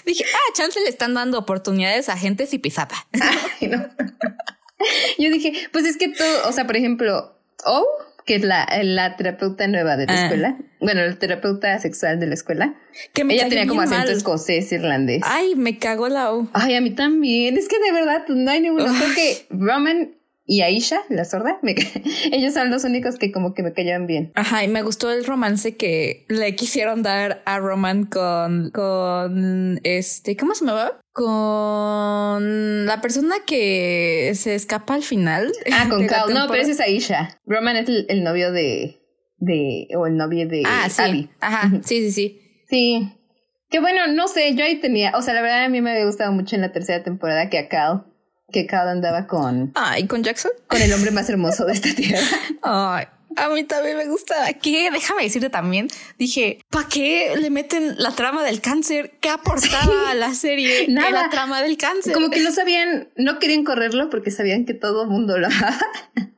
dije, 0.05 0.25
ah, 0.27 0.53
chance 0.55 0.79
le 0.79 0.91
están 0.91 1.15
dando 1.15 1.39
oportunidades 1.39 2.11
a 2.11 2.19
gente 2.19 2.47
y 2.53 2.59
pisapa. 2.59 3.07
Yo 5.19 5.31
dije, 5.31 5.71
pues 5.73 5.87
es 5.87 5.97
que 5.97 6.11
todo, 6.11 6.51
o 6.51 6.53
sea, 6.53 6.67
por 6.67 6.77
ejemplo, 6.77 7.35
Oh, 7.65 7.87
que 8.27 8.35
es 8.35 8.43
la, 8.45 8.69
la 8.83 9.17
terapeuta 9.17 9.67
nueva 9.69 9.97
de 9.97 10.07
la 10.07 10.13
Ah. 10.13 10.23
escuela. 10.25 10.59
Bueno, 10.81 11.03
la 11.07 11.15
terapeuta 11.19 11.79
sexual 11.79 12.21
de 12.21 12.27
la 12.27 12.35
escuela. 12.35 12.75
Que 13.15 13.25
me 13.25 13.35
Ella 13.35 13.49
tenía 13.49 13.67
como 13.67 13.81
acento 13.81 14.05
mal. 14.07 14.11
escocés, 14.17 14.71
irlandés. 14.73 15.23
Ay, 15.25 15.55
me 15.55 15.79
cagó 15.79 16.09
la 16.09 16.35
U. 16.35 16.51
Ay, 16.53 16.75
a 16.75 16.81
mí 16.81 16.91
también. 16.91 17.57
Es 17.57 17.69
que 17.69 17.79
de 17.79 17.93
verdad 17.93 18.25
pues, 18.27 18.37
no 18.39 18.51
hay 18.51 18.61
ninguno. 18.61 18.85
Creo 18.85 19.15
que 19.15 19.47
Roman 19.51 20.13
y 20.49 20.63
Aisha, 20.63 21.01
la 21.09 21.25
sorda, 21.25 21.59
me 21.63 21.75
ellos 22.33 22.55
son 22.55 22.71
los 22.71 22.85
únicos 22.85 23.17
que 23.19 23.33
como 23.33 23.53
que 23.55 23.63
me 23.65 23.73
callaban 23.73 24.07
bien. 24.07 24.31
Ajá, 24.37 24.63
y 24.63 24.69
me 24.69 24.83
gustó 24.83 25.11
el 25.11 25.25
romance 25.25 25.77
que 25.77 26.25
le 26.29 26.55
quisieron 26.55 27.03
dar 27.03 27.43
a 27.47 27.59
Roman 27.59 28.05
con, 28.05 28.71
con 28.71 29.81
este, 29.83 30.37
¿cómo 30.37 30.55
se 30.55 30.65
me 30.65 30.73
va? 30.73 31.01
Con 31.17 32.87
la 32.87 33.01
persona 33.01 33.37
que 33.47 34.33
se 34.35 34.55
escapa 34.55 34.95
al 34.95 35.03
final. 35.03 35.53
Ah, 35.73 35.87
con 35.91 36.07
Cal. 36.07 36.33
No, 36.33 36.47
pero 36.49 36.63
ese 36.63 36.73
es 36.73 36.81
Aisha. 36.81 37.41
Roman 37.47 37.77
es 37.77 37.89
el, 37.89 38.07
el 38.09 38.23
novio 38.25 38.53
de, 38.53 39.01
de, 39.39 39.89
o 39.97 40.07
el 40.07 40.17
novio 40.17 40.47
de 40.49 40.63
Ah, 40.67 40.89
sí. 40.89 41.03
Abby. 41.03 41.31
Ajá, 41.41 41.71
sí, 41.85 42.11
sí, 42.11 42.13
sí. 42.13 42.41
Sí. 42.69 43.13
Que 43.71 43.81
bueno, 43.81 44.07
no 44.09 44.29
sé, 44.29 44.55
yo 44.55 44.65
ahí 44.65 44.77
tenía, 44.81 45.13
o 45.17 45.23
sea, 45.23 45.35
la 45.35 45.43
verdad 45.43 45.65
a 45.65 45.69
mí 45.69 45.81
me 45.81 45.91
había 45.91 46.05
gustado 46.07 46.33
mucho 46.33 46.55
en 46.55 46.63
la 46.63 46.71
tercera 46.73 47.03
temporada 47.03 47.51
que 47.51 47.59
a 47.59 47.69
Cal, 47.69 48.05
que 48.53 48.67
Cal 48.67 48.89
andaba 48.89 49.27
con, 49.27 49.73
Ah, 49.75 49.99
¿y 49.99 50.07
con 50.07 50.23
Jackson? 50.23 50.53
con 50.69 50.81
el 50.81 50.93
hombre 50.93 51.11
más 51.11 51.29
hermoso 51.29 51.65
de 51.65 51.73
esta 51.73 51.93
tierra. 51.95 52.21
Ay, 52.63 53.07
a 53.37 53.49
mí 53.51 53.65
también 53.65 53.97
me 53.97 54.07
gustaba. 54.07 54.53
Que 54.55 54.91
déjame 54.91 55.23
decirte 55.25 55.51
también, 55.51 55.89
dije, 56.19 56.59
¿para 56.71 56.89
qué 56.89 57.35
le 57.41 57.51
meten 57.51 57.95
la 57.99 58.11
trama 58.13 58.43
del 58.45 58.61
cáncer? 58.61 59.13
¿Qué 59.21 59.29
aportaba 59.29 60.11
a 60.11 60.15
la 60.15 60.35
serie 60.35 60.87
Nada. 60.89 61.11
la 61.11 61.31
trama 61.31 61.63
del 61.63 61.77
cáncer? 61.77 62.13
Como 62.15 62.31
que 62.31 62.41
no 62.41 62.51
sabían, 62.53 63.09
no 63.17 63.39
querían 63.39 63.65
correrlo 63.65 64.11
porque 64.11 64.31
sabían 64.31 64.65
que 64.65 64.75
todo 64.75 65.03
el 65.05 65.09
mundo 65.09 65.39
lo 65.39 65.47
amaba. 65.47 65.79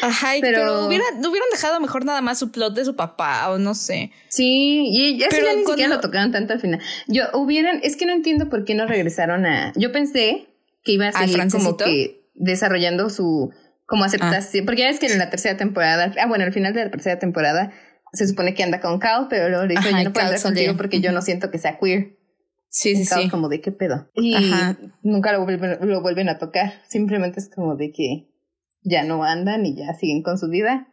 Ajá, 0.00 0.28
pero- 0.40 0.58
pero, 0.58 0.86
hubiera, 0.86 1.04
hubieran 1.10 1.48
dejado 1.50 1.80
mejor 1.80 2.04
nada 2.04 2.20
más 2.20 2.38
su 2.38 2.52
plot 2.52 2.74
de 2.74 2.84
su 2.84 2.94
papá 2.94 3.50
o 3.50 3.58
no 3.58 3.74
sé. 3.74 4.12
Sí, 4.28 4.86
y 4.88 5.20
eso 5.20 5.28
Pero 5.30 5.46
ya 5.46 5.50
ni 5.54 5.54
cuando- 5.64 5.70
siquiera 5.72 5.94
lo 5.96 6.00
tocaron 6.00 6.30
tanto 6.30 6.52
al 6.52 6.60
final. 6.60 6.80
Yo 7.08 7.24
hubieran, 7.34 7.80
es 7.82 7.96
que 7.96 8.06
no 8.06 8.12
entiendo 8.12 8.48
por 8.48 8.64
qué 8.64 8.74
no 8.76 8.86
regresaron 8.86 9.44
a. 9.44 9.72
Yo 9.74 9.90
pensé 9.90 10.46
que 10.84 10.92
iba 10.92 11.06
a 11.06 11.08
¿Al 11.08 11.28
seguir 11.28 11.50
como 11.50 11.76
que 11.76 12.28
desarrollando 12.34 13.10
su 13.10 13.52
como 13.86 14.04
aceptación, 14.04 14.64
porque 14.64 14.82
ya 14.82 14.88
es 14.90 14.98
que 14.98 15.06
en 15.06 15.18
la 15.18 15.30
tercera 15.30 15.56
temporada, 15.56 16.12
ah 16.20 16.26
bueno, 16.26 16.44
al 16.44 16.52
final 16.52 16.72
de 16.72 16.84
la 16.84 16.90
tercera 16.90 17.18
temporada 17.18 17.72
se 18.12 18.26
supone 18.26 18.54
que 18.54 18.62
anda 18.62 18.80
con 18.80 18.98
Cal, 18.98 19.26
pero 19.28 19.48
luego 19.48 19.64
le 19.64 19.76
Ajá, 19.76 19.90
yo 19.90 20.04
no 20.04 20.12
puedo 20.12 20.26
andar 20.26 20.42
contigo 20.42 20.76
porque 20.76 21.00
yo 21.00 21.12
no 21.12 21.22
siento 21.22 21.50
que 21.50 21.58
sea 21.58 21.78
queer. 21.78 22.18
Sí, 22.68 22.96
sí, 22.96 23.06
Cal 23.08 23.22
sí. 23.24 23.28
como 23.30 23.48
de 23.48 23.60
qué 23.60 23.72
pedo. 23.72 24.10
Y 24.14 24.34
Ajá. 24.52 24.78
nunca 25.02 25.32
lo 25.32 25.44
vuelven, 25.44 25.78
lo 25.88 26.00
vuelven 26.02 26.28
a 26.28 26.38
tocar. 26.38 26.82
Simplemente 26.88 27.40
es 27.40 27.50
como 27.54 27.76
de 27.76 27.90
que 27.92 28.28
ya 28.82 29.04
no 29.04 29.24
andan 29.24 29.64
y 29.66 29.76
ya 29.76 29.92
siguen 29.94 30.22
con 30.22 30.38
su 30.38 30.48
vida. 30.48 30.88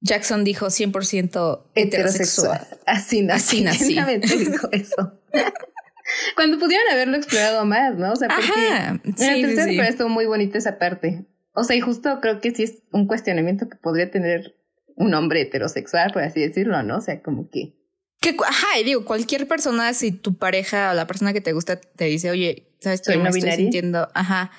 Jackson 0.00 0.42
dijo 0.44 0.66
100% 0.66 1.70
heterosexual. 1.74 2.66
Así 2.86 3.22
nací. 3.22 3.64
Así 3.66 3.94
nací. 4.00 4.36
Dijo 4.36 4.68
eso. 4.72 5.20
Cuando 6.36 6.58
pudieron 6.58 6.86
haberlo 6.92 7.16
explorado 7.16 7.64
más, 7.64 7.94
¿no? 7.96 8.12
O 8.12 8.16
sea, 8.16 8.28
porque 8.28 8.50
Ajá. 8.50 8.88
en 8.88 9.00
la 9.04 9.16
Sí, 9.16 9.24
sí, 9.34 9.40
tercera 9.42 9.62
sí. 9.62 9.68
temporada 9.70 9.90
estuvo 9.90 10.08
muy 10.08 10.26
bonita 10.26 10.58
esa 10.58 10.78
parte. 10.78 11.24
O 11.54 11.64
sea, 11.64 11.76
y 11.76 11.80
justo 11.80 12.18
creo 12.20 12.40
que 12.40 12.54
sí 12.54 12.62
es 12.64 12.78
un 12.92 13.06
cuestionamiento 13.06 13.68
que 13.68 13.76
podría 13.76 14.10
tener 14.10 14.56
un 14.96 15.14
hombre 15.14 15.42
heterosexual, 15.42 16.12
por 16.12 16.22
así 16.22 16.40
decirlo, 16.40 16.82
¿no? 16.82 16.98
O 16.98 17.00
sea, 17.00 17.22
como 17.22 17.48
que. 17.50 17.74
Que, 18.20 18.36
ajá, 18.46 18.78
y 18.80 18.84
digo, 18.84 19.04
cualquier 19.04 19.48
persona, 19.48 19.92
si 19.94 20.12
tu 20.12 20.34
pareja 20.36 20.92
o 20.92 20.94
la 20.94 21.06
persona 21.06 21.32
que 21.32 21.40
te 21.40 21.52
gusta 21.52 21.76
te 21.80 22.04
dice, 22.04 22.30
oye, 22.30 22.68
¿sabes 22.80 23.02
qué? 23.02 23.16
no 23.16 23.24
Me 23.24 23.28
estoy 23.30 23.42
binaria. 23.42 23.56
sintiendo, 23.64 24.08
ajá. 24.14 24.50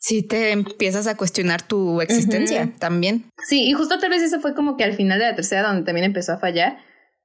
Si 0.00 0.22
te 0.22 0.50
empiezas 0.52 1.06
a 1.06 1.16
cuestionar 1.16 1.62
tu 1.62 2.00
existencia 2.00 2.62
Ujú. 2.64 2.72
también. 2.78 3.24
Sí, 3.46 3.68
y 3.68 3.72
justo 3.72 3.98
tal 3.98 4.10
vez 4.10 4.22
eso 4.22 4.40
fue 4.40 4.54
como 4.54 4.76
que 4.76 4.84
al 4.84 4.94
final 4.94 5.18
de 5.18 5.26
la 5.26 5.34
tercera 5.34 5.62
donde 5.68 5.84
también 5.84 6.04
empezó 6.04 6.32
a 6.32 6.38
fallar. 6.38 6.78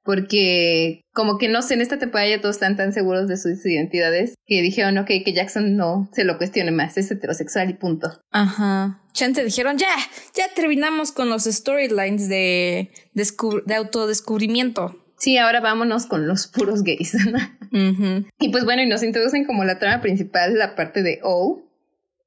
Porque 0.04 1.02
como 1.12 1.38
que 1.38 1.48
no 1.48 1.62
sé, 1.62 1.74
en 1.74 1.80
esta 1.80 1.98
temporada 1.98 2.28
ya 2.28 2.40
todos 2.40 2.56
están 2.56 2.76
tan 2.76 2.92
seguros 2.92 3.26
de 3.26 3.36
sus 3.36 3.64
identidades 3.64 4.34
que 4.46 4.60
dijeron, 4.60 4.98
ok, 4.98 5.06
que 5.06 5.32
Jackson 5.32 5.76
no 5.76 6.10
se 6.12 6.24
lo 6.24 6.36
cuestione 6.36 6.70
más, 6.70 6.96
es 6.98 7.10
heterosexual 7.10 7.70
y 7.70 7.74
punto. 7.74 8.20
Ajá. 8.30 9.00
Chante 9.12 9.42
dijeron, 9.44 9.78
ya, 9.78 9.94
ya 10.34 10.46
terminamos 10.54 11.12
con 11.12 11.30
los 11.30 11.44
storylines 11.44 12.28
de, 12.28 12.90
de 13.14 13.74
autodescubrimiento. 13.74 15.00
Sí, 15.16 15.38
ahora 15.38 15.60
vámonos 15.60 16.06
con 16.06 16.26
los 16.26 16.48
puros 16.48 16.82
gays. 16.82 17.14
Ujú. 17.72 18.26
y 18.38 18.48
pues 18.50 18.64
bueno, 18.64 18.82
y 18.82 18.86
nos 18.86 19.02
introducen 19.02 19.44
como 19.44 19.64
la 19.64 19.78
trama 19.78 20.00
principal, 20.00 20.56
la 20.58 20.76
parte 20.76 21.02
de 21.02 21.20
O 21.22 21.62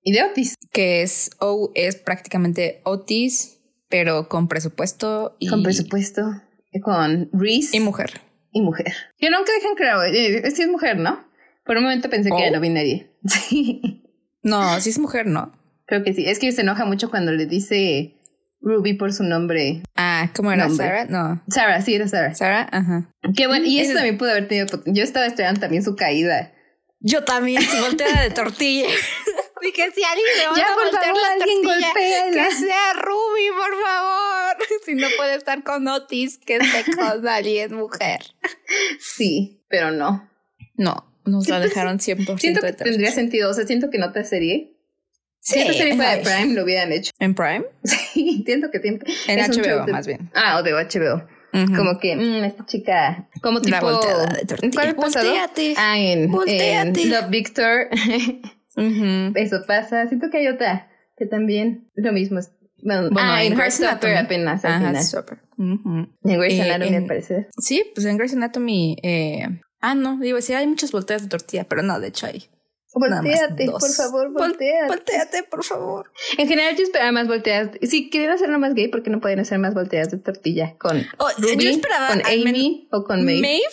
y 0.04 0.14
de 0.14 0.24
Otis. 0.24 0.56
Que 0.72 1.04
es, 1.04 1.30
O 1.40 1.72
es 1.76 1.96
prácticamente 1.98 2.82
Otis, 2.84 3.60
pero 3.90 4.28
con 4.28 4.48
presupuesto 4.48 5.36
y, 5.40 5.48
Con 5.48 5.64
presupuesto, 5.64 6.42
con 6.84 7.30
Reese 7.34 7.78
y 7.78 7.80
mujer. 7.80 8.22
y 8.52 8.62
mujer. 8.62 8.94
Que 9.18 9.30
nunca 9.30 9.52
dejan 9.54 9.76
claro, 9.76 10.04
eh, 10.04 10.50
sí 10.52 10.62
es 10.64 10.68
mujer, 10.70 10.98
¿no? 10.98 11.26
Por 11.66 11.78
un 11.78 11.84
momento 11.84 12.10
pensé 12.10 12.30
que 12.30 12.36
Oh. 12.36 12.40
era 12.40 12.52
no 12.58 12.62
binaria. 12.62 13.08
Sí, 13.28 14.04
No, 14.44 14.80
sí 14.80 14.90
es 14.92 15.00
mujer, 15.00 15.26
¿no? 15.28 15.52
creo 15.86 16.04
que 16.04 16.14
sí. 16.14 16.26
Es 16.28 16.40
que 16.40 16.52
se 16.52 16.62
enoja 16.62 16.84
mucho 16.86 17.10
cuando 17.10 17.32
le 17.32 17.46
dice 17.46 18.14
Ruby 18.62 18.94
por 18.94 19.14
su 19.14 19.24
nombre. 19.24 19.82
Ah, 19.96 20.30
¿cómo 20.36 20.52
era? 20.52 20.68
Nombre. 20.68 20.86
¿Sara? 20.86 21.06
No. 21.06 21.42
Sarah, 21.48 21.82
sí, 21.82 21.96
era 21.96 22.08
Sarah. 22.10 22.36
¿Sara? 22.36 22.68
Ajá. 22.72 23.10
Qué 23.36 23.48
bueno. 23.48 23.66
Y 23.66 23.80
eso 23.80 23.94
también 23.94 24.18
pudo 24.18 24.32
haber 24.32 24.48
tenido. 24.50 24.68
Yo 24.86 25.04
estaba 25.04 25.26
esperando 25.26 25.62
también 25.62 25.84
su 25.84 25.96
caída. 25.96 26.52
Yo 27.00 27.24
también, 27.24 27.62
su 27.62 27.78
volteada 27.82 28.22
de 28.24 28.32
tortilla. 28.32 28.88
Dije, 29.62 29.92
si 29.96 30.04
alguien 30.04 30.26
me 30.40 30.48
va 30.50 30.56
Ya, 30.58 30.64
a 30.72 30.76
por 30.76 30.84
voltear 30.84 31.04
favor, 31.06 31.22
la 31.22 31.34
alguien 31.34 31.62
tortilla, 31.62 31.88
golpéala. 31.88 32.32
que 32.50 32.52
sea 32.56 32.94
Ruby, 32.94 33.48
por 33.58 33.84
favor. 33.86 34.37
Si 34.86 34.96
no 34.96 35.08
puede 35.18 35.36
estar 35.36 35.64
con 35.64 35.88
Otis, 35.88 36.38
que 36.38 36.56
esté 36.58 36.92
con 36.96 37.28
alguien 37.28 37.74
mujer. 37.76 38.20
Sí, 39.00 39.62
pero 39.70 39.92
no. 39.92 40.30
No, 40.76 41.12
nos 41.26 41.48
la 41.50 41.58
Siento- 41.58 41.70
dejaron 41.70 41.98
100% 42.00 42.40
Siento 42.40 42.62
que 42.62 42.68
de 42.68 42.74
tendría 42.74 43.12
sentido. 43.12 43.50
O 43.50 43.54
sea, 43.54 43.66
siento 43.66 43.90
que 43.90 43.98
en 43.98 44.04
otra 44.04 44.24
serie. 44.24 44.74
Sí, 45.40 45.54
si 45.54 45.60
esta 45.62 45.74
serie 45.74 45.96
fuera 45.96 46.16
de. 46.18 46.24
Prime, 46.24 46.54
lo 46.56 46.64
hubieran 46.64 46.92
hecho. 46.92 47.12
¿En 47.20 47.34
Prime? 47.36 47.66
Sí, 47.84 48.44
siento 48.46 48.70
que 48.72 48.80
siempre. 48.80 49.12
En 49.28 49.40
es 49.40 49.50
HBO, 49.50 49.86
de- 49.86 49.92
más 49.92 50.08
bien. 50.08 50.30
Ah, 50.34 50.58
o 50.60 50.64
de 50.64 50.72
HBO. 50.74 51.28
Como 51.76 51.98
que, 52.00 52.16
mm, 52.16 52.44
esta 52.44 52.66
chica. 52.66 53.30
Como 53.42 53.62
tipo. 53.62 53.76
La 53.76 53.82
volteada 53.82 54.26
de 54.28 54.46
tortilla. 54.46 54.72
¿Cuál 54.74 54.96
pasado? 54.96 55.26
Voltéate. 55.26 55.74
Ah, 55.78 55.98
en, 55.98 56.30
Voltéate. 56.32 57.02
en 57.02 57.10
Love 57.10 57.30
Victor. 57.30 57.88
Eso 59.36 59.64
pasa. 59.68 60.08
Siento 60.08 60.30
que 60.30 60.38
hay 60.38 60.48
otra 60.48 60.90
que 61.18 61.26
también 61.26 61.90
lo 61.96 62.12
mismo 62.12 62.38
es. 62.40 62.52
Bueno, 62.82 63.10
ah, 63.18 63.44
en 63.44 63.54
en 63.54 63.58
Grey's 63.58 63.82
Anatomy 63.82 64.14
apenas 64.16 64.64
al 64.66 64.72
Ajá, 64.74 65.02
final. 65.02 66.08
En 66.24 66.40
Grey's 66.40 66.54
Eh, 66.60 66.62
Anatomy, 66.62 66.88
en- 66.96 67.04
al 67.04 67.08
parecer. 67.08 67.48
Sí, 67.58 67.84
pues 67.94 68.06
en 68.06 68.18
Grey's 68.18 68.34
Anatomy. 68.34 68.98
Eh... 69.04 69.48
Ah, 69.82 69.96
no, 69.96 70.18
digo, 70.20 70.40
sí, 70.42 70.54
hay 70.54 70.68
muchas 70.68 70.92
volteas 70.92 71.24
de 71.24 71.30
tortilla, 71.30 71.64
pero 71.66 71.82
no, 71.84 72.00
de 72.00 72.08
hecho 72.08 72.26
hay. 72.28 72.46
Volteate, 72.94 73.66
por 73.70 73.92
favor, 73.92 74.30
Vol- 74.30 74.34
volteate. 74.40 74.88
Voltéate, 74.88 75.44
por 75.44 75.64
favor. 75.64 76.12
En 76.38 76.48
general, 76.48 76.76
yo 76.76 76.84
esperaba 76.84 77.12
más 77.12 77.28
volteadas. 77.28 77.72
Si 77.84 78.10
quieren 78.10 78.32
hacerlo 78.32 78.58
más 78.58 78.74
gay, 78.74 78.88
¿por 78.88 79.04
qué 79.04 79.10
no 79.12 79.20
pueden 79.20 79.40
hacer 79.40 79.60
más 79.60 79.74
volteadas 79.76 80.10
de 80.10 80.18
tortilla? 80.18 80.76
Con 80.80 81.06
Oh, 81.20 81.30
Ruby, 81.38 81.64
yo 81.64 81.70
esperaba 81.70 82.08
con 82.08 82.22
Amy 82.26 82.88
o 82.92 83.04
con 83.04 83.24
Maeve. 83.24 83.42
Maeve. 83.42 83.64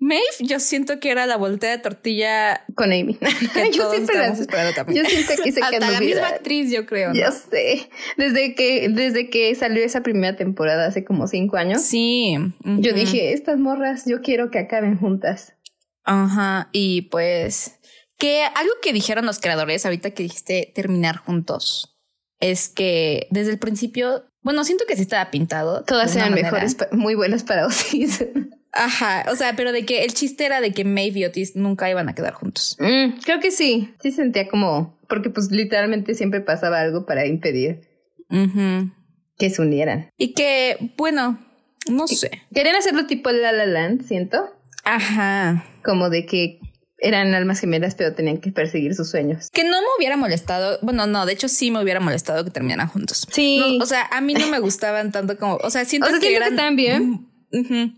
Maeve, 0.00 0.22
yo 0.40 0.60
siento 0.60 1.00
que 1.00 1.10
era 1.10 1.26
la 1.26 1.36
voltea 1.36 1.70
de 1.72 1.78
tortilla 1.78 2.64
Con 2.76 2.92
Amy. 2.92 3.18
yo 3.74 3.90
siempre 3.90 4.16
las- 4.16 4.38
esperando 4.38 4.72
también. 4.74 5.04
Yo 5.04 5.10
quise 5.10 5.36
que 5.42 5.60
Hasta 5.60 5.90
la 5.90 6.00
misma 6.00 6.28
actriz, 6.28 6.70
yo 6.70 6.86
creo. 6.86 7.08
¿no? 7.08 7.14
Ya 7.16 7.32
sé. 7.32 7.90
Desde 8.16 8.54
que, 8.54 8.88
desde 8.90 9.28
que 9.28 9.54
salió 9.56 9.82
esa 9.84 10.02
primera 10.02 10.36
temporada 10.36 10.86
hace 10.86 11.04
como 11.04 11.26
cinco 11.26 11.56
años, 11.56 11.82
Sí. 11.82 12.36
yo 12.64 12.92
dije, 12.92 13.32
estas 13.32 13.58
morras, 13.58 14.04
yo 14.06 14.22
quiero 14.22 14.50
que 14.50 14.60
acaben 14.60 14.96
juntas. 14.98 15.54
Ajá. 16.04 16.68
Y 16.72 17.02
pues 17.10 17.74
que 18.18 18.42
algo 18.44 18.72
que 18.82 18.92
dijeron 18.92 19.26
los 19.26 19.38
creadores 19.40 19.84
ahorita 19.84 20.10
que 20.10 20.22
dijiste 20.22 20.72
terminar 20.74 21.16
juntos 21.18 21.96
es 22.40 22.68
que 22.68 23.26
desde 23.30 23.50
el 23.50 23.58
principio, 23.58 24.24
bueno, 24.42 24.62
siento 24.64 24.84
que 24.88 24.94
sí 24.96 25.02
estaba 25.02 25.30
pintado. 25.30 25.82
Todas 25.84 26.14
eran 26.16 26.30
manera. 26.30 26.50
mejores, 26.52 26.76
muy 26.92 27.14
buenas 27.16 27.42
para 27.44 27.66
Otis. 27.66 28.24
Ajá. 28.72 29.24
O 29.30 29.36
sea, 29.36 29.54
pero 29.56 29.72
de 29.72 29.84
que 29.86 30.04
el 30.04 30.12
chiste 30.14 30.44
era 30.44 30.60
de 30.60 30.72
que 30.72 30.84
Maeve 30.84 31.20
y 31.20 31.24
Otis 31.24 31.56
nunca 31.56 31.90
iban 31.90 32.08
a 32.08 32.14
quedar 32.14 32.34
juntos. 32.34 32.76
Mm, 32.78 33.20
creo 33.24 33.40
que 33.40 33.50
sí. 33.50 33.94
Sí 34.02 34.12
sentía 34.12 34.48
como, 34.48 34.98
porque 35.08 35.30
pues 35.30 35.50
literalmente 35.50 36.14
siempre 36.14 36.40
pasaba 36.40 36.80
algo 36.80 37.06
para 37.06 37.26
impedir 37.26 37.80
que 39.38 39.50
se 39.50 39.62
unieran. 39.62 40.10
Y 40.18 40.34
que, 40.34 40.92
bueno, 40.96 41.38
no 41.90 42.06
sé. 42.06 42.30
Querían 42.52 42.76
hacerlo 42.76 43.06
tipo 43.06 43.30
La 43.30 43.52
La 43.52 43.66
Land, 43.66 44.06
siento. 44.06 44.50
Ajá. 44.84 45.64
Como 45.82 46.10
de 46.10 46.26
que 46.26 46.60
eran 46.98 47.32
almas 47.34 47.60
gemelas, 47.60 47.94
pero 47.94 48.14
tenían 48.14 48.38
que 48.38 48.50
perseguir 48.50 48.94
sus 48.94 49.10
sueños. 49.10 49.50
Que 49.52 49.64
no 49.64 49.80
me 49.80 49.86
hubiera 49.96 50.16
molestado. 50.16 50.78
Bueno, 50.82 51.06
no, 51.06 51.26
de 51.26 51.32
hecho 51.32 51.48
sí 51.48 51.70
me 51.70 51.82
hubiera 51.82 52.00
molestado 52.00 52.44
que 52.44 52.50
terminaran 52.50 52.88
juntos. 52.88 53.26
Sí. 53.30 53.76
No, 53.78 53.84
o 53.84 53.86
sea, 53.86 54.02
a 54.10 54.20
mí 54.20 54.34
no 54.34 54.48
me 54.48 54.58
gustaban 54.58 55.12
tanto 55.12 55.38
como. 55.38 55.56
O 55.62 55.70
sea, 55.70 55.84
siento 55.84 56.08
O 56.08 56.10
sea, 56.10 56.18
que 56.20 56.26
siento 56.26 56.40
que 56.40 56.46
eran. 56.46 56.52
estaban 56.52 56.76
bien. 56.76 57.28
Ujú. 57.52 57.92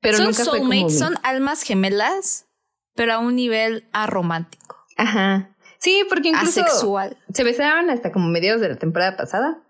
Pero 0.00 0.16
son 0.16 0.26
nunca 0.26 0.44
fue 0.44 0.58
como... 0.58 0.70
soulmates, 0.70 0.98
son 0.98 1.14
almas 1.22 1.62
gemelas, 1.62 2.46
pero 2.94 3.14
a 3.14 3.18
un 3.18 3.36
nivel 3.36 3.88
aromántico, 3.92 4.76
Ajá. 4.96 5.54
Sí, 5.78 6.04
porque 6.08 6.30
incluso 6.30 6.60
asexual. 6.60 7.16
se 7.32 7.44
besaron 7.44 7.88
hasta 7.90 8.10
como 8.10 8.28
mediados 8.28 8.60
de 8.60 8.68
la 8.68 8.76
temporada 8.76 9.16
pasada. 9.16 9.62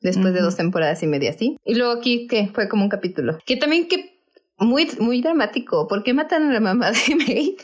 después 0.00 0.32
de 0.32 0.40
dos 0.40 0.56
temporadas 0.56 1.02
y 1.02 1.08
media, 1.08 1.32
¿sí? 1.32 1.58
Y 1.64 1.74
luego 1.74 1.98
aquí, 1.98 2.28
que 2.28 2.48
fue 2.54 2.68
como 2.68 2.84
un 2.84 2.88
capítulo. 2.88 3.38
Que 3.44 3.56
también 3.56 3.88
que 3.88 4.16
muy, 4.58 4.88
muy 5.00 5.20
dramático. 5.22 5.88
¿Por 5.88 6.04
qué 6.04 6.14
mataron 6.14 6.50
a 6.50 6.52
la 6.52 6.60
mamá 6.60 6.92
de 6.92 7.16
Maeve? 7.16 7.56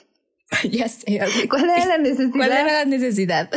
ya 0.70 0.88
sé. 0.88 1.20
¿Cuál 1.48 1.70
era 1.70 1.86
la 1.86 1.98
necesidad? 1.98 2.30
¿Cuál 2.32 2.52
era 2.52 2.72
la 2.72 2.84
necesidad? 2.84 3.50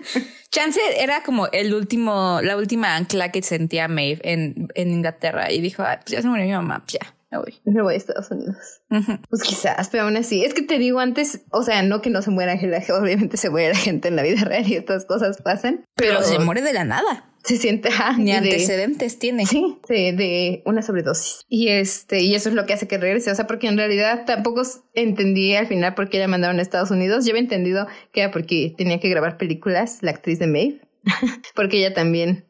Chance 0.50 0.80
era 0.98 1.22
como 1.22 1.46
el 1.48 1.72
último, 1.72 2.40
la 2.42 2.56
última 2.56 2.96
ancla 2.96 3.30
que 3.30 3.42
sentía 3.42 3.88
Maeve 3.88 4.20
en, 4.24 4.68
en 4.74 4.90
Inglaterra 4.90 5.50
y 5.50 5.60
dijo, 5.60 5.82
pues 5.82 6.12
ya 6.12 6.20
se 6.20 6.28
murió 6.28 6.44
mi 6.44 6.52
mamá, 6.52 6.80
pues 6.80 6.98
ya. 7.00 7.14
Me 7.32 7.38
voy. 7.38 7.54
Me 7.64 7.82
voy 7.82 7.94
a 7.94 7.96
Estados 7.96 8.30
Unidos. 8.30 8.82
Pues 9.30 9.42
quizás, 9.42 9.88
pero 9.88 10.04
aún 10.04 10.16
así. 10.18 10.44
Es 10.44 10.52
que 10.52 10.60
te 10.60 10.78
digo 10.78 11.00
antes, 11.00 11.40
o 11.50 11.62
sea, 11.62 11.82
no 11.82 12.02
que 12.02 12.10
no 12.10 12.20
se 12.20 12.30
muera 12.30 12.58
gente, 12.58 12.92
obviamente 12.92 13.38
se 13.38 13.48
muere 13.48 13.70
la 13.70 13.78
gente 13.78 14.08
en 14.08 14.16
la 14.16 14.22
vida 14.22 14.44
real 14.44 14.68
y 14.68 14.74
estas 14.74 15.06
cosas 15.06 15.40
pasan. 15.40 15.84
Pero, 15.96 16.22
se 16.22 16.38
muere 16.38 16.60
de 16.60 16.74
la 16.74 16.84
nada 16.84 17.28
se 17.42 17.56
siente 17.56 17.88
ni 18.18 18.30
antecedentes 18.30 19.18
tiene 19.18 19.46
sí 19.46 19.80
de, 19.88 20.12
de, 20.12 20.62
una 20.64 20.80
sobredosis 20.80 21.40
y 21.48 21.70
este 21.70 22.20
y 22.20 22.36
eso 22.36 22.48
es 22.48 22.54
lo 22.54 22.66
que 22.66 22.72
hace 22.72 22.86
que 22.86 22.98
regrese 22.98 23.32
o 23.32 23.34
sea 23.34 23.48
porque 23.48 23.66
en 23.66 23.76
realidad 23.76 24.24
tampoco 24.26 24.62
entendí 24.94 25.56
al 25.56 25.66
final 25.66 25.94
por 25.94 26.08
qué 26.08 26.20
la 26.20 26.28
mandaron 26.28 26.60
a 26.60 26.62
Estados 26.62 26.92
Unidos 26.92 27.24
yo 27.24 27.32
había 27.32 27.42
entendido 27.42 27.88
que 28.12 28.20
era 28.20 28.30
porque 28.30 28.72
tenía 28.78 29.00
que 29.00 29.08
grabar 29.08 29.38
películas 29.38 29.98
la 30.02 30.12
actriz 30.12 30.38
de 30.38 30.46
Maeve 30.46 30.82
porque 31.56 31.78
ella 31.78 31.92
también 31.92 32.46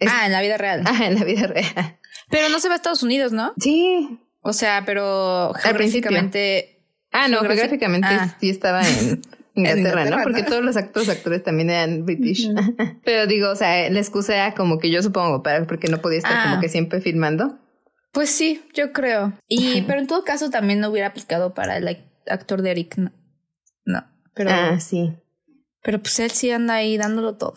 ah 0.00 0.26
en 0.26 0.32
la 0.32 0.42
vida 0.42 0.56
real 0.56 0.82
ah 0.86 1.06
en 1.06 1.14
la 1.14 1.24
vida 1.24 1.46
real 1.46 2.00
pero 2.28 2.48
no 2.48 2.60
se 2.60 2.68
va 2.68 2.74
a 2.74 2.76
Estados 2.76 3.02
Unidos 3.02 3.32
no 3.32 3.54
sí 3.58 4.18
o 4.40 4.52
sea 4.52 4.84
pero 4.86 5.52
geográficamente 5.54 6.82
ah 7.12 7.28
no 7.28 7.40
geográficamente 7.40 8.08
ah. 8.10 8.36
sí 8.40 8.50
estaba 8.50 8.82
en 8.86 9.22
Inglaterra, 9.56 10.04
¿no? 10.04 10.22
Porque 10.22 10.42
todos 10.42 10.62
los 10.62 10.76
actores 10.76 11.08
actores 11.08 11.42
también 11.42 11.70
eran 11.70 12.04
British. 12.04 12.48
Pero 13.04 13.26
digo, 13.26 13.50
o 13.50 13.56
sea, 13.56 13.88
la 13.88 13.98
excusa 13.98 14.34
era 14.34 14.54
como 14.54 14.78
que 14.78 14.90
yo 14.90 15.02
supongo, 15.02 15.42
para, 15.42 15.66
porque 15.66 15.88
no 15.88 16.02
podía 16.02 16.18
estar 16.18 16.42
como 16.42 16.56
ah. 16.56 16.60
que 16.60 16.68
siempre 16.68 17.00
filmando. 17.00 17.58
Pues 18.12 18.30
sí, 18.30 18.62
yo 18.74 18.92
creo. 18.92 19.32
Y, 19.48 19.82
pero 19.82 20.00
en 20.00 20.06
todo 20.06 20.24
caso 20.24 20.48
también 20.48 20.80
no 20.80 20.88
hubiera 20.88 21.08
aplicado 21.08 21.52
para 21.52 21.76
el 21.76 22.02
actor 22.28 22.62
de 22.62 22.70
Eric. 22.70 22.96
No. 22.96 23.12
no 23.84 24.04
pero, 24.32 24.50
ah, 24.52 24.80
sí. 24.80 25.12
Pero 25.86 26.00
pues 26.00 26.18
él 26.18 26.32
sí 26.32 26.50
anda 26.50 26.74
ahí 26.74 26.98
dándolo 26.98 27.36
todo. 27.36 27.54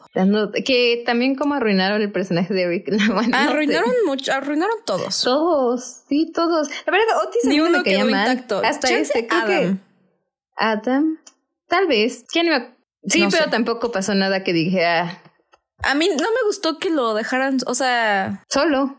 que 0.63 1.01
también 1.03 1.33
como 1.33 1.55
arruinaron 1.55 1.99
el 2.03 2.11
personaje 2.11 2.53
de 2.53 2.61
Eric. 2.61 2.87
arruinaron 3.33 3.95
mucho, 4.05 4.31
arruinaron 4.31 4.77
todos. 4.85 5.23
Todos, 5.23 6.03
sí, 6.07 6.31
todos. 6.31 6.69
La 6.85 6.91
verdad, 6.91 7.23
Otis 7.25 7.45
Ni 7.45 7.59
uno 7.59 7.79
me 7.79 7.83
quedó 7.83 8.07
intacto. 8.07 8.61
Hasta 8.63 8.87
este, 8.89 9.25
creo 9.25 9.41
Adam. 9.41 9.79
Adam. 10.55 11.19
Tal 11.67 11.87
vez. 11.87 12.23
¿Quién 12.31 12.75
Sí, 13.03 13.25
pero 13.31 13.49
tampoco 13.49 13.91
pasó 13.91 14.13
nada 14.13 14.43
que 14.43 14.53
dijera. 14.53 15.23
A 15.81 15.95
mí 15.95 16.07
no 16.09 16.29
me 16.29 16.45
gustó 16.45 16.77
que 16.77 16.91
lo 16.91 17.15
dejaran, 17.15 17.57
o 17.65 17.73
sea. 17.73 18.45
Solo. 18.47 18.95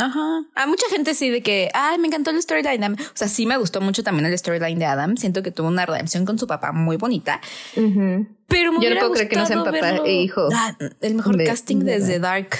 Ajá. 0.00 0.44
A 0.54 0.66
mucha 0.66 0.86
gente 0.90 1.14
sí 1.14 1.30
de 1.30 1.42
que, 1.42 1.70
ay, 1.74 1.98
me 1.98 2.08
encantó 2.08 2.30
el 2.30 2.40
storyline. 2.40 2.94
O 2.94 2.96
sea, 3.14 3.28
sí 3.28 3.46
me 3.46 3.56
gustó 3.56 3.80
mucho 3.80 4.02
también 4.02 4.26
el 4.26 4.36
storyline 4.36 4.78
de 4.78 4.86
Adam. 4.86 5.16
Siento 5.16 5.42
que 5.42 5.50
tuvo 5.50 5.68
una 5.68 5.86
redención 5.86 6.24
con 6.24 6.38
su 6.38 6.46
papá 6.46 6.72
muy 6.72 6.96
bonita. 6.96 7.40
Pero 7.74 8.72
me 8.72 8.80
Yo 8.82 8.90
no 8.90 8.96
puedo 9.00 9.12
creer 9.12 9.28
que 9.28 9.36
no 9.36 9.46
sean 9.46 9.64
papá 9.64 9.96
e 10.04 10.22
hijo. 10.22 10.48
Ah, 10.54 10.76
el 11.00 11.14
mejor 11.14 11.42
casting 11.44 11.80
desde 11.80 12.18
Dark. 12.18 12.50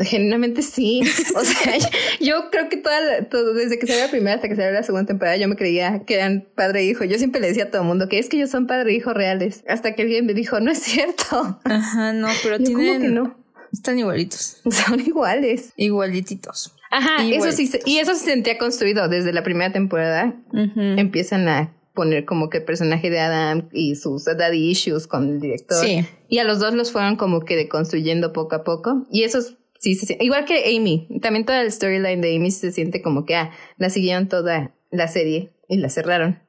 Genuinamente 0.00 0.62
sí. 0.62 1.02
O 1.34 1.44
sea, 1.44 1.72
yo 2.20 2.50
creo 2.50 2.68
que 2.68 2.76
toda, 2.76 3.28
todo, 3.28 3.52
desde 3.54 3.78
que 3.78 3.86
salió 3.86 4.04
la 4.04 4.10
primera 4.10 4.36
hasta 4.36 4.48
que 4.48 4.54
salió 4.54 4.70
la 4.70 4.84
segunda 4.84 5.06
temporada, 5.06 5.36
yo 5.36 5.48
me 5.48 5.56
creía 5.56 6.04
que 6.06 6.14
eran 6.14 6.48
padre 6.54 6.82
e 6.82 6.84
hijo. 6.84 7.04
Yo 7.04 7.18
siempre 7.18 7.40
le 7.40 7.48
decía 7.48 7.64
a 7.64 7.70
todo 7.70 7.82
el 7.82 7.88
mundo 7.88 8.08
que 8.08 8.18
es 8.20 8.28
que 8.28 8.36
ellos 8.36 8.50
son 8.50 8.68
padre 8.68 8.92
e 8.92 8.94
hijo 8.94 9.12
reales. 9.12 9.64
Hasta 9.66 9.94
que 9.94 10.02
alguien 10.02 10.24
me 10.26 10.34
dijo, 10.34 10.60
no 10.60 10.70
es 10.70 10.78
cierto. 10.78 11.58
Ajá, 11.64 12.12
no, 12.12 12.28
pero 12.44 12.58
tienen. 12.58 13.02
que 13.02 13.08
no? 13.08 13.37
Están 13.72 13.98
igualitos. 13.98 14.60
Son 14.70 15.00
iguales. 15.00 15.72
Igualititos. 15.76 16.74
Ajá, 16.90 17.24
eso 17.24 17.52
sí. 17.52 17.70
Y 17.84 17.98
eso 17.98 18.14
se 18.14 18.24
sentía 18.24 18.56
construido 18.56 19.08
desde 19.08 19.32
la 19.32 19.42
primera 19.42 19.72
temporada. 19.72 20.34
Empiezan 20.52 21.48
a 21.48 21.74
poner 21.94 22.24
como 22.24 22.48
que 22.48 22.58
el 22.58 22.64
personaje 22.64 23.10
de 23.10 23.18
Adam 23.18 23.68
y 23.72 23.96
sus 23.96 24.24
daddy 24.24 24.70
issues 24.70 25.06
con 25.06 25.28
el 25.28 25.40
director. 25.40 25.84
Sí. 25.84 26.06
Y 26.28 26.38
a 26.38 26.44
los 26.44 26.60
dos 26.60 26.72
los 26.72 26.92
fueron 26.92 27.16
como 27.16 27.40
que 27.40 27.56
deconstruyendo 27.56 28.32
poco 28.32 28.54
a 28.56 28.64
poco. 28.64 29.06
Y 29.10 29.24
eso 29.24 29.40
Sí, 29.78 29.94
sí, 29.94 30.16
igual 30.20 30.44
que 30.44 30.76
Amy. 30.76 31.06
También 31.22 31.44
toda 31.44 31.62
el 31.62 31.70
storyline 31.70 32.20
de 32.20 32.34
Amy 32.34 32.50
se 32.50 32.72
siente 32.72 33.00
como 33.00 33.24
que 33.24 33.36
ah, 33.36 33.52
la 33.76 33.90
siguieron 33.90 34.28
toda 34.28 34.74
la 34.90 35.08
serie 35.08 35.52
y 35.68 35.78
la 35.78 35.88
cerraron. 35.88 36.40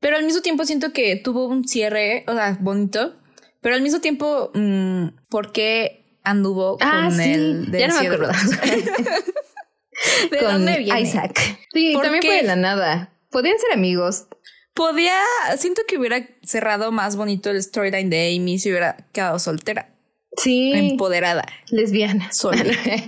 Pero 0.00 0.16
al 0.16 0.24
mismo 0.24 0.42
tiempo 0.42 0.64
siento 0.64 0.92
que 0.92 1.14
tuvo 1.16 1.46
un 1.46 1.66
cierre, 1.66 2.24
o 2.26 2.32
sea, 2.32 2.58
bonito. 2.60 3.14
Pero 3.60 3.76
al 3.76 3.82
mismo 3.82 4.00
tiempo, 4.00 4.50
mmm, 4.54 5.08
¿por 5.28 5.52
qué 5.52 6.01
anduvo 6.24 6.76
ah, 6.80 7.08
con 7.08 7.20
el 7.20 7.70
Ya 7.72 7.88
no 7.88 8.00
me 8.00 8.06
acuerdo. 8.06 8.32
¿De 10.30 10.38
con 10.38 10.52
dónde 10.52 10.78
viene? 10.78 11.00
Isaac. 11.00 11.38
Sí, 11.72 11.96
también 12.00 12.22
fue 12.22 12.36
de 12.36 12.42
la 12.42 12.56
nada. 12.56 13.12
Podían 13.30 13.58
ser 13.58 13.72
amigos. 13.72 14.26
Podía, 14.74 15.14
siento 15.56 15.82
que 15.86 15.98
hubiera 15.98 16.26
cerrado 16.42 16.92
más 16.92 17.16
bonito 17.16 17.50
el 17.50 17.62
storyline 17.62 18.08
de 18.08 18.34
Amy 18.36 18.58
si 18.58 18.70
hubiera 18.70 18.96
quedado 19.12 19.38
soltera. 19.38 19.94
Sí. 20.36 20.72
Empoderada. 20.74 21.44
Lesbiana. 21.70 22.32
Sola. 22.32 22.64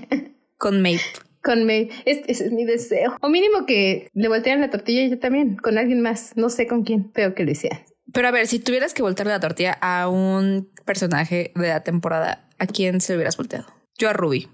con 0.59 0.83
Maeve. 0.83 1.03
Con 1.43 1.65
Maeve. 1.65 1.91
ese 2.05 2.47
es 2.47 2.53
mi 2.53 2.65
deseo. 2.65 3.17
O 3.23 3.29
mínimo 3.29 3.67
que 3.67 4.09
le 4.13 4.29
voltearan 4.29 4.61
la 4.61 4.71
tortilla 4.71 5.03
y 5.03 5.11
yo 5.11 5.19
también, 5.19 5.57
con 5.57 5.79
alguien 5.79 6.03
más. 6.03 6.37
No 6.37 6.51
sé 6.51 6.67
con 6.67 6.85
quién, 6.85 7.11
pero 7.13 7.35
que 7.35 7.45
lo 7.45 7.51
hicieran. 7.51 7.83
Pero 8.13 8.29
a 8.29 8.31
ver, 8.31 8.47
si 8.47 8.59
tuvieras 8.59 8.95
que 8.95 9.03
voltearle 9.03 9.33
la 9.33 9.41
tortilla 9.41 9.79
a 9.81 10.09
un 10.09 10.71
personaje 10.85 11.53
de 11.55 11.69
la 11.69 11.83
temporada, 11.83 12.44
¿a 12.65 12.67
quién 12.67 13.01
se 13.01 13.15
hubieras 13.15 13.37
volteado? 13.37 13.67
Yo 13.97 14.09
a 14.09 14.13
Ruby, 14.13 14.49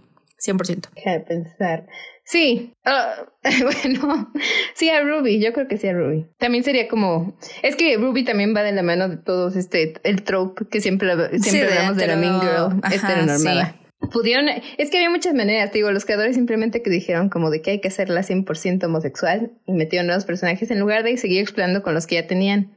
100%. 0.47 0.89
Deja 0.95 1.25
pensar. 1.25 1.87
Sí, 2.25 2.75
ah, 2.85 3.27
bueno, 3.63 4.33
sí 4.75 4.89
a 4.89 5.03
Ruby, 5.03 5.41
yo 5.43 5.53
creo 5.53 5.67
que 5.67 5.79
sí 5.79 5.89
a 5.89 5.93
Ruby. 5.93 6.27
También 6.39 6.63
sería 6.63 6.89
como, 6.89 7.37
es 7.63 7.77
que 7.77 7.97
Ruby 7.97 8.25
también 8.25 8.55
va 8.55 8.63
de 8.63 8.73
la 8.73 8.83
mano 8.83 9.09
de 9.09 9.17
todos 9.17 9.57
este, 9.57 9.95
el 10.05 10.23
trope 10.23 10.67
que 10.71 10.81
siempre, 10.81 11.11
siempre 11.41 11.73
hablamos 11.73 11.97
de, 11.97 12.07
la 12.07 12.17
Mean 12.17 12.41
Girl 12.41 12.81
heteronormada. 12.93 13.77
Pudieron, 14.13 14.49
es 14.79 14.91
que 14.91 14.97
había 14.97 15.11
muchas 15.11 15.35
maneras, 15.35 15.73
digo, 15.73 15.91
los 15.93 16.07
creadores 16.07 16.35
simplemente 16.35 16.83
que 16.83 16.89
dijeron 16.89 17.29
como 17.29 17.51
de 17.51 17.61
que 17.61 17.73
hay 17.73 17.81
que 17.81 17.89
hacerla 17.89 18.23
100% 18.23 18.85
homosexual 18.85 19.53
y 19.67 19.73
metieron 19.73 20.07
nuevos 20.07 20.25
personajes 20.25 20.71
en 20.71 20.81
lugar 20.81 21.03
de 21.03 21.17
seguir 21.19 21.41
explorando 21.41 21.83
con 21.83 21.95
los 21.95 22.07
que 22.07 22.15
ya 22.15 22.27
tenían. 22.27 22.77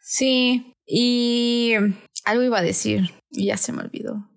Sí, 0.00 0.72
y 0.86 1.74
algo 2.26 2.42
iba 2.42 2.58
a 2.58 2.62
decir 2.62 3.10
y 3.30 3.46
ya 3.46 3.56
se 3.56 3.72
me 3.72 3.82
olvidó. 3.82 4.28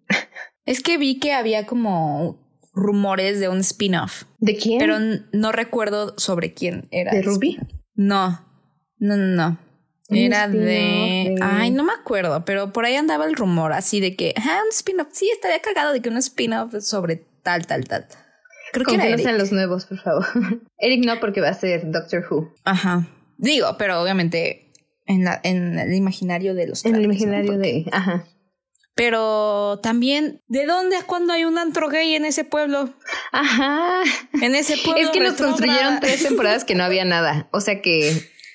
es 0.66 0.82
que 0.82 0.98
vi 0.98 1.20
que 1.20 1.34
había 1.34 1.66
como 1.66 2.40
rumores 2.74 3.40
de 3.40 3.50
un 3.50 3.60
spin-off. 3.60 4.24
¿De 4.38 4.56
quién? 4.56 4.80
Pero 4.80 4.98
no 5.34 5.52
recuerdo 5.52 6.18
sobre 6.18 6.54
quién 6.54 6.88
era. 6.92 7.12
¿De 7.12 7.22
Ruby? 7.22 7.60
No, 7.96 8.48
no, 9.00 9.18
no, 9.18 9.26
no. 9.36 9.60
Era 10.10 10.48
de... 10.48 11.36
Ay, 11.42 11.70
no 11.70 11.84
me 11.84 11.94
acuerdo, 11.94 12.44
pero 12.44 12.74
por 12.74 12.86
ahí 12.86 12.96
andaba 12.96 13.26
el 13.26 13.36
rumor 13.36 13.74
así 13.74 14.00
de 14.00 14.16
que, 14.16 14.34
ah, 14.38 14.62
un 14.64 14.72
spin-off. 14.72 15.10
Sí, 15.12 15.30
estaría 15.32 15.60
cagado 15.62 15.94
de 15.94 16.02
que 16.02 16.10
un 16.10 16.18
spin-off 16.18 16.74
sobre 16.82 17.18
tal, 17.44 17.68
tal, 17.68 17.86
tal. 17.86 18.08
Creo 18.72 18.86
que 18.86 18.96
era 18.96 19.32
los 19.34 19.52
nuevos, 19.52 19.86
por 19.86 20.00
favor. 20.00 20.26
Eric 20.78 21.06
no, 21.06 21.20
porque 21.20 21.42
va 21.42 21.50
a 21.50 21.54
ser 21.54 21.92
Doctor 21.92 22.26
Who. 22.30 22.54
Ajá. 22.66 23.08
Digo, 23.38 23.76
pero 23.78 24.02
obviamente 24.02 24.69
en, 25.10 25.26
la, 25.26 25.42
en 25.44 25.78
el 25.78 25.94
imaginario 25.94 26.54
de 26.54 26.68
los. 26.68 26.86
En 26.86 26.96
el 26.96 27.04
imaginario 27.04 27.58
de. 27.58 27.86
Ajá. 27.92 28.26
Pero 28.94 29.80
también, 29.82 30.42
¿de 30.48 30.66
dónde 30.66 30.98
es 30.98 31.04
cuando 31.04 31.34
hay 31.34 31.46
un 31.46 31.58
antro 31.58 31.90
gay 31.90 32.16
en 32.16 32.26
ese 32.26 32.44
pueblo? 32.44 32.94
Ajá. 33.32 34.04
En 34.42 34.56
ese 34.56 34.78
pueblo. 34.78 35.02
Es 35.02 35.10
que 35.10 35.20
nos 35.20 35.34
construyeron 35.34 36.00
tres 36.02 36.24
temporadas 36.24 36.64
que 36.64 36.76
no 36.76 36.84
había 36.84 37.06
nada. 37.06 37.50
O 37.52 37.60
sea 37.60 37.82
que 37.82 38.10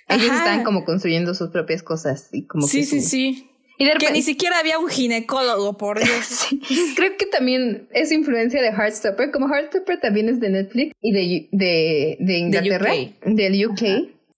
ellos 0.08 0.26
estaban 0.26 0.62
como 0.62 0.84
construyendo 0.84 1.34
sus 1.34 1.50
propias 1.50 1.82
cosas 1.82 2.28
y 2.32 2.46
como 2.46 2.68
sí, 2.68 2.84
sí, 2.84 3.00
sí. 3.00 3.50
Y 3.76 3.90
que 3.98 4.12
ni 4.12 4.22
siquiera 4.22 4.60
había 4.60 4.78
un 4.78 4.88
ginecólogo, 4.88 5.76
por 5.76 5.98
Dios. 6.04 6.46
Creo 6.94 7.16
que 7.16 7.26
también 7.26 7.88
es 7.92 8.12
influencia 8.12 8.62
de 8.62 8.68
Heartstopper. 8.68 9.32
Como 9.32 9.48
Heartstopper 9.48 9.98
también 9.98 10.28
es 10.28 10.38
de 10.38 10.50
Netflix 10.50 10.92
y 11.00 11.12
de, 11.12 11.48
de, 11.50 12.16
de 12.20 12.38
Inglaterra, 12.38 12.92
del 13.24 13.66
UK. 13.66 13.82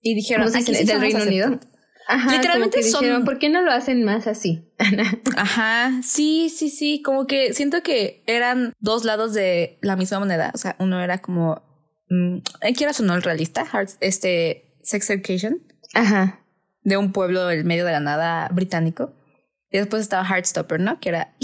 Y 0.00 0.14
dijeron, 0.14 0.50
del 0.50 1.00
Reino 1.00 1.22
Unido. 1.24 1.60
Ajá, 2.08 2.32
Literalmente 2.32 2.82
son. 2.84 3.24
¿Por 3.24 3.38
qué 3.38 3.48
no 3.48 3.62
lo 3.62 3.72
hacen 3.72 4.04
más 4.04 4.26
así? 4.26 4.72
Ajá, 5.36 6.00
sí, 6.02 6.48
sí, 6.54 6.70
sí. 6.70 7.02
Como 7.02 7.26
que 7.26 7.52
siento 7.52 7.82
que 7.82 8.22
eran 8.26 8.72
dos 8.78 9.04
lados 9.04 9.34
de 9.34 9.78
la 9.82 9.96
misma 9.96 10.20
moneda. 10.20 10.52
O 10.54 10.58
sea, 10.58 10.76
uno 10.78 11.02
era 11.02 11.18
como. 11.18 11.62
Mmm, 12.08 12.38
quieras 12.76 13.00
o 13.00 13.02
no 13.02 13.14
el 13.14 13.22
realista, 13.22 13.66
este 14.00 14.78
Sex 14.82 15.10
Education. 15.10 15.62
Ajá. 15.94 16.44
De 16.82 16.96
un 16.96 17.10
pueblo 17.10 17.50
en 17.50 17.66
medio 17.66 17.84
de 17.84 17.92
la 17.92 18.00
nada 18.00 18.48
británico. 18.52 19.12
Y 19.70 19.78
después 19.78 20.02
estaba 20.02 20.24
Heartstopper, 20.24 20.78
¿no? 20.78 21.00
Que 21.00 21.08
era. 21.08 21.34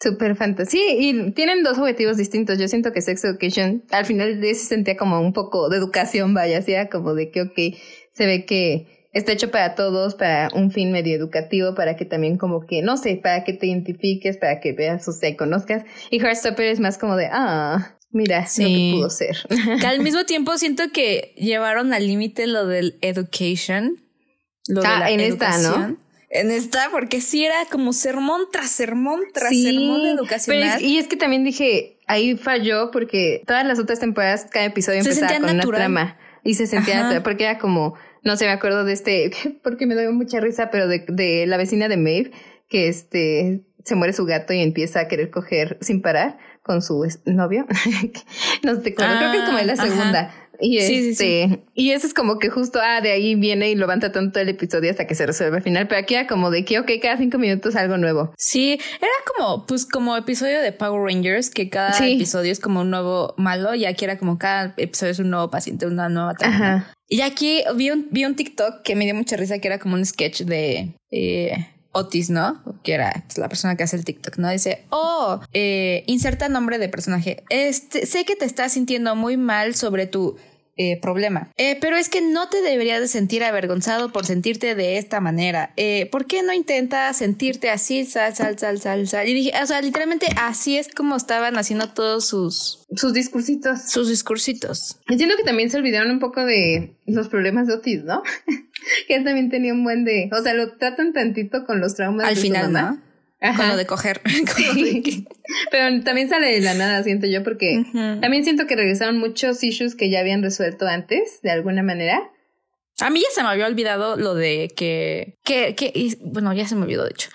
Super 0.00 0.36
fantasy. 0.36 0.80
y 0.80 1.32
tienen 1.32 1.62
dos 1.64 1.78
objetivos 1.78 2.16
distintos. 2.16 2.58
Yo 2.58 2.68
siento 2.68 2.92
que 2.92 3.02
Sex 3.02 3.24
Education 3.24 3.84
al 3.90 4.04
final 4.04 4.40
de 4.40 4.54
se 4.54 4.66
sentía 4.66 4.96
como 4.96 5.20
un 5.20 5.32
poco 5.32 5.68
de 5.68 5.78
educación, 5.78 6.34
vaya, 6.34 6.58
hacía 6.58 6.88
como 6.88 7.14
de 7.14 7.30
que, 7.30 7.42
ok, 7.42 7.78
se 8.12 8.26
ve 8.26 8.44
que 8.44 9.01
está 9.12 9.32
hecho 9.32 9.50
para 9.50 9.74
todos, 9.74 10.14
para 10.14 10.48
un 10.54 10.70
fin 10.70 10.90
medio 10.90 11.14
educativo, 11.14 11.74
para 11.74 11.96
que 11.96 12.04
también 12.04 12.38
como 12.38 12.66
que, 12.66 12.82
no 12.82 12.96
sé, 12.96 13.16
para 13.22 13.44
que 13.44 13.52
te 13.52 13.66
identifiques, 13.66 14.38
para 14.38 14.60
que 14.60 14.72
veas, 14.72 15.06
o 15.08 15.12
sea, 15.12 15.36
conozcas. 15.36 15.84
Y 16.10 16.18
Heartstopper 16.18 16.66
es 16.66 16.80
más 16.80 16.98
como 16.98 17.16
de, 17.16 17.28
ah, 17.30 17.96
mira, 18.10 18.46
sí. 18.46 18.62
lo 18.62 18.68
que 18.68 18.96
pudo 18.96 19.10
ser. 19.10 19.36
Que 19.80 19.86
al 19.86 20.00
mismo 20.02 20.24
tiempo 20.24 20.56
siento 20.56 20.84
que 20.92 21.34
llevaron 21.36 21.92
al 21.92 22.06
límite 22.06 22.46
lo 22.46 22.66
del 22.66 22.98
education. 23.02 24.02
Lo 24.68 24.82
ah, 24.84 25.10
en 25.10 25.20
esta, 25.20 25.58
¿no? 25.58 25.98
En 26.30 26.50
esta, 26.50 26.88
porque 26.90 27.20
sí 27.20 27.44
era 27.44 27.66
como 27.70 27.92
sermón 27.92 28.42
tras 28.50 28.70
sermón 28.70 29.20
tras 29.34 29.50
sermón 29.50 30.06
educacional. 30.06 30.80
y 30.80 30.96
es 30.96 31.06
que 31.06 31.16
también 31.16 31.44
dije, 31.44 31.98
ahí 32.06 32.36
falló 32.38 32.90
porque 32.90 33.42
todas 33.46 33.66
las 33.66 33.78
otras 33.78 34.00
temporadas, 34.00 34.46
cada 34.50 34.64
episodio 34.64 35.00
empezaba 35.00 35.34
con 35.40 35.50
una 35.50 35.62
trama 35.62 36.16
y 36.42 36.54
se 36.54 36.66
sentía 36.66 37.02
natural, 37.02 37.22
porque 37.22 37.44
era 37.44 37.58
como, 37.58 37.94
no 38.22 38.36
sé, 38.36 38.46
me 38.46 38.52
acuerdo 38.52 38.84
de 38.84 38.92
este, 38.92 39.30
porque 39.62 39.86
me 39.86 39.96
dio 39.96 40.12
mucha 40.12 40.40
risa, 40.40 40.70
pero 40.70 40.88
de, 40.88 41.04
de 41.08 41.46
la 41.46 41.56
vecina 41.56 41.88
de 41.88 41.96
Maeve, 41.96 42.32
que 42.68 42.88
este 42.88 43.64
se 43.84 43.96
muere 43.96 44.12
su 44.12 44.24
gato 44.24 44.52
y 44.52 44.60
empieza 44.60 45.00
a 45.00 45.08
querer 45.08 45.30
coger 45.30 45.76
sin 45.80 46.02
parar 46.02 46.38
con 46.62 46.82
su 46.82 47.06
novio. 47.26 47.66
no 48.62 48.80
sé, 48.80 48.94
creo 48.94 49.32
que 49.32 49.38
es 49.38 49.44
como 49.44 49.58
en 49.58 49.66
la 49.66 49.72
ah, 49.72 49.76
segunda. 49.76 50.34
Y 50.64 50.78
este, 50.78 51.64
y 51.74 51.90
eso 51.90 52.06
es 52.06 52.14
como 52.14 52.38
que 52.38 52.48
justo, 52.48 52.78
ah, 52.80 53.00
de 53.00 53.10
ahí 53.10 53.34
viene 53.34 53.70
y 53.70 53.74
lo 53.74 53.88
van 53.88 53.98
tratando 53.98 54.30
todo 54.30 54.42
el 54.42 54.48
episodio 54.48 54.92
hasta 54.92 55.08
que 55.08 55.16
se 55.16 55.26
resuelve 55.26 55.56
al 55.56 55.62
final. 55.64 55.88
Pero 55.88 56.00
aquí 56.00 56.14
era 56.14 56.28
como 56.28 56.50
de 56.50 56.64
que, 56.64 56.78
ok, 56.78 56.88
cada 57.02 57.16
cinco 57.16 57.36
minutos 57.36 57.74
algo 57.74 57.98
nuevo. 57.98 58.32
Sí, 58.38 58.78
era 59.00 59.10
como, 59.26 59.66
pues 59.66 59.84
como 59.84 60.16
episodio 60.16 60.60
de 60.62 60.70
Power 60.70 61.02
Rangers, 61.02 61.50
que 61.50 61.68
cada 61.68 61.98
episodio 61.98 62.52
es 62.52 62.60
como 62.60 62.82
un 62.82 62.90
nuevo 62.90 63.34
malo, 63.36 63.74
y 63.74 63.86
aquí 63.86 64.04
era 64.04 64.18
como 64.18 64.38
cada 64.38 64.72
episodio 64.76 65.10
es 65.10 65.18
un 65.18 65.30
nuevo 65.30 65.50
paciente, 65.50 65.84
una 65.86 66.08
nueva 66.08 66.34
Ajá. 66.40 66.92
Y 67.08 67.22
aquí 67.22 67.64
vi 67.74 67.90
un, 67.90 68.06
vi 68.12 68.24
un 68.24 68.36
TikTok 68.36 68.82
que 68.82 68.94
me 68.94 69.04
dio 69.04 69.16
mucha 69.16 69.36
risa, 69.36 69.58
que 69.58 69.66
era 69.66 69.80
como 69.80 69.96
un 69.96 70.06
sketch 70.06 70.42
de... 70.42 70.94
Eh, 71.10 71.66
Otis, 71.94 72.30
¿no? 72.30 72.62
Que 72.82 72.94
era 72.94 73.24
la 73.36 73.48
persona 73.50 73.76
que 73.76 73.82
hace 73.82 73.96
el 73.96 74.04
TikTok, 74.06 74.38
¿no? 74.38 74.48
Dice, 74.48 74.86
oh, 74.88 75.40
eh, 75.52 76.04
inserta 76.06 76.48
nombre 76.48 76.78
de 76.78 76.88
personaje. 76.88 77.44
Este, 77.50 78.06
sé 78.06 78.24
que 78.24 78.34
te 78.34 78.46
estás 78.46 78.72
sintiendo 78.72 79.14
muy 79.14 79.36
mal 79.36 79.74
sobre 79.74 80.06
tu 80.06 80.38
eh, 80.76 80.98
problema. 81.00 81.50
Eh, 81.58 81.76
pero 81.80 81.96
es 81.96 82.08
que 82.08 82.22
no 82.22 82.48
te 82.48 82.62
deberías 82.62 83.00
de 83.00 83.08
sentir 83.08 83.44
avergonzado 83.44 84.10
por 84.10 84.24
sentirte 84.24 84.74
de 84.74 84.96
esta 84.96 85.20
manera. 85.20 85.74
Eh, 85.76 86.08
¿Por 86.10 86.26
qué 86.26 86.42
no 86.42 86.54
intentas 86.54 87.18
sentirte 87.18 87.68
así, 87.68 88.06
sal, 88.06 88.34
sal, 88.34 88.58
sal, 88.58 88.80
sal, 88.80 89.06
sal? 89.06 89.28
Y 89.28 89.34
dije, 89.34 89.52
o 89.62 89.66
sea, 89.66 89.82
literalmente 89.82 90.28
así 90.36 90.78
es 90.78 90.88
como 90.88 91.16
estaban 91.16 91.56
haciendo 91.58 91.90
todos 91.90 92.26
sus... 92.26 92.86
Sus 92.96 93.12
discursitos. 93.12 93.82
Sus 93.90 94.08
discursitos. 94.08 94.98
Entiendo 95.08 95.36
que 95.36 95.44
también 95.44 95.68
se 95.68 95.76
olvidaron 95.76 96.10
un 96.10 96.20
poco 96.20 96.44
de 96.44 96.96
los 97.06 97.28
problemas 97.28 97.66
de 97.66 97.74
Otis, 97.74 98.04
¿no? 98.04 98.22
que 99.08 99.14
él 99.14 99.24
también 99.24 99.50
tenía 99.50 99.74
un 99.74 99.84
buen 99.84 100.04
de... 100.04 100.30
O 100.32 100.42
sea, 100.42 100.54
lo 100.54 100.76
tratan 100.78 101.12
tantito 101.12 101.66
con 101.66 101.80
los 101.80 101.94
traumas. 101.94 102.26
Al 102.26 102.36
final, 102.36 102.72
¿no? 102.72 103.11
Con 103.56 103.68
lo 103.68 103.76
de 103.76 103.86
coger. 103.86 104.20
Pero 105.70 106.02
también 106.04 106.28
sale 106.28 106.52
de 106.52 106.60
la 106.60 106.74
nada, 106.74 107.02
siento 107.02 107.26
yo, 107.26 107.42
porque 107.42 107.84
también 108.20 108.44
siento 108.44 108.66
que 108.66 108.76
regresaron 108.76 109.18
muchos 109.18 109.62
issues 109.64 109.94
que 109.94 110.10
ya 110.10 110.20
habían 110.20 110.42
resuelto 110.42 110.86
antes, 110.86 111.40
de 111.42 111.50
alguna 111.50 111.82
manera. 111.82 112.30
A 113.00 113.10
mí 113.10 113.20
ya 113.20 113.28
se 113.34 113.42
me 113.42 113.48
había 113.48 113.66
olvidado 113.66 114.16
lo 114.16 114.34
de 114.34 114.70
que, 114.76 115.38
que, 115.44 115.74
que 115.74 116.16
bueno, 116.20 116.52
ya 116.52 116.68
se 116.68 116.76
me 116.76 116.82
olvidó 116.82 117.04
de 117.04 117.10
hecho, 117.10 117.30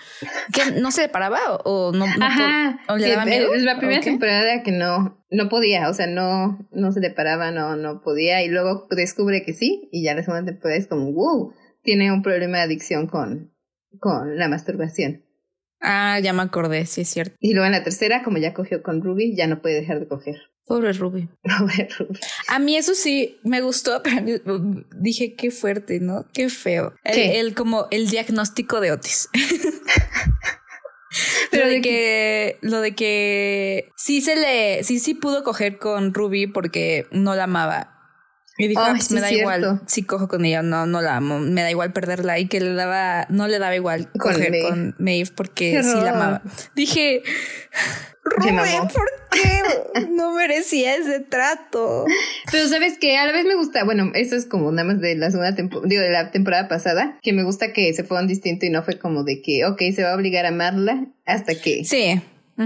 que 0.52 0.80
no 0.80 0.92
se 0.92 1.08
paraba 1.08 1.56
o, 1.64 1.92
no, 1.92 2.06
Ajá, 2.20 2.80
o 2.88 2.96
le 2.96 3.10
daba 3.10 3.26
miedo. 3.26 3.52
Es 3.52 3.64
la 3.64 3.76
primera 3.76 4.00
temporada 4.00 4.62
que 4.62 4.70
no, 4.72 5.18
no 5.30 5.48
podía, 5.48 5.90
o 5.90 5.94
sea, 5.94 6.06
no, 6.06 6.58
no 6.70 6.92
se 6.92 7.00
le 7.00 7.10
paraba, 7.10 7.50
no, 7.50 7.76
no 7.76 8.00
podía, 8.00 8.42
y 8.42 8.48
luego 8.48 8.86
descubre 8.90 9.42
que 9.44 9.52
sí, 9.52 9.88
y 9.92 10.04
ya 10.04 10.14
la 10.14 10.22
segunda 10.22 10.50
temporada 10.50 10.78
es 10.78 10.86
como, 10.86 11.12
wow, 11.12 11.52
tiene 11.82 12.12
un 12.12 12.22
problema 12.22 12.58
de 12.58 12.64
adicción 12.64 13.06
con, 13.08 13.52
con 13.98 14.38
la 14.38 14.48
masturbación. 14.48 15.27
Ah, 15.80 16.18
ya 16.20 16.32
me 16.32 16.42
acordé, 16.42 16.86
sí 16.86 17.02
es 17.02 17.08
cierto. 17.08 17.36
Y 17.40 17.52
luego 17.52 17.66
en 17.66 17.72
la 17.72 17.84
tercera, 17.84 18.22
como 18.22 18.38
ya 18.38 18.54
cogió 18.54 18.82
con 18.82 19.02
Ruby, 19.02 19.36
ya 19.36 19.46
no 19.46 19.62
puede 19.62 19.80
dejar 19.80 20.00
de 20.00 20.08
coger. 20.08 20.36
Pobre 20.66 20.92
Ruby. 20.92 21.28
Pobre 21.42 21.88
Ruby. 21.98 22.18
A 22.48 22.58
mí 22.58 22.76
eso 22.76 22.94
sí 22.94 23.38
me 23.42 23.60
gustó, 23.60 24.02
pero 24.02 24.38
dije 24.96 25.34
qué 25.34 25.50
fuerte, 25.50 26.00
¿no? 26.00 26.26
Qué 26.32 26.50
feo. 26.50 26.94
El, 27.04 27.54
como 27.54 27.86
el 27.90 28.10
diagnóstico 28.10 28.80
de 28.80 28.92
Otis. 28.92 29.28
pero 31.50 31.64
lo 31.64 31.70
de 31.70 31.80
que, 31.80 32.58
lo 32.60 32.80
de 32.80 32.94
que 32.94 33.88
sí 33.96 34.20
se 34.20 34.36
le, 34.36 34.84
sí, 34.84 34.98
sí 34.98 35.14
pudo 35.14 35.42
coger 35.42 35.78
con 35.78 36.12
Ruby 36.12 36.46
porque 36.46 37.06
no 37.12 37.34
la 37.34 37.44
amaba 37.44 37.97
y 38.58 38.66
dijo, 38.66 38.82
ah, 38.82 38.90
pues 38.90 39.12
me 39.12 39.20
da 39.20 39.32
igual 39.32 39.80
si 39.86 40.02
cojo 40.02 40.26
con 40.26 40.44
ella, 40.44 40.62
no, 40.62 40.84
no 40.86 41.00
la 41.00 41.16
amo, 41.16 41.38
me 41.38 41.62
da 41.62 41.70
igual 41.70 41.92
perderla 41.92 42.40
y 42.40 42.48
que 42.48 42.60
le 42.60 42.74
daba, 42.74 43.26
no 43.30 43.46
le 43.46 43.60
daba 43.60 43.76
igual 43.76 44.10
coger 44.18 44.52
con 44.68 44.96
Maeve 44.98 45.30
porque 45.34 45.80
sí 45.82 45.94
la 45.94 46.10
amaba. 46.10 46.42
Dije, 46.74 47.22
Rubén, 48.24 48.88
¿por 48.92 49.08
qué 49.30 50.08
no 50.10 50.32
merecía 50.32 50.96
ese 50.96 51.20
trato? 51.20 52.04
Pero 52.50 52.68
sabes 52.68 52.98
que 52.98 53.16
a 53.16 53.26
la 53.26 53.32
vez 53.32 53.44
me 53.44 53.54
gusta, 53.54 53.84
bueno, 53.84 54.10
eso 54.14 54.34
es 54.34 54.44
como 54.44 54.72
nada 54.72 54.88
más 54.88 55.00
de 55.00 55.14
la 55.14 55.30
segunda 55.30 55.54
temporada, 55.54 55.88
digo, 55.88 56.02
de 56.02 56.10
la 56.10 56.32
temporada 56.32 56.66
pasada, 56.66 57.16
que 57.22 57.32
me 57.32 57.44
gusta 57.44 57.72
que 57.72 57.94
se 57.94 58.02
fueron 58.02 58.26
distinto 58.26 58.66
y 58.66 58.70
no 58.70 58.82
fue 58.82 58.98
como 58.98 59.22
de 59.22 59.40
que, 59.40 59.66
ok, 59.66 59.80
se 59.94 60.02
va 60.02 60.12
a 60.12 60.16
obligar 60.16 60.44
a 60.46 60.48
amarla 60.48 61.06
hasta 61.24 61.54
que... 61.54 61.84
Sí. 61.84 62.20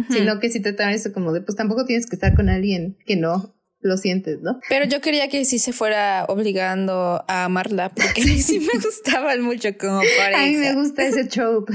Sino 0.08 0.40
que 0.40 0.48
si 0.48 0.60
trataban 0.60 0.94
eso 0.94 1.12
como 1.12 1.34
de, 1.34 1.42
pues 1.42 1.54
tampoco 1.54 1.84
tienes 1.84 2.06
que 2.06 2.16
estar 2.16 2.34
con 2.34 2.48
alguien 2.48 2.96
que 3.04 3.14
no 3.14 3.54
lo 3.82 3.96
sientes, 3.96 4.40
¿no? 4.40 4.60
Pero 4.68 4.86
yo 4.86 5.00
quería 5.00 5.28
que 5.28 5.44
sí 5.44 5.58
se 5.58 5.72
fuera 5.72 6.24
obligando 6.28 7.24
a 7.28 7.44
amarla, 7.44 7.90
porque 7.90 8.22
sí 8.22 8.60
me 8.60 8.78
gustaban 8.82 9.42
mucho 9.42 9.76
como 9.78 10.00
pareja. 10.18 10.42
A 10.42 10.46
mí 10.46 10.56
me 10.56 10.74
gusta 10.74 11.04
ese 11.04 11.24
trope. 11.24 11.74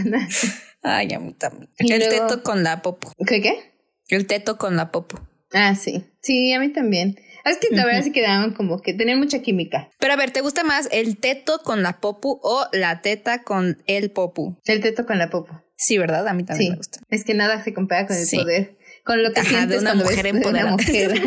Ay, 0.82 1.14
a 1.14 1.20
mí 1.20 1.34
también. 1.34 1.70
el 1.78 2.08
teto 2.10 2.44
con 2.44 2.64
la 2.64 2.82
popo. 2.82 3.12
¿Qué 3.28 3.42
qué? 3.42 3.74
El 4.10 4.26
teto 4.26 4.58
con 4.58 4.76
la 4.76 4.92
popo. 4.92 5.20
Ah, 5.54 5.76
sí. 5.76 6.06
Sí, 6.22 6.54
a 6.54 6.60
mí 6.60 6.70
también. 6.70 7.18
Es 7.46 7.58
que 7.58 7.74
la 7.74 7.86
verdad 7.86 8.04
sí 8.04 8.12
quedaban 8.12 8.54
como 8.54 8.82
que 8.82 8.94
tenían 8.94 9.20
mucha 9.20 9.40
química. 9.42 9.90
Pero 10.00 10.14
a 10.14 10.18
ver, 10.18 10.32
¿te 10.32 10.42
gusta 10.42 10.66
más 10.66 10.90
el 10.92 11.18
teto 11.18 11.60
con 11.64 11.82
la 11.82 12.02
popu 12.02 12.40
o 12.44 12.66
la 12.74 13.02
teta 13.02 13.44
con 13.44 13.82
el 13.88 14.12
popu? 14.12 14.58
El 14.66 14.82
teto 14.82 15.06
con 15.06 15.18
la 15.18 15.30
popu. 15.30 15.54
Sí, 15.78 15.98
¿verdad? 15.98 16.28
A 16.28 16.34
mí 16.34 16.44
también 16.44 16.72
me 16.72 16.78
gusta. 16.78 17.00
Es 17.10 17.24
que 17.24 17.34
nada 17.34 17.64
se 17.64 17.74
compara 17.74 18.06
con 18.08 18.18
el 18.18 18.28
poder 18.30 18.77
con 19.08 19.24
lo 19.24 19.32
que 19.32 19.40
Ajá, 19.40 19.50
sientes 19.50 19.70
de 19.70 19.80
una 19.80 19.96
mujer 19.96 20.28
empoderada. 20.28 20.72
Mujer. 20.72 21.22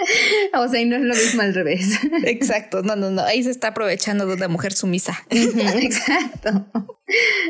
o 0.54 0.68
sea, 0.68 0.80
y 0.80 0.84
no 0.86 0.96
es 0.96 1.02
lo 1.02 1.14
mismo 1.14 1.42
al 1.42 1.54
revés. 1.54 1.98
Exacto, 2.24 2.82
no, 2.82 2.96
no, 2.96 3.10
no. 3.10 3.22
Ahí 3.22 3.42
se 3.42 3.50
está 3.50 3.68
aprovechando 3.68 4.26
de 4.26 4.34
una 4.34 4.48
mujer 4.48 4.72
sumisa. 4.72 5.24
Exacto. 5.30 6.66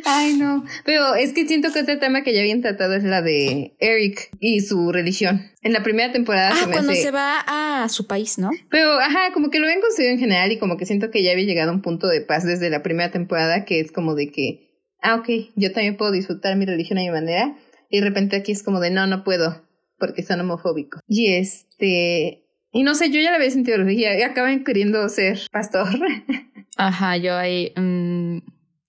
Ay, 0.06 0.34
no. 0.34 0.64
Pero 0.86 1.14
es 1.14 1.32
que 1.34 1.46
siento 1.46 1.70
que 1.72 1.80
otro 1.80 1.98
tema 1.98 2.22
que 2.22 2.32
ya 2.32 2.40
habían 2.40 2.62
tratado 2.62 2.94
es 2.94 3.04
la 3.04 3.20
de 3.20 3.76
Eric 3.78 4.30
y 4.40 4.60
su 4.60 4.90
religión. 4.90 5.42
En 5.60 5.74
la 5.74 5.82
primera 5.82 6.10
temporada. 6.10 6.52
Ah, 6.54 6.68
cuando 6.72 6.94
se 6.94 7.10
va 7.10 7.44
a 7.46 7.88
su 7.90 8.06
país, 8.06 8.38
¿no? 8.38 8.50
Pero, 8.70 8.98
ajá, 8.98 9.32
como 9.34 9.50
que 9.50 9.58
lo 9.58 9.66
habían 9.66 9.82
conseguido 9.82 10.14
en 10.14 10.18
general 10.18 10.50
y 10.52 10.58
como 10.58 10.78
que 10.78 10.86
siento 10.86 11.10
que 11.10 11.22
ya 11.22 11.32
había 11.32 11.44
llegado 11.44 11.70
a 11.70 11.74
un 11.74 11.82
punto 11.82 12.08
de 12.08 12.22
paz 12.22 12.44
desde 12.44 12.70
la 12.70 12.82
primera 12.82 13.10
temporada 13.10 13.66
que 13.66 13.80
es 13.80 13.92
como 13.92 14.14
de 14.14 14.32
que, 14.32 14.70
ah, 15.02 15.16
ok, 15.16 15.28
yo 15.54 15.72
también 15.72 15.98
puedo 15.98 16.12
disfrutar 16.12 16.56
mi 16.56 16.64
religión 16.64 16.98
a 16.98 17.02
mi 17.02 17.10
manera 17.10 17.54
y 17.90 17.98
de 18.00 18.06
repente 18.06 18.36
aquí 18.36 18.52
es 18.52 18.62
como 18.62 18.80
de 18.80 18.90
no, 18.90 19.06
no 19.06 19.24
puedo, 19.24 19.62
porque 19.98 20.22
son 20.22 20.40
homofóbicos. 20.40 21.02
Y 21.06 21.34
este. 21.34 22.46
Y 22.72 22.84
no 22.84 22.94
sé, 22.94 23.10
yo 23.10 23.20
ya 23.20 23.30
la 23.30 23.36
había 23.36 23.50
sentido 23.50 23.88
y 23.90 24.04
acaban 24.04 24.62
queriendo 24.62 25.08
ser 25.08 25.40
pastor. 25.50 25.88
Ajá, 26.76 27.16
yo 27.16 27.36
ahí. 27.36 27.72
Um... 27.76 28.40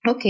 Ok. 0.04 0.24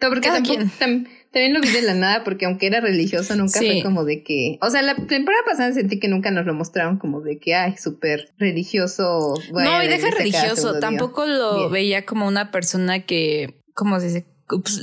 No, 0.00 0.08
porque 0.08 0.28
tampoco, 0.28 0.62
también 0.78 1.52
lo 1.52 1.60
vi 1.60 1.68
de 1.68 1.82
la 1.82 1.94
nada, 1.94 2.24
porque 2.24 2.46
aunque 2.46 2.66
era 2.66 2.80
religioso, 2.80 3.36
nunca 3.36 3.58
fue 3.58 3.82
como 3.82 4.04
de 4.04 4.22
que. 4.22 4.58
O 4.62 4.70
sea, 4.70 4.80
la 4.80 4.94
temporada 4.94 5.44
pasada 5.44 5.72
sentí 5.72 5.98
que 5.98 6.08
nunca 6.08 6.30
nos 6.30 6.46
lo 6.46 6.54
mostraron 6.54 6.98
como 6.98 7.20
de 7.20 7.38
que, 7.38 7.54
ay, 7.54 7.76
súper 7.76 8.32
religioso. 8.38 9.34
no, 9.52 9.82
y 9.82 9.88
deja 9.88 10.10
religioso. 10.10 10.78
Tampoco 10.78 11.26
lo 11.26 11.68
veía 11.68 12.06
como 12.06 12.26
una 12.26 12.50
persona 12.50 13.04
que. 13.04 13.60
¿Cómo 13.74 14.00
se 14.00 14.06
dice? 14.06 14.26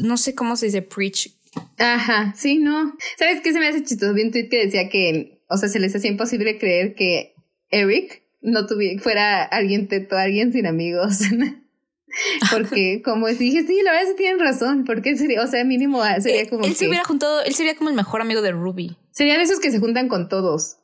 No 0.03 0.17
sé 0.17 0.33
cómo 0.33 0.55
se 0.55 0.67
dice 0.67 0.81
preach 0.81 1.36
Ajá, 1.77 2.33
sí, 2.35 2.57
no. 2.57 2.93
¿Sabes 3.17 3.41
qué 3.41 3.53
se 3.53 3.59
me 3.59 3.67
hace 3.67 3.83
chistoso? 3.83 4.13
Vi 4.13 4.23
un 4.23 4.31
tweet 4.31 4.49
que 4.49 4.65
decía 4.65 4.89
que, 4.89 5.41
o 5.49 5.57
sea, 5.57 5.69
se 5.69 5.79
les 5.79 5.95
hacía 5.95 6.09
imposible 6.09 6.57
creer 6.57 6.95
que 6.95 7.35
Eric 7.69 8.23
no 8.41 8.65
tuviera, 8.65 9.01
fuera 9.01 9.43
alguien 9.43 9.87
teto, 9.87 10.17
alguien 10.17 10.51
sin 10.53 10.65
amigos. 10.65 11.19
porque 12.51 13.01
como 13.03 13.27
dije, 13.27 13.65
sí, 13.65 13.81
la 13.83 13.91
verdad 13.91 14.07
sí 14.09 14.15
tienen 14.17 14.39
razón, 14.39 14.85
porque 14.85 15.15
sería, 15.15 15.41
o 15.43 15.47
sea, 15.47 15.63
mínimo 15.63 16.01
ah, 16.01 16.19
sería 16.19 16.43
eh, 16.43 16.49
como 16.49 16.65
él 16.65 16.75
se 16.75 16.87
hubiera 16.87 17.03
juntado, 17.03 17.43
él 17.43 17.53
sería 17.53 17.75
como 17.75 17.89
el 17.89 17.95
mejor 17.95 18.21
amigo 18.21 18.41
de 18.41 18.51
Ruby. 18.51 18.97
Serían 19.11 19.41
esos 19.41 19.59
que 19.59 19.71
se 19.71 19.79
juntan 19.79 20.07
con 20.07 20.29
todos. 20.29 20.77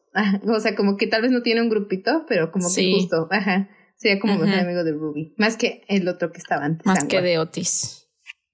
o 0.48 0.60
sea, 0.60 0.76
como 0.76 0.98
que 0.98 1.08
tal 1.08 1.22
vez 1.22 1.32
no 1.32 1.42
tiene 1.42 1.62
un 1.62 1.70
grupito, 1.70 2.26
pero 2.28 2.52
como 2.52 2.68
que 2.74 2.92
justo, 2.92 3.28
ajá, 3.32 3.70
sería 3.96 4.20
como 4.20 4.38
mejor 4.38 4.60
amigo 4.60 4.84
de 4.84 4.92
Ruby, 4.92 5.34
más 5.38 5.58
que 5.58 5.84
el 5.88 6.08
otro 6.08 6.32
que 6.32 6.38
estaba 6.38 6.66
antes. 6.66 6.86
Más 6.86 7.06
que 7.06 7.22
de 7.22 7.40
Otis. 7.40 8.03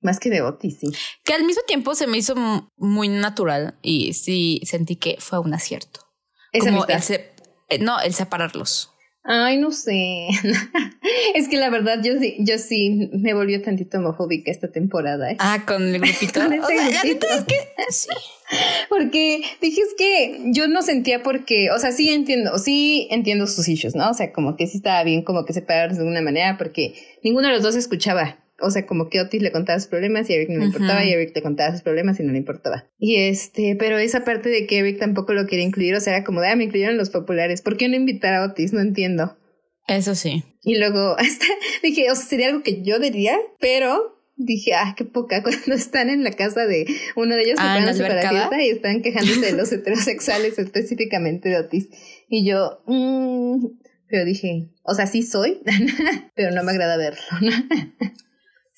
Más 0.02 0.20
que 0.20 0.30
de 0.30 0.42
Otis, 0.42 0.78
sí. 0.80 0.88
Que 1.26 1.34
al 1.34 1.44
mismo 1.44 1.64
tiempo 1.64 1.94
se 1.96 2.08
me 2.08 2.18
hizo 2.18 2.36
muy 2.78 3.10
natural 3.10 3.78
y 3.82 4.14
sí 4.14 4.62
sentí 4.64 4.96
que 4.96 5.18
fue 5.20 5.40
un 5.40 5.54
acierto. 5.54 6.02
Como 6.58 6.86
el 6.86 7.02
eh, 7.70 7.80
no, 7.80 8.00
el 8.00 8.14
separarlos. 8.14 8.92
Ay, 9.24 9.58
no 9.58 9.72
sé. 9.72 10.28
Es 11.36 11.48
que 11.48 11.58
la 11.58 11.70
verdad, 11.70 12.00
yo 12.04 12.18
sí, 12.20 12.38
yo 12.40 12.58
sí 12.58 13.10
me 13.14 13.34
volvió 13.34 13.62
tantito 13.62 14.00
homofóbica 14.00 14.50
esta 14.50 14.72
temporada. 14.72 15.32
¿eh? 15.32 15.36
Ah, 15.40 15.64
con 15.68 15.84
el 15.84 16.00
grupito. 16.00 16.40
con 16.42 16.54
ese 16.54 16.76
grupito. 16.76 17.28
Es 17.28 17.44
que, 17.44 17.56
sí. 17.90 18.10
Porque 18.90 19.44
dije, 19.62 19.82
es 19.82 19.94
que 19.98 20.52
yo 20.52 20.68
no 20.68 20.82
sentía 20.82 21.22
porque, 21.22 21.70
o 21.72 21.78
sea, 21.78 21.92
sí 21.92 22.10
entiendo, 22.10 22.58
sí 22.58 23.08
entiendo 23.12 23.46
sus 23.46 23.68
issues, 23.68 23.96
¿no? 23.96 24.10
O 24.10 24.14
sea, 24.14 24.32
como 24.34 24.56
que 24.56 24.66
sí 24.66 24.78
estaba 24.78 25.04
bien 25.04 25.24
como 25.24 25.46
que 25.46 25.54
separarlos 25.54 25.98
de 25.98 26.04
alguna 26.04 26.22
manera 26.22 26.58
porque 26.58 26.96
ninguno 27.24 27.48
de 27.48 27.54
los 27.54 27.64
dos 27.64 27.76
escuchaba. 27.76 28.40
O 28.62 28.72
sea, 28.72 28.86
como 28.86 29.10
que 29.10 29.20
Otis 29.22 29.42
le 29.42 29.52
contaba 29.52 29.80
sus 29.80 29.90
problemas 29.90 30.30
y 30.30 30.34
Eric 30.34 30.50
no 30.50 30.60
le 30.60 30.66
importaba 30.66 31.04
y 31.04 31.12
Eric 31.12 31.32
le 31.36 31.42
contaba 31.42 31.72
sus 31.72 31.82
problemas 31.82 32.20
y 32.20 32.24
no 32.24 32.32
le 32.32 32.38
importaba. 32.38 32.90
Y 32.98 33.18
este, 33.18 33.76
pero 33.78 33.98
esa 33.98 34.24
parte 34.24 34.50
de 34.50 34.68
que 34.68 34.80
Eric 34.80 35.00
tampoco 35.00 35.34
lo 35.34 35.48
quería 35.48 35.66
incluir, 35.66 35.96
o 35.96 36.00
sea, 36.02 36.16
era 36.16 36.24
como 36.24 36.42
de, 36.42 36.50
ah, 36.50 36.56
me 36.56 36.66
incluyeron 36.66 36.98
los 36.98 37.10
populares. 37.10 37.62
¿Por 37.62 37.78
qué 37.78 37.88
no 37.88 37.96
invitar 37.96 38.34
a 38.34 38.46
Otis? 38.46 38.74
No 38.74 38.82
entiendo. 38.82 39.38
Eso 39.88 40.16
sí. 40.16 40.44
Y 40.64 40.78
luego 40.78 41.16
hasta 41.18 41.46
dije, 41.84 42.12
o 42.12 42.16
sea, 42.16 42.26
sería 42.26 42.48
algo 42.48 42.64
que 42.64 42.84
yo 42.84 43.00
diría, 43.00 43.38
pero 43.60 44.20
dije, 44.40 44.74
ah, 44.74 44.96
qué 44.98 45.06
poca, 45.06 45.44
cuando 45.44 45.76
están 45.76 46.10
en 46.10 46.24
la 46.24 46.32
casa 46.32 46.66
de 46.66 46.86
uno 47.16 47.36
de 47.36 47.44
ellos 47.44 47.58
ah, 47.60 47.78
para 47.80 48.14
la 48.14 48.30
fiesta 48.30 48.64
y 48.64 48.70
están 48.70 49.02
quejándose 49.02 49.52
de 49.52 49.52
los 49.54 49.72
heterosexuales, 49.72 50.58
específicamente 50.58 51.50
de 51.50 51.58
Otis. 51.58 51.90
Y 52.28 52.46
yo, 52.46 52.82
mmm, 52.88 53.66
pero 54.08 54.26
dije, 54.26 54.70
o 54.84 54.94
sea, 54.96 55.08
sí 55.08 55.24
soy, 55.24 55.62
pero 56.36 56.52
no 56.52 56.64
me 56.64 56.72
agrada 56.72 56.98
verlo. 56.98 57.22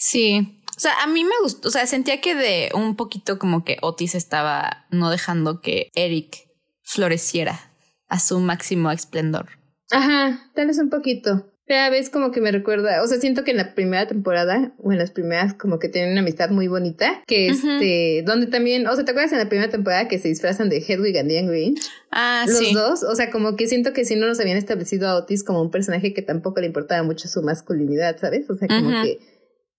Sí. 0.01 0.57
O 0.75 0.79
sea, 0.79 1.03
a 1.03 1.07
mí 1.07 1.23
me 1.23 1.35
gustó, 1.43 1.67
o 1.67 1.71
sea, 1.71 1.85
sentía 1.85 2.21
que 2.21 2.33
de 2.33 2.71
un 2.73 2.95
poquito 2.95 3.37
como 3.37 3.63
que 3.63 3.77
Otis 3.81 4.15
estaba 4.15 4.87
no 4.89 5.11
dejando 5.11 5.61
que 5.61 5.91
Eric 5.93 6.47
floreciera 6.81 7.71
a 8.07 8.19
su 8.19 8.39
máximo 8.39 8.89
esplendor. 8.91 9.49
Ajá, 9.91 10.49
tal 10.55 10.67
vez 10.67 10.79
un 10.79 10.89
poquito. 10.89 11.47
Cada 11.67 11.89
vez 11.89 12.09
como 12.09 12.31
que 12.31 12.41
me 12.41 12.51
recuerda, 12.51 13.03
o 13.03 13.07
sea, 13.07 13.19
siento 13.19 13.43
que 13.43 13.51
en 13.51 13.57
la 13.57 13.75
primera 13.75 14.07
temporada, 14.07 14.73
o 14.79 14.91
en 14.91 14.97
las 14.97 15.11
primeras, 15.11 15.53
como 15.53 15.77
que 15.77 15.87
tienen 15.87 16.11
una 16.11 16.21
amistad 16.21 16.49
muy 16.49 16.67
bonita, 16.67 17.23
que 17.27 17.47
este, 17.47 18.23
donde 18.25 18.47
también, 18.47 18.87
o 18.87 18.95
sea, 18.95 19.05
¿te 19.05 19.11
acuerdas 19.11 19.31
en 19.33 19.37
la 19.37 19.47
primera 19.47 19.69
temporada 19.69 20.07
que 20.07 20.19
se 20.19 20.27
disfrazan 20.27 20.67
de 20.67 20.77
Hedwig 20.79 21.17
and 21.17 21.29
Diane 21.29 21.47
Green? 21.47 21.75
Ah, 22.11 22.45
Los 22.47 22.73
dos, 22.73 23.03
o 23.03 23.15
sea, 23.15 23.29
como 23.29 23.55
que 23.55 23.67
siento 23.67 23.93
que 23.93 24.03
si 24.03 24.15
no 24.15 24.27
nos 24.27 24.39
habían 24.39 24.57
establecido 24.57 25.07
a 25.07 25.15
Otis 25.15 25.43
como 25.43 25.61
un 25.61 25.69
personaje 25.69 26.13
que 26.13 26.23
tampoco 26.23 26.59
le 26.59 26.67
importaba 26.67 27.03
mucho 27.03 27.27
su 27.27 27.41
masculinidad, 27.43 28.17
¿sabes? 28.19 28.49
O 28.49 28.55
sea, 28.55 28.67
como 28.67 29.03
que 29.03 29.19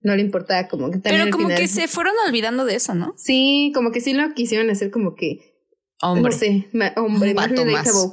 no 0.02 0.16
le 0.16 0.22
importaba 0.22 0.68
como 0.68 0.90
que 0.90 0.98
también 0.98 1.24
Pero 1.24 1.36
como 1.36 1.48
que 1.48 1.68
se 1.68 1.88
fueron 1.88 2.14
olvidando 2.26 2.64
de 2.64 2.76
eso, 2.76 2.94
¿no? 2.94 3.14
Sí, 3.16 3.72
como 3.74 3.90
que 3.90 4.00
sí 4.00 4.12
lo 4.12 4.34
quisieron 4.34 4.70
hacer 4.70 4.90
como 4.90 5.14
que 5.14 5.52
hombre. 6.02 6.32
No 6.32 6.38
sé, 6.38 6.68
hombre, 6.96 7.34
más, 7.34 7.50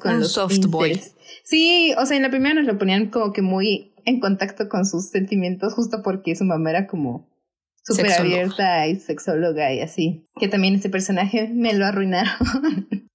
con 0.01 0.15
un 0.15 0.25
soft 0.25 0.65
boy. 0.67 1.01
Sí, 1.43 1.93
o 1.97 2.05
sea, 2.05 2.17
en 2.17 2.23
la 2.23 2.29
primera 2.29 2.53
nos 2.53 2.65
lo 2.65 2.77
ponían 2.77 3.09
como 3.09 3.33
que 3.33 3.41
muy 3.41 3.93
en 4.05 4.19
contacto 4.19 4.69
con 4.69 4.85
sus 4.85 5.09
sentimientos, 5.09 5.73
justo 5.73 6.01
porque 6.03 6.35
su 6.35 6.45
mamá 6.45 6.69
era 6.69 6.87
como 6.87 7.27
súper 7.83 8.11
abierta 8.13 8.87
y 8.87 8.95
sexóloga 8.95 9.73
y 9.73 9.81
así. 9.81 10.27
Que 10.39 10.47
también 10.47 10.75
ese 10.75 10.89
personaje 10.89 11.49
me 11.51 11.73
lo 11.73 11.85
arruinaron. 11.85 12.29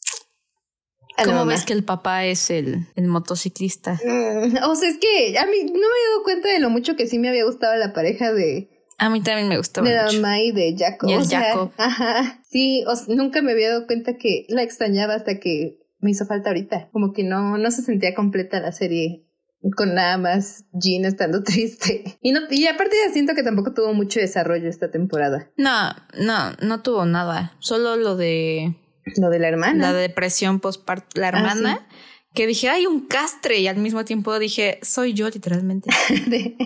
¿Cómo 1.22 1.46
ves 1.46 1.64
que 1.64 1.72
el 1.72 1.84
papá 1.84 2.24
es 2.24 2.50
el, 2.50 2.86
el 2.96 3.06
motociclista? 3.06 4.00
Mm, 4.04 4.56
o 4.64 4.74
sea, 4.74 4.88
es 4.88 4.98
que 4.98 5.38
a 5.38 5.46
mí 5.46 5.64
no 5.64 5.72
me 5.72 5.78
he 5.78 6.08
dado 6.10 6.22
cuenta 6.24 6.48
de 6.48 6.58
lo 6.58 6.70
mucho 6.70 6.96
que 6.96 7.06
sí 7.06 7.18
me 7.18 7.28
había 7.28 7.44
gustado 7.44 7.76
la 7.76 7.92
pareja 7.92 8.32
de... 8.32 8.70
A 8.98 9.10
mí 9.10 9.22
también 9.22 9.48
me 9.48 9.56
gustó. 9.56 9.82
De 9.82 9.94
la 9.94 10.10
mamá 10.10 10.40
y 10.40 10.52
de 10.52 10.74
Jacob. 10.78 11.10
Y 11.10 11.14
el 11.14 11.26
Jacob. 11.26 11.72
Ajá. 11.76 12.40
Sí, 12.48 12.84
o 12.86 12.94
nunca 13.12 13.42
me 13.42 13.52
había 13.52 13.70
dado 13.70 13.86
cuenta 13.86 14.16
que 14.16 14.46
la 14.48 14.62
extrañaba 14.62 15.14
hasta 15.14 15.40
que 15.40 15.78
me 15.98 16.10
hizo 16.10 16.26
falta 16.26 16.50
ahorita. 16.50 16.90
Como 16.92 17.12
que 17.12 17.24
no, 17.24 17.58
no 17.58 17.70
se 17.70 17.82
sentía 17.82 18.14
completa 18.14 18.60
la 18.60 18.70
serie 18.70 19.24
con 19.76 19.94
nada 19.94 20.18
más 20.18 20.64
Jean 20.72 21.04
estando 21.04 21.42
triste. 21.44 22.18
Y 22.20 22.32
no, 22.32 22.40
y 22.50 22.66
aparte 22.66 22.96
ya 23.04 23.12
siento 23.12 23.34
que 23.34 23.42
tampoco 23.42 23.72
tuvo 23.72 23.94
mucho 23.94 24.20
desarrollo 24.20 24.68
esta 24.68 24.90
temporada. 24.90 25.50
No, 25.56 25.90
no, 26.18 26.52
no 26.60 26.82
tuvo 26.82 27.06
nada. 27.06 27.56
Solo 27.60 27.96
lo 27.96 28.16
de. 28.16 28.76
Lo 29.16 29.30
de 29.30 29.38
la 29.38 29.48
hermana. 29.48 29.92
La 29.92 29.92
depresión 29.92 30.60
postparto. 30.60 31.20
La 31.20 31.26
ah, 31.26 31.30
hermana. 31.30 31.86
Que 32.34 32.46
dije, 32.46 32.68
hay 32.68 32.86
un 32.86 33.06
castre. 33.06 33.58
Y 33.58 33.68
al 33.68 33.76
mismo 33.76 34.04
tiempo 34.04 34.38
dije, 34.38 34.78
soy 34.82 35.12
yo, 35.14 35.28
literalmente. 35.28 35.90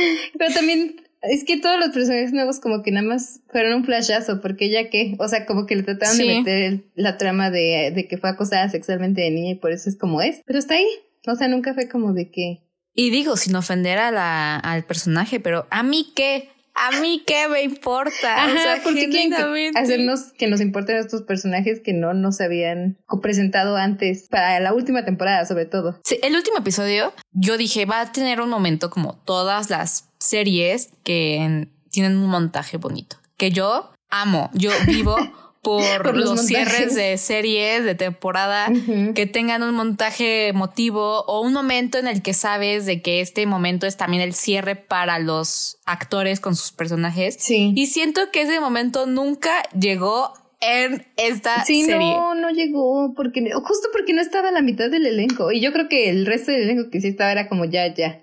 Pero 0.38 0.54
también 0.54 0.96
es 1.22 1.44
que 1.44 1.58
todos 1.58 1.78
los 1.78 1.90
personajes 1.90 2.32
nuevos 2.32 2.60
como 2.60 2.82
que 2.82 2.90
nada 2.90 3.06
más 3.06 3.40
fueron 3.50 3.74
un 3.74 3.84
flashazo, 3.84 4.40
porque 4.40 4.70
ya 4.70 4.90
que, 4.90 5.16
o 5.18 5.28
sea, 5.28 5.46
como 5.46 5.66
que 5.66 5.76
le 5.76 5.82
trataron 5.82 6.18
de 6.18 6.24
meter 6.24 6.84
la 6.94 7.18
trama 7.18 7.50
de, 7.50 7.92
de 7.94 8.08
que 8.08 8.18
fue 8.18 8.30
acosada 8.30 8.68
sexualmente 8.68 9.20
de 9.20 9.30
niña 9.30 9.52
y 9.52 9.56
por 9.56 9.72
eso 9.72 9.88
es 9.88 9.96
como 9.96 10.20
es, 10.20 10.42
pero 10.46 10.58
está 10.58 10.74
ahí, 10.74 10.86
o 11.26 11.34
sea, 11.34 11.48
nunca 11.48 11.74
fue 11.74 11.88
como 11.88 12.12
de 12.12 12.30
que... 12.30 12.62
Y 12.94 13.10
digo, 13.10 13.36
sin 13.36 13.56
ofender 13.56 13.98
a 13.98 14.10
la, 14.10 14.56
al 14.56 14.84
personaje, 14.84 15.40
pero 15.40 15.66
a 15.70 15.82
mí 15.82 16.12
qué, 16.14 16.48
a 16.76 17.00
mí 17.00 17.22
qué 17.26 17.48
me 17.48 17.62
importa. 17.62 18.44
Ajá, 18.44 18.54
o 18.54 18.58
sea, 18.58 18.80
porque 18.84 19.08
quieren 19.08 19.76
hacernos 19.76 20.32
que 20.38 20.46
nos 20.46 20.60
importen 20.60 20.96
estos 20.96 21.22
personajes 21.22 21.80
que 21.80 21.92
no 21.92 22.14
nos 22.14 22.40
habían 22.40 22.98
presentado 23.22 23.76
antes, 23.76 24.28
para 24.30 24.60
la 24.60 24.72
última 24.72 25.04
temporada 25.04 25.44
sobre 25.46 25.64
todo. 25.64 25.98
Sí, 26.04 26.18
el 26.22 26.34
último 26.36 26.58
episodio, 26.58 27.12
yo 27.32 27.56
dije, 27.56 27.86
va 27.86 28.00
a 28.00 28.12
tener 28.12 28.40
un 28.40 28.50
momento 28.50 28.90
como 28.90 29.16
todas 29.24 29.70
las 29.70 30.10
series 30.18 30.90
que 31.02 31.68
tienen 31.90 32.16
un 32.18 32.28
montaje 32.28 32.76
bonito, 32.76 33.16
que 33.36 33.50
yo 33.50 33.92
amo, 34.10 34.50
yo 34.54 34.70
vivo 34.86 35.16
por, 35.66 36.16
los, 36.16 36.46
cierres 36.46 36.94
de 36.94 37.18
series, 37.18 37.82
de 37.82 37.96
temporada, 37.96 38.70
que 39.16 39.26
tengan 39.26 39.64
un 39.64 39.74
montaje 39.74 40.46
emotivo 40.46 41.24
o 41.26 41.40
un 41.40 41.52
momento 41.52 41.98
en 41.98 42.06
el 42.06 42.22
que 42.22 42.34
sabes 42.34 42.86
de 42.86 43.02
que 43.02 43.20
este 43.20 43.44
momento 43.46 43.84
es 43.88 43.96
también 43.96 44.22
el 44.22 44.32
cierre 44.32 44.76
para 44.76 45.18
los 45.18 45.78
actores 45.84 46.38
con 46.38 46.54
sus 46.54 46.70
personajes. 46.70 47.36
Sí. 47.40 47.72
Y 47.74 47.88
siento 47.88 48.30
que 48.30 48.42
ese 48.42 48.60
momento 48.60 49.06
nunca 49.06 49.64
llegó 49.76 50.34
en 50.60 51.04
esta 51.16 51.64
sí, 51.64 51.84
serie. 51.84 52.14
no, 52.14 52.36
no 52.36 52.50
llegó, 52.50 53.12
porque 53.16 53.40
justo 53.64 53.88
porque 53.90 54.12
no 54.12 54.22
estaba 54.22 54.52
la 54.52 54.62
mitad 54.62 54.88
del 54.88 55.04
elenco. 55.04 55.50
Y 55.50 55.60
yo 55.60 55.72
creo 55.72 55.88
que 55.88 56.10
el 56.10 56.26
resto 56.26 56.52
del 56.52 56.62
elenco 56.62 56.90
que 56.90 57.00
sí 57.00 57.08
estaba 57.08 57.32
era 57.32 57.48
como 57.48 57.64
ya, 57.64 57.92
ya. 57.92 58.22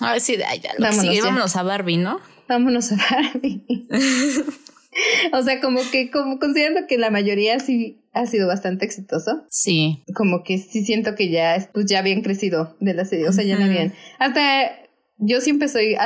A 0.00 0.10
ver 0.10 0.20
si 0.20 0.36
ya, 0.36 0.48
vámonos, 0.80 1.20
vámonos 1.22 1.54
a 1.54 1.62
Barbie, 1.62 1.98
¿no? 1.98 2.18
Vámonos 2.48 2.90
a 2.90 2.96
Barbie. 2.96 3.86
o 5.32 5.42
sea, 5.42 5.60
como 5.60 5.80
que, 5.90 6.10
como 6.10 6.38
considerando 6.38 6.86
que 6.86 6.98
la 6.98 7.10
mayoría 7.10 7.58
sí 7.60 8.02
ha 8.12 8.26
sido 8.26 8.46
bastante 8.46 8.84
exitoso. 8.84 9.44
Sí. 9.48 10.02
Como 10.14 10.42
que 10.42 10.58
sí 10.58 10.84
siento 10.84 11.14
que 11.14 11.30
ya, 11.30 11.68
pues 11.72 11.86
ya 11.86 11.98
habían 11.98 12.22
crecido 12.22 12.76
de 12.80 12.94
la 12.94 13.04
serie, 13.04 13.28
o 13.28 13.32
sea, 13.32 13.44
ya 13.44 13.58
no 13.58 13.64
habían. 13.64 13.92
Hasta 14.18 14.72
yo 15.18 15.40
siempre 15.40 15.68
soy, 15.68 15.96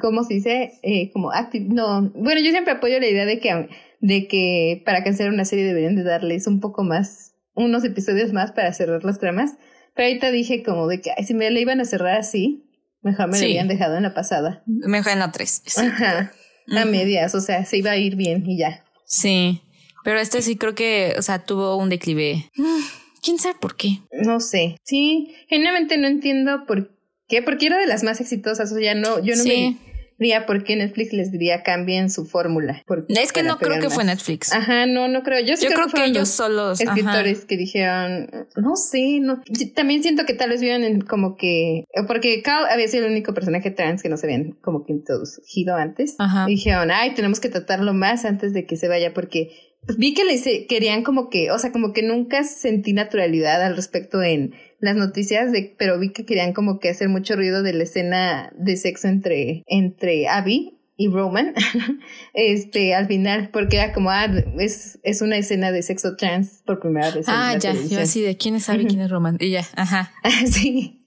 ¿cómo 0.00 0.24
se 0.24 0.34
dice? 0.34 0.72
Eh, 0.82 1.10
como 1.12 1.32
active, 1.32 1.66
no, 1.68 2.10
bueno, 2.14 2.40
yo 2.40 2.50
siempre 2.50 2.74
apoyo 2.74 3.00
la 3.00 3.08
idea 3.08 3.26
de 3.26 3.40
que, 3.40 3.68
de 4.00 4.28
que 4.28 4.82
para 4.84 5.02
cancelar 5.02 5.32
una 5.32 5.44
serie 5.44 5.64
deberían 5.64 5.96
de 5.96 6.04
darles 6.04 6.46
un 6.46 6.60
poco 6.60 6.84
más, 6.84 7.34
unos 7.54 7.84
episodios 7.84 8.32
más 8.32 8.52
para 8.52 8.72
cerrar 8.72 9.04
las 9.04 9.18
tramas. 9.18 9.52
Pero 9.96 10.06
ahorita 10.06 10.30
dije 10.30 10.62
como 10.62 10.86
de 10.86 11.00
que 11.00 11.10
si 11.24 11.34
me 11.34 11.50
la 11.50 11.58
iban 11.58 11.80
a 11.80 11.84
cerrar 11.84 12.16
así, 12.16 12.70
mejor 13.02 13.28
me 13.28 13.38
la 13.38 13.44
habían 13.44 13.68
dejado 13.68 13.96
en 13.96 14.04
la 14.04 14.14
pasada. 14.14 14.62
Mejor 14.66 15.12
en 15.12 15.18
la 15.18 15.32
3. 15.32 15.78
Ajá 15.78 16.30
a 16.70 16.84
medias, 16.84 17.34
o 17.34 17.40
sea, 17.40 17.64
se 17.64 17.78
iba 17.78 17.90
a 17.90 17.96
ir 17.96 18.16
bien 18.16 18.48
y 18.48 18.58
ya. 18.58 18.84
Sí, 19.04 19.60
pero 20.04 20.20
este 20.20 20.42
sí 20.42 20.56
creo 20.56 20.74
que, 20.74 21.14
o 21.18 21.22
sea, 21.22 21.44
tuvo 21.44 21.76
un 21.76 21.88
declive. 21.88 22.50
Mm, 22.56 22.80
¿Quién 23.22 23.38
sabe 23.38 23.56
por 23.60 23.76
qué? 23.76 23.98
No 24.12 24.40
sé. 24.40 24.76
Sí, 24.84 25.34
generalmente 25.48 25.98
no 25.98 26.06
entiendo 26.06 26.64
por 26.66 26.90
qué, 27.28 27.42
porque 27.42 27.66
era 27.66 27.78
de 27.78 27.86
las 27.86 28.02
más 28.02 28.20
exitosas, 28.20 28.72
o 28.72 28.76
sea, 28.76 28.94
no, 28.94 29.22
yo 29.22 29.36
no 29.36 29.44
me 29.44 29.76
diría 30.20 30.44
por 30.46 30.62
qué 30.62 30.76
Netflix 30.76 31.12
les 31.14 31.32
diría 31.32 31.62
cambien 31.62 32.10
su 32.10 32.26
fórmula. 32.26 32.84
Es 33.08 33.32
que 33.32 33.42
no 33.42 33.58
creo 33.58 33.80
que 33.80 33.88
fue 33.88 34.04
Netflix. 34.04 34.52
Ajá, 34.52 34.86
no, 34.86 35.08
no 35.08 35.22
creo. 35.22 35.40
Yo, 35.40 35.54
creo, 35.56 35.86
que, 35.88 36.04
ellos 36.04 36.28
solos. 36.28 36.80
Escritores 36.80 37.46
que 37.46 37.56
dijeron, 37.56 38.30
no 38.56 38.76
sé, 38.76 39.18
no. 39.20 39.40
también 39.74 40.02
siento 40.02 40.26
que 40.26 40.34
tal 40.34 40.50
vez 40.50 40.60
vieron 40.60 40.84
en 40.84 41.00
como 41.00 41.36
que, 41.36 41.84
porque 42.06 42.42
Cal 42.42 42.66
había 42.70 42.86
sido 42.86 43.06
el 43.06 43.12
único 43.12 43.32
personaje 43.32 43.70
trans 43.70 44.02
que 44.02 44.10
no 44.10 44.18
se 44.18 44.26
habían 44.26 44.52
como 44.60 44.84
que 44.84 44.92
introducido 44.92 45.74
antes. 45.74 46.16
Ajá. 46.18 46.44
Dijeron, 46.46 46.90
ay, 46.92 47.14
tenemos 47.14 47.40
que 47.40 47.48
tratarlo 47.48 47.94
más 47.94 48.24
antes 48.26 48.52
de 48.52 48.66
que 48.66 48.76
se 48.76 48.88
vaya 48.88 49.14
porque 49.14 49.50
vi 49.96 50.12
que 50.12 50.24
le 50.24 50.66
querían 50.66 51.02
como 51.02 51.30
que, 51.30 51.50
o 51.50 51.58
sea, 51.58 51.72
como 51.72 51.94
que 51.94 52.02
nunca 52.02 52.44
sentí 52.44 52.92
naturalidad 52.92 53.62
al 53.62 53.74
respecto 53.74 54.22
en 54.22 54.54
las 54.80 54.96
noticias, 54.96 55.52
de, 55.52 55.74
pero 55.78 55.98
vi 55.98 56.10
que 56.10 56.24
querían 56.24 56.52
como 56.52 56.78
que 56.78 56.88
hacer 56.88 57.08
mucho 57.08 57.36
ruido 57.36 57.62
de 57.62 57.72
la 57.72 57.84
escena 57.84 58.52
de 58.56 58.76
sexo 58.76 59.08
entre, 59.08 59.62
entre 59.66 60.28
Abby 60.28 60.76
y 60.96 61.08
Roman, 61.08 61.54
este, 62.34 62.94
al 62.94 63.06
final, 63.06 63.50
porque 63.52 63.78
era 63.78 63.92
como, 63.92 64.10
ah, 64.10 64.26
es, 64.58 64.98
es 65.02 65.22
una 65.22 65.38
escena 65.38 65.72
de 65.72 65.82
sexo 65.82 66.16
trans 66.16 66.62
por 66.66 66.80
primera 66.80 67.10
vez. 67.10 67.26
Ah, 67.28 67.56
ya, 67.58 67.72
yo 67.72 68.00
así 68.00 68.20
de 68.20 68.36
quién 68.36 68.54
es 68.54 68.68
Abby, 68.68 68.86
quién 68.86 69.00
es 69.00 69.10
Roman, 69.10 69.38
y 69.40 69.50
ya, 69.50 69.64
ajá. 69.76 70.12
sí. 70.46 71.06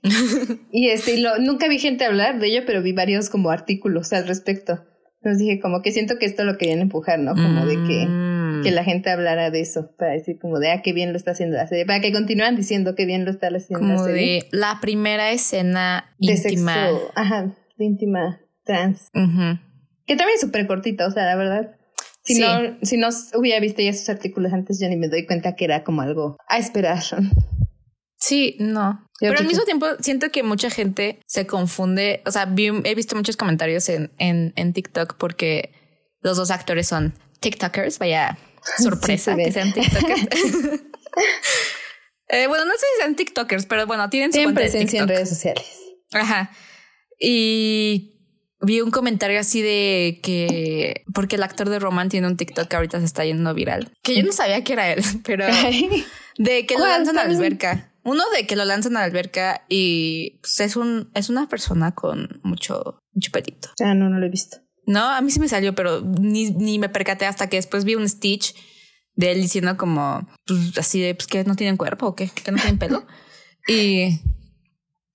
y 0.71 0.89
este, 0.89 1.19
lo, 1.19 1.37
nunca 1.39 1.67
vi 1.67 1.77
gente 1.77 2.05
hablar 2.05 2.39
de 2.39 2.47
ello, 2.47 2.61
pero 2.65 2.81
vi 2.81 2.93
varios 2.93 3.29
como 3.29 3.51
artículos 3.51 4.13
al 4.13 4.27
respecto. 4.27 4.83
Entonces 5.21 5.39
dije, 5.39 5.59
como 5.61 5.81
que 5.81 5.91
siento 5.91 6.17
que 6.19 6.25
esto 6.25 6.43
lo 6.43 6.57
querían 6.57 6.79
empujar, 6.79 7.17
¿no? 7.19 7.33
Como 7.33 7.65
de 7.65 7.75
que 7.75 8.05
mm. 8.07 8.32
Que 8.63 8.71
la 8.71 8.83
gente 8.83 9.09
hablara 9.09 9.51
de 9.51 9.61
eso, 9.61 9.91
para 9.97 10.13
decir 10.13 10.39
como 10.39 10.59
de, 10.59 10.71
ah, 10.71 10.81
qué 10.81 10.93
bien 10.93 11.11
lo 11.11 11.17
está 11.17 11.31
haciendo 11.31 11.55
la 11.57 11.67
serie, 11.67 11.85
para 11.85 11.99
que 12.01 12.11
continúen 12.11 12.55
diciendo 12.55 12.95
qué 12.95 13.05
bien 13.05 13.25
lo 13.25 13.31
está 13.31 13.47
haciendo 13.47 13.79
como 13.79 13.93
la 13.93 14.03
serie. 14.03 14.43
de 14.43 14.57
la 14.57 14.79
primera 14.81 15.31
escena 15.31 16.15
De 16.19 16.33
íntima. 16.33 16.73
sexo, 16.73 17.11
ajá, 17.15 17.55
de 17.77 17.85
íntima 17.85 18.39
trans. 18.65 19.09
Ujú. 19.13 19.59
Que 20.05 20.15
también 20.15 20.35
es 20.35 20.41
súper 20.41 20.65
cortita, 20.67 21.05
o 21.07 21.11
sea, 21.11 21.25
la 21.25 21.35
verdad. 21.35 21.75
Si, 22.23 22.35
Sí. 22.35 22.41
no, 22.41 22.77
si 22.81 22.97
no 22.97 23.09
hubiera 23.35 23.59
visto 23.59 23.81
ya 23.81 23.89
esos 23.89 24.07
artículos 24.09 24.53
antes, 24.53 24.79
yo 24.79 24.87
ni 24.87 24.95
me 24.95 25.09
doy 25.09 25.25
cuenta 25.25 25.55
que 25.55 25.65
era 25.65 25.83
como 25.83 26.01
algo 26.01 26.37
a 26.47 26.57
esperar. 26.57 27.01
Sí, 28.17 28.55
no. 28.59 29.05
Yo 29.21 29.29
Pero 29.29 29.39
al 29.39 29.47
mismo 29.47 29.63
tiempo 29.65 29.85
siento 29.99 30.29
que 30.31 30.43
mucha 30.43 30.69
gente 30.69 31.19
se 31.25 31.45
confunde. 31.45 32.21
O 32.25 32.31
sea, 32.31 32.45
vi- 32.45 32.81
he 32.85 32.95
visto 32.95 33.15
muchos 33.15 33.35
comentarios 33.37 33.89
en, 33.89 34.11
en, 34.17 34.53
en 34.55 34.71
TikTok 34.73 35.17
porque 35.17 35.71
los 36.21 36.37
dos 36.37 36.49
actores 36.51 36.87
son 36.87 37.13
TikTokers. 37.41 37.99
Vaya 37.99 38.37
sorpresa 38.77 39.31
se 39.31 39.37
ve. 39.37 39.45
que 39.45 39.51
sean 39.51 39.73
TikTokers. 39.73 40.27
Eh, 42.29 42.47
bueno, 42.47 42.65
no 42.65 42.71
sé 42.71 42.79
si 42.79 43.01
sean 43.01 43.15
TikTokers, 43.15 43.67
pero 43.67 43.85
bueno, 43.85 44.09
tienen 44.09 44.31
su 44.31 44.37
Tienen 44.37 44.55
cuenta 44.55 44.75
de 44.75 44.97
en 44.97 45.07
redes 45.07 45.29
sociales. 45.29 45.65
Ajá. 46.13 46.51
Y 47.19 48.13
vi 48.63 48.81
un 48.81 48.91
comentario 48.91 49.39
así 49.39 49.61
de 49.61 50.19
que 50.23 51.03
porque 51.13 51.35
el 51.35 51.43
actor 51.43 51.69
de 51.69 51.79
Roman 51.79 52.09
tiene 52.09 52.27
un 52.27 52.37
TikTok 52.37 52.67
que 52.67 52.75
ahorita 52.75 52.99
se 52.99 53.05
está 53.05 53.25
yendo 53.25 53.53
viral. 53.53 53.91
Que 54.01 54.15
yo 54.15 54.23
no 54.23 54.31
sabía 54.31 54.63
que 54.63 54.73
era 54.73 54.91
él, 54.91 55.03
pero 55.25 55.45
de 56.37 56.65
que 56.65 56.75
lo 56.75 56.87
lanzan 56.87 57.17
a 57.17 57.25
la 57.25 57.29
alberca. 57.29 57.91
Uno 58.03 58.23
de 58.35 58.47
que 58.47 58.55
lo 58.55 58.65
lanzan 58.65 58.97
a 58.97 59.01
la 59.01 59.05
alberca 59.05 59.65
y 59.69 60.39
pues, 60.41 60.59
es 60.61 60.75
un 60.75 61.11
es 61.13 61.29
una 61.29 61.47
persona 61.47 61.93
con 61.93 62.41
mucho 62.43 62.99
mucho 63.13 63.31
pelito. 63.31 63.69
Ah, 63.81 63.93
no, 63.93 64.09
no 64.09 64.17
lo 64.17 64.25
he 64.25 64.29
visto. 64.29 64.57
No, 64.85 65.09
a 65.09 65.21
mí 65.21 65.31
sí 65.31 65.39
me 65.39 65.47
salió, 65.47 65.75
pero 65.75 66.01
ni, 66.01 66.51
ni 66.51 66.79
me 66.79 66.89
percaté 66.89 67.25
hasta 67.25 67.47
que 67.47 67.57
después 67.57 67.85
vi 67.85 67.95
un 67.95 68.07
Stitch 68.07 68.55
de 69.15 69.31
él 69.31 69.41
diciendo 69.41 69.77
como 69.77 70.27
pues, 70.45 70.77
así 70.77 71.01
de 71.01 71.15
pues 71.15 71.27
que 71.27 71.43
no 71.43 71.55
tienen 71.55 71.77
cuerpo 71.77 72.07
o 72.07 72.15
qué, 72.15 72.29
que 72.29 72.51
no 72.51 72.57
tienen 72.57 72.79
pelo. 72.79 73.05
y 73.67 74.19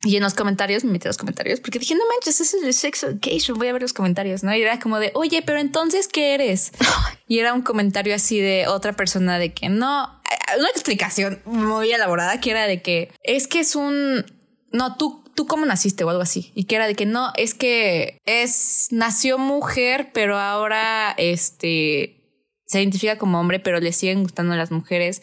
y 0.05 0.16
en 0.16 0.23
los 0.23 0.35
comentarios, 0.35 0.85
me 0.85 0.93
metí 0.93 1.09
a 1.09 1.11
los 1.11 1.19
comentarios 1.19 1.59
porque 1.59 1.81
dije, 1.81 1.97
no 1.97 2.07
manches, 2.07 2.41
eso 2.41 2.57
es 2.59 2.62
de 2.62 2.73
sex 2.73 3.03
education, 3.03 3.59
voy 3.59 3.66
a 3.66 3.73
ver 3.73 3.83
los 3.83 3.93
comentarios, 3.93 4.45
¿no? 4.45 4.55
Y 4.55 4.62
era 4.62 4.79
como 4.79 5.01
de, 5.01 5.11
oye, 5.14 5.43
pero 5.43 5.59
entonces, 5.59 6.09
¿qué 6.09 6.35
eres? 6.35 6.73
Y 7.31 7.41
era 7.41 7.53
un 7.53 7.61
comentario 7.61 8.14
así 8.14 8.41
de 8.41 8.69
otra 8.69 8.95
persona 8.95 9.39
de 9.39 9.53
que 9.53 9.69
no, 9.69 10.23
eh, 10.31 10.59
una 10.59 10.71
explicación 10.71 11.43
muy 11.45 11.93
elaborada 11.93 12.41
que 12.41 12.53
era 12.53 12.66
de 12.66 12.81
que 12.81 13.12
es 13.23 13.49
que 13.49 13.61
es 13.61 13.77
un, 13.77 14.25
no, 14.73 14.97
tú, 14.97 15.28
tú 15.39 15.47
cómo 15.47 15.64
naciste 15.66 16.03
o 16.03 16.11
algo 16.11 16.22
así. 16.22 16.51
Y 16.57 16.64
que 16.64 16.74
era 16.74 16.89
de 16.89 16.97
que 16.97 17.07
no, 17.07 17.30
es 17.36 17.55
que 17.55 18.18
es, 18.26 18.89
nació 18.91 19.39
mujer, 19.39 20.11
pero 20.12 20.36
ahora 20.36 21.14
este, 21.16 22.24
se 22.66 22.82
identifica 22.82 23.18
como 23.18 23.39
hombre, 23.39 23.61
pero 23.61 23.78
le 23.78 23.93
siguen 23.93 24.24
gustando 24.24 24.57
las 24.57 24.72
mujeres. 24.72 25.22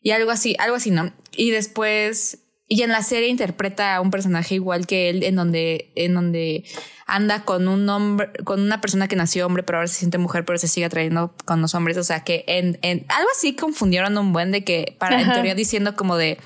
Y 0.00 0.12
algo 0.12 0.30
así, 0.30 0.54
algo 0.60 0.76
así, 0.76 0.92
¿no? 0.92 1.12
Y 1.32 1.50
después, 1.50 2.44
y 2.68 2.82
en 2.82 2.90
la 2.90 3.02
serie 3.02 3.30
interpreta 3.30 3.96
a 3.96 4.00
un 4.00 4.12
personaje 4.12 4.54
igual 4.54 4.86
que 4.86 5.10
él, 5.10 5.24
en 5.24 5.34
donde, 5.34 5.90
en 5.96 6.14
donde 6.14 6.64
anda 7.08 7.42
con 7.42 7.66
un 7.66 7.88
hombre, 7.88 8.30
con 8.44 8.60
una 8.60 8.80
persona 8.80 9.08
que 9.08 9.16
nació 9.16 9.44
hombre, 9.44 9.64
pero 9.64 9.78
ahora 9.78 9.88
se 9.88 9.98
siente 9.98 10.18
mujer, 10.18 10.44
pero 10.44 10.56
se 10.58 10.68
sigue 10.68 10.86
atrayendo 10.86 11.34
con 11.44 11.60
los 11.60 11.74
hombres. 11.74 11.96
O 11.96 12.04
sea 12.04 12.22
que 12.22 12.44
en, 12.46 12.78
en 12.82 13.06
algo 13.08 13.28
así 13.34 13.56
confundieron 13.56 14.16
un 14.18 14.32
buen 14.32 14.52
de 14.52 14.62
que, 14.62 14.94
para 15.00 15.20
en 15.20 15.32
teoría 15.32 15.56
diciendo 15.56 15.96
como 15.96 16.16
de, 16.16 16.38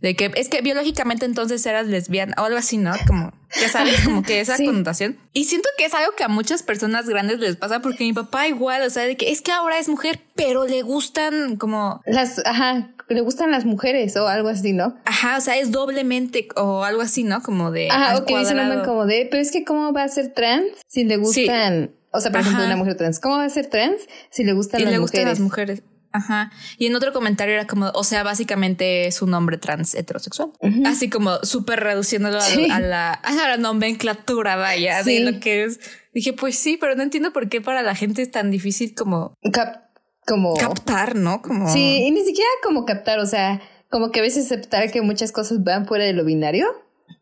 de 0.00 0.14
que 0.14 0.30
es 0.36 0.48
que 0.48 0.60
biológicamente 0.60 1.24
entonces 1.24 1.64
eras 1.66 1.86
lesbiana 1.86 2.34
o 2.38 2.44
algo 2.44 2.58
así, 2.58 2.76
¿no? 2.76 2.92
Como, 3.06 3.32
ya 3.60 3.68
sabes, 3.68 4.00
como 4.04 4.22
que 4.22 4.40
esa 4.40 4.56
Sí. 4.58 4.66
connotación. 4.66 5.16
Y 5.32 5.44
siento 5.44 5.68
que 5.78 5.86
es 5.86 5.94
algo 5.94 6.12
que 6.16 6.24
a 6.24 6.28
muchas 6.28 6.62
personas 6.62 7.08
grandes 7.08 7.38
les 7.38 7.56
pasa 7.56 7.80
porque 7.80 8.04
mi 8.04 8.12
papá 8.12 8.46
igual, 8.46 8.82
o 8.82 8.90
sea, 8.90 9.04
de 9.04 9.16
que 9.16 9.30
es 9.32 9.40
que 9.42 9.52
ahora 9.52 9.78
es 9.78 9.88
mujer, 9.88 10.20
pero 10.34 10.66
le 10.66 10.82
gustan 10.82 11.56
como 11.56 12.02
Las, 12.04 12.40
ajá, 12.44 12.90
le 13.08 13.20
gustan 13.22 13.50
las 13.52 13.64
mujeres 13.64 14.16
o 14.16 14.26
algo 14.28 14.48
así, 14.48 14.72
¿no? 14.72 14.96
Ajá, 15.04 15.38
o 15.38 15.40
sea, 15.40 15.56
es 15.56 15.70
doblemente 15.70 16.48
o 16.56 16.84
algo 16.84 17.00
así, 17.02 17.22
¿no? 17.24 17.42
Como 17.42 17.70
de. 17.70 17.88
Ajá, 17.90 18.10
al 18.12 18.16
o 18.22 18.24
que 18.26 18.36
dicen 18.36 18.56
cuadrado. 18.56 18.72
andan 18.72 18.84
como 18.86 19.06
de, 19.06 19.26
pero 19.30 19.42
es 19.42 19.50
que 19.50 19.64
cómo 19.64 19.92
va 19.92 20.02
a 20.02 20.08
ser 20.08 20.34
trans 20.34 20.66
si 20.88 21.04
le 21.04 21.16
gustan, 21.16 21.92
o 22.10 22.20
sea, 22.20 22.30
por 22.30 22.40
ejemplo, 22.42 22.64
una 22.64 22.76
mujer 22.76 22.96
trans, 22.96 23.18
¿cómo 23.20 23.36
va 23.38 23.44
a 23.44 23.48
ser 23.48 23.66
trans 23.70 24.00
si 24.30 24.44
le 24.44 24.52
gustan 24.52 24.80
Y 24.80 24.84
las 24.84 24.92
le 24.92 24.98
gustan 24.98 25.20
mujeres? 25.22 25.38
las 25.38 25.40
mujeres. 25.40 25.82
Ajá. 26.16 26.50
Y 26.78 26.86
en 26.86 26.94
otro 26.96 27.12
comentario 27.12 27.54
era 27.54 27.66
como, 27.66 27.90
o 27.94 28.04
sea, 28.04 28.22
básicamente 28.22 29.06
es 29.06 29.22
un 29.22 29.32
hombre 29.34 29.58
trans 29.58 29.94
heterosexual. 29.94 30.52
Así 30.84 31.08
como 31.10 31.36
súper 31.42 31.80
reduciéndolo 31.80 32.38
a, 32.38 32.40
Sí. 32.40 32.68
a 32.70 32.80
la, 32.80 33.12
a 33.12 33.32
la 33.32 33.56
nomenclatura, 33.56 34.56
vaya, 34.56 35.02
Sí. 35.02 35.18
de 35.22 35.30
lo 35.32 35.40
que 35.40 35.64
es. 35.64 35.80
Dije, 36.14 36.32
pues 36.32 36.58
sí, 36.58 36.76
pero 36.80 36.94
no 36.94 37.02
entiendo 37.02 37.32
por 37.32 37.48
qué 37.48 37.60
para 37.60 37.82
la 37.82 37.94
gente 37.94 38.22
es 38.22 38.30
tan 38.30 38.50
difícil 38.50 38.94
como 38.94 39.34
Cap- 39.52 39.84
como 40.26 40.54
captar, 40.56 41.14
¿no? 41.14 41.42
Como. 41.42 41.70
Sí, 41.72 42.02
y 42.06 42.10
ni 42.10 42.24
siquiera 42.24 42.48
como 42.64 42.84
captar, 42.84 43.18
o 43.20 43.26
sea, 43.26 43.60
como 43.90 44.10
que 44.10 44.20
a 44.20 44.22
veces 44.22 44.46
aceptar 44.46 44.90
que 44.90 45.02
muchas 45.02 45.30
cosas 45.30 45.62
van 45.62 45.86
fuera 45.86 46.04
de 46.04 46.12
lo 46.14 46.24
binario 46.24 46.66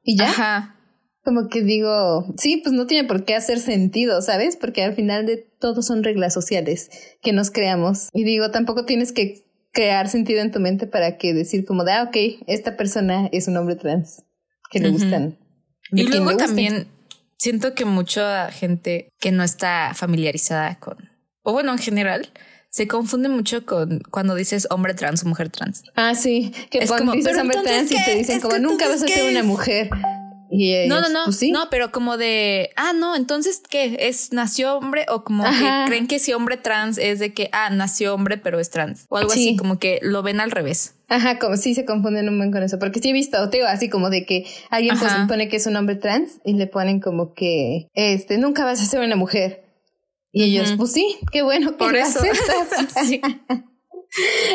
y 0.02 0.16
ya. 0.16 0.30
Ajá. 0.30 0.70
Como 1.24 1.48
que 1.48 1.62
digo, 1.62 2.26
sí, 2.36 2.58
pues 2.62 2.74
no 2.74 2.86
tiene 2.86 3.08
por 3.08 3.24
qué 3.24 3.34
hacer 3.34 3.58
sentido, 3.58 4.20
¿sabes? 4.20 4.56
Porque 4.56 4.82
al 4.84 4.94
final 4.94 5.24
de 5.26 5.48
todo 5.64 5.80
son 5.80 6.04
reglas 6.04 6.34
sociales 6.34 6.90
que 7.22 7.32
nos 7.32 7.50
creamos. 7.50 8.10
Y 8.12 8.24
digo, 8.24 8.50
tampoco 8.50 8.84
tienes 8.84 9.12
que 9.12 9.46
crear 9.72 10.10
sentido 10.10 10.42
en 10.42 10.50
tu 10.50 10.60
mente 10.60 10.86
para 10.86 11.16
que 11.16 11.32
decir 11.32 11.64
como 11.64 11.84
de, 11.84 11.92
ah, 11.92 12.02
ok, 12.02 12.44
esta 12.46 12.76
persona 12.76 13.30
es 13.32 13.48
un 13.48 13.56
hombre 13.56 13.74
trans 13.74 14.24
que 14.70 14.78
le 14.78 14.90
gustan. 14.90 15.38
Y 15.90 16.02
luego 16.02 16.36
también 16.36 16.86
siento 17.38 17.74
que 17.74 17.86
mucha 17.86 18.50
gente 18.50 19.08
que 19.18 19.32
no 19.32 19.42
está 19.42 19.92
familiarizada 19.94 20.78
con, 20.78 20.98
o 21.42 21.54
bueno, 21.54 21.72
en 21.72 21.78
general, 21.78 22.28
se 22.68 22.86
confunde 22.86 23.30
mucho 23.30 23.64
con 23.64 24.00
cuando 24.10 24.34
dices 24.34 24.66
hombre 24.68 24.92
trans 24.92 25.22
o 25.24 25.28
mujer 25.28 25.48
trans. 25.48 25.82
Ah, 25.94 26.14
sí, 26.14 26.52
que 26.68 26.80
Es 26.80 26.90
cuando 26.90 27.12
como, 27.12 27.14
dices 27.14 27.30
"Pero 27.32 27.40
hombre 27.40 27.58
trans 27.62 27.90
y 27.90 28.04
te 28.04 28.16
dicen 28.16 28.36
Es 28.36 28.42
como 28.42 28.58
nunca 28.58 28.86
vas 28.86 29.02
a 29.02 29.06
ser 29.06 29.16
¿qué 29.16 29.30
una 29.30 29.40
es?" 29.40 29.46
mujer. 29.46 29.88
Y 30.56 30.86
No, 30.86 31.00
no, 31.00 31.08
no, 31.08 31.24
pues 31.24 31.36
sí. 31.38 31.50
no, 31.50 31.68
pero 31.68 31.90
como 31.90 32.16
de, 32.16 32.70
ah, 32.76 32.92
no, 32.94 33.16
entonces, 33.16 33.60
¿qué? 33.68 33.96
¿Es 33.98 34.32
nació 34.32 34.76
hombre 34.76 35.04
o 35.08 35.24
como 35.24 35.44
Ajá. 35.44 35.84
que 35.84 35.90
creen 35.90 36.06
que 36.06 36.20
si 36.20 36.32
hombre 36.32 36.56
trans 36.56 36.96
es 36.98 37.18
de 37.18 37.34
que, 37.34 37.48
ah, 37.52 37.70
nació 37.70 38.14
hombre 38.14 38.38
pero 38.38 38.60
es 38.60 38.70
trans? 38.70 39.06
O 39.08 39.16
algo 39.16 39.30
Sí. 39.30 39.48
así, 39.48 39.56
como 39.56 39.80
que 39.80 39.98
lo 40.02 40.22
ven 40.22 40.38
al 40.38 40.52
revés. 40.52 40.94
Ajá, 41.08 41.38
como 41.40 41.56
sí 41.56 41.74
se 41.74 41.84
confunden 41.84 42.28
un 42.28 42.38
buen 42.38 42.52
con 42.52 42.62
eso, 42.62 42.78
porque 42.78 43.00
sí 43.00 43.10
he 43.10 43.12
visto, 43.12 43.50
te 43.50 43.56
digo, 43.56 43.68
así 43.68 43.88
como 43.88 44.10
de 44.10 44.24
que 44.24 44.46
alguien 44.70 44.96
pues 44.98 45.12
pone 45.28 45.48
que 45.48 45.56
es 45.56 45.66
un 45.66 45.74
hombre 45.76 45.96
trans 45.96 46.40
y 46.44 46.52
le 46.54 46.66
ponen 46.68 47.00
como 47.00 47.34
que, 47.34 47.88
este, 47.94 48.38
nunca 48.38 48.64
vas 48.64 48.80
a 48.80 48.84
ser 48.84 49.00
una 49.00 49.16
mujer. 49.16 49.64
Y 50.30 50.44
ellos, 50.44 50.74
pues 50.76 50.92
sí, 50.92 51.16
qué 51.32 51.42
bueno 51.42 51.72
que 51.72 51.76
Por 51.78 51.96
eso. 51.96 52.20
Sí. 53.06 53.20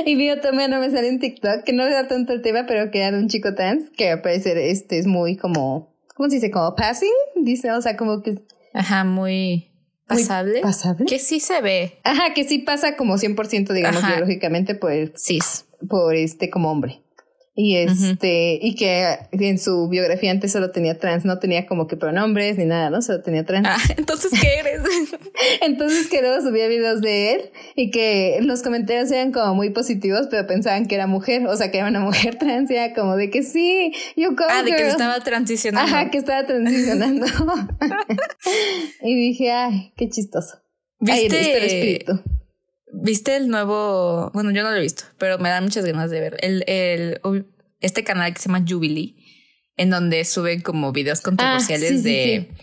y 0.06 0.16
vi 0.16 0.30
otro 0.30 0.52
no 0.54 0.80
me 0.80 0.90
sale 0.90 1.10
en 1.10 1.20
TikTok, 1.20 1.64
que 1.66 1.74
no 1.74 1.84
le 1.86 1.92
da 1.92 2.08
tanto 2.08 2.32
el 2.34 2.42
tema, 2.42 2.66
pero 2.68 2.92
que 2.92 3.00
era 3.00 3.12
de 3.12 3.22
un 3.22 3.28
chico 3.28 3.54
trans, 3.56 3.90
que 3.96 4.10
al 4.10 4.22
parecer 4.22 4.58
este 4.58 4.98
es 5.00 5.06
muy 5.08 5.36
como, 5.36 5.89
¿cómo 6.20 6.30
se 6.30 6.36
dice? 6.36 6.52
Como 6.52 6.76
passing, 6.76 7.10
dice, 7.38 7.72
o 7.72 7.82
sea, 7.82 7.96
como 7.96 8.22
que 8.22 8.36
Ajá, 8.74 9.06
muy 9.06 9.72
Muy 10.10 10.18
pasable. 10.20 10.60
pasable. 10.60 11.06
Que 11.06 11.18
sí 11.18 11.40
se 11.40 11.62
ve. 11.62 11.98
Ajá, 12.04 12.34
que 12.36 12.44
sí 12.44 12.60
pasa 12.60 12.98
como 12.98 13.16
100%, 13.18 13.72
digamos, 13.74 14.04
Ajá. 14.04 14.16
biológicamente 14.16 14.76
por, 14.76 14.92
Cis. 15.18 15.66
por 15.88 16.14
este 16.16 16.50
como 16.50 16.70
hombre. 16.70 17.02
Y 17.62 17.76
este, 17.76 18.58
y 18.62 18.74
que 18.74 19.18
en 19.34 19.60
su 19.60 19.90
biografía 19.90 20.32
antes 20.32 20.54
solo 20.54 20.72
tenía 20.72 20.98
trans, 20.98 21.26
no 21.26 21.40
tenía 21.40 21.66
como 21.66 21.88
que 21.88 21.98
pronombres 21.98 22.58
ni 22.58 22.64
nada, 22.64 22.90
¿no? 22.90 23.02
Solo 23.02 23.22
tenía 23.22 23.46
trans. 23.46 23.68
Ah, 23.68 23.78
entonces, 23.98 24.32
¿qué 24.40 24.60
eres? 24.60 24.80
Entonces 25.62 26.08
que 26.08 26.22
luego 26.22 26.42
subía 26.42 26.70
videos 26.70 27.02
de 27.02 27.34
él 27.34 27.42
y 27.76 27.92
que 27.92 28.40
los 28.44 28.62
comentarios 28.62 29.12
eran 29.12 29.34
como 29.34 29.56
muy 29.56 29.72
positivos, 29.72 30.28
pero 30.32 30.48
pensaban 30.48 30.86
que 30.86 30.96
era 30.96 31.06
mujer, 31.06 31.48
o 31.48 31.58
sea, 31.58 31.70
que 31.70 31.80
era 31.80 31.90
una 31.90 32.00
mujer 32.00 32.36
trans, 32.40 32.72
y 32.72 32.76
era 32.76 32.94
como 32.94 33.18
de 33.18 33.30
que 33.30 33.44
sí, 33.44 33.92
you 34.16 34.38
go 34.38 34.46
ah, 34.50 34.64
de 34.64 34.72
que 34.72 34.88
estaba 34.88 35.20
transicionando. 35.20 35.94
Ajá, 35.94 36.10
que 36.12 36.18
estaba 36.18 36.46
transicionando. 36.46 37.26
y 39.02 39.16
dije, 39.16 39.52
ay, 39.52 39.92
qué 39.98 40.08
chistoso. 40.08 40.60
Ahí 41.06 41.24
¿Viste, 41.24 41.42
está 41.42 41.58
el 41.58 41.64
espíritu. 41.66 42.24
¿Viste 42.92 43.36
el 43.36 43.48
nuevo? 43.50 44.32
Bueno, 44.34 44.52
yo 44.52 44.64
no 44.64 44.72
lo 44.72 44.78
he 44.78 44.82
visto, 44.82 45.04
pero 45.18 45.38
me 45.38 45.50
dan 45.50 45.64
muchas 45.64 45.86
ganas 45.86 46.10
de 46.10 46.20
ver. 46.20 46.38
El, 46.42 46.64
el, 46.68 47.20
este 47.80 48.04
canal 48.04 48.34
que 48.34 48.40
se 48.42 48.50
llama 48.50 48.66
Jubilee, 48.68 49.16
en 49.78 49.90
donde 49.90 50.26
suben 50.26 50.62
como 50.62 50.92
videos 50.92 51.22
controversiales 51.22 51.92
Ah, 51.92 51.96
sí, 51.96 52.02
sí, 52.02 52.04
de 52.04 52.54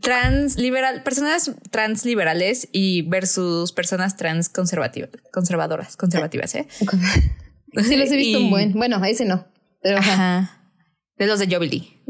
trans 0.00 0.56
liberal, 0.58 1.02
personas 1.02 1.50
trans 1.70 2.04
liberales 2.04 2.68
y 2.72 3.02
versus 3.02 3.72
personas 3.72 4.16
trans 4.16 4.48
conservativas, 4.48 5.10
conservadoras, 5.32 5.96
conservativas, 5.96 6.54
¿eh? 6.56 6.66
Sí, 7.84 7.96
los 7.96 8.10
he 8.10 8.16
visto 8.16 8.38
Y- 8.38 8.44
un 8.44 8.50
buen. 8.50 8.72
Bueno, 8.72 9.02
ese 9.04 9.24
no. 9.24 9.46
Pero 9.82 9.98
ajá. 9.98 10.12
Ajá. 10.38 10.72
De 11.16 11.26
los 11.26 11.38
de 11.38 11.46
Jubilee. 11.54 12.02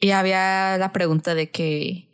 Y 0.00 0.10
había 0.10 0.76
la 0.78 0.92
pregunta 0.92 1.34
de 1.34 1.50
que 1.50 2.08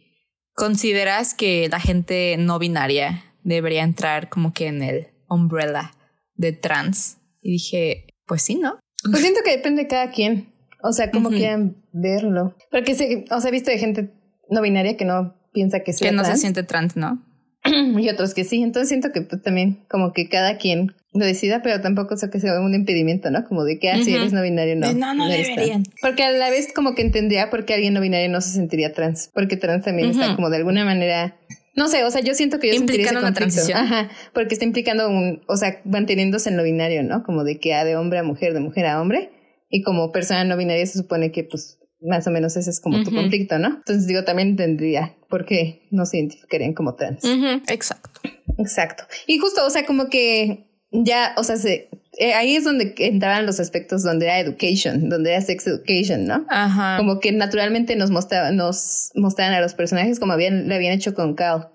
consideras 0.55 1.35
que 1.35 1.69
la 1.69 1.81
gente 1.81 2.37
no 2.39 2.59
binaria 2.59 3.25
debería 3.45 3.85
entrar 3.85 4.29
como 4.29 4.53
que 4.53 4.67
en 4.67 4.83
el 4.83 5.09
umbrella 5.29 5.93
de 6.35 6.53
trans. 6.53 7.19
Y 7.41 7.53
dije, 7.53 8.07
pues 8.27 8.43
sí, 8.43 8.57
¿no? 8.57 8.79
Pues 9.03 9.23
siento 9.23 9.41
que 9.45 9.53
depende 9.53 9.83
de 9.83 9.89
cada 9.89 10.11
quien. 10.11 10.53
O 10.83 10.93
sea, 10.93 11.11
cómo 11.11 11.29
Ujú. 11.29 11.39
quieran 11.39 11.77
verlo. 11.93 12.57
Porque 12.71 12.95
se, 12.95 13.25
o 13.31 13.41
sea, 13.41 13.49
he 13.49 13.53
visto 13.53 13.71
de 13.71 13.79
gente 13.79 14.11
no 14.51 14.61
binaria 14.61 14.97
que 14.97 15.05
no 15.05 15.35
piensa 15.53 15.81
que 15.81 15.93
sea 15.93 16.11
que 16.11 16.17
no 16.17 16.25
se 16.25 16.37
siente 16.37 16.63
trans, 16.63 16.97
¿no? 16.97 17.23
y 17.99 18.09
otros 18.09 18.35
que 18.35 18.45
sí. 18.45 18.63
Entonces 18.63 18.89
siento 18.89 19.11
que 19.13 19.23
pues, 19.23 19.43
también 19.43 19.85
como 19.89 20.13
que 20.13 20.29
cada 20.29 20.59
quien 20.59 20.95
lo 21.13 21.25
decida, 21.25 21.63
pero 21.63 21.81
tampoco 21.81 22.17
sé 22.17 22.29
que 22.29 22.41
sea 22.41 22.61
un 22.61 22.75
impedimento, 22.75 23.31
¿no? 23.31 23.45
Como 23.45 23.65
de 23.65 23.79
que 23.79 23.91
así 23.91 24.13
ah, 24.13 24.19
eres 24.19 24.33
no 24.33 24.43
binario, 24.43 24.77
no. 24.77 24.93
No, 24.93 25.15
no, 25.15 25.29
deberían. 25.29 25.85
Porque 26.03 26.25
a 26.25 26.33
la 26.33 26.51
vez 26.51 26.73
como 26.75 26.95
que 26.95 27.03
entendía 27.03 27.51
por 27.51 27.65
qué 27.65 27.75
alguien 27.75 27.95
no 27.95 28.01
binario 28.01 28.29
no 28.29 28.41
se 28.41 28.51
sentiría 28.51 28.93
trans, 28.93 29.31
porque 29.33 29.57
trans 29.57 29.85
también 29.85 30.11
está 30.11 30.35
como 30.35 30.51
de 30.51 30.57
alguna 30.57 30.85
manera 30.85 31.37
no 31.77 31.89
sé, 31.89 32.05
o 32.05 32.11
sea, 32.11 32.21
yo 32.21 32.35
siento 32.35 32.59
que 32.59 32.69
yo 32.69 32.75
sentiría 32.75 33.07
ese 33.07 33.15
conflicto. 33.15 33.39
Transición. 33.39 33.79
Ajá, 33.79 34.11
porque 34.33 34.55
está 34.55 34.65
implicando 34.65 35.09
un, 35.09 35.43
o 35.49 35.57
sea, 35.57 35.81
manteniéndose 35.85 36.51
en 36.51 36.57
lo 36.57 36.63
binario, 36.63 37.03
¿no? 37.03 37.23
Como 37.25 37.45
de 37.45 37.59
que 37.59 37.75
a 37.75 37.85
de 37.85 37.97
hombre 37.97 38.19
a 38.19 38.23
mujer, 38.23 38.55
de 38.55 38.61
mujer 38.61 38.87
a 38.87 39.01
hombre. 39.01 39.31
Y 39.71 39.83
como 39.83 40.13
persona 40.13 40.45
no 40.45 40.57
binaria 40.57 40.87
se 40.87 40.99
supone 40.99 41.33
que, 41.33 41.43
pues, 41.45 41.79
más 42.01 42.27
o 42.27 42.31
menos 42.31 42.57
ese 42.57 42.71
es 42.71 42.81
como 42.81 43.03
tu 43.03 43.13
conflicto, 43.13 43.59
¿no? 43.59 43.69
Entonces 43.69 44.07
digo, 44.07 44.25
también 44.25 44.57
tendría 44.57 45.17
por 45.29 45.47
qué 45.47 45.89
no 45.91 46.07
se 46.07 46.19
identificarían 46.19 46.75
como 46.75 46.95
trans. 46.95 47.25
Exacto. 47.69 48.21
Exacto. 48.59 49.05
Y 49.27 49.39
justo, 49.39 49.67
o 49.67 49.71
sea, 49.71 49.85
como 49.87 50.09
que 50.09 50.67
ya, 50.93 51.35
o 51.37 51.43
sea, 51.43 51.57
se, 51.57 51.89
eh, 52.19 52.35
ahí 52.35 52.57
es 52.57 52.65
donde 52.65 52.95
entraban 52.99 53.47
los 53.47 53.61
aspectos 53.61 54.03
donde 54.03 54.27
era 54.27 54.39
education, 54.41 55.09
donde 55.09 55.33
era 55.33 55.41
sex 55.41 55.67
education, 55.67 56.27
¿no? 56.27 56.45
Ajá. 56.49 56.97
Como 56.97 57.21
que 57.21 57.33
naturalmente 57.33 57.97
nos 57.97 58.11
mostraban, 58.11 58.57
nos 58.57 59.11
mostraban 59.15 59.55
a 59.55 59.61
los 59.61 59.75
personajes 59.75 60.21
como 60.21 60.33
habían, 60.33 60.69
le 60.69 60.75
habían 60.75 60.93
hecho 60.93 61.15
con 61.15 61.35
Cal 61.35 61.69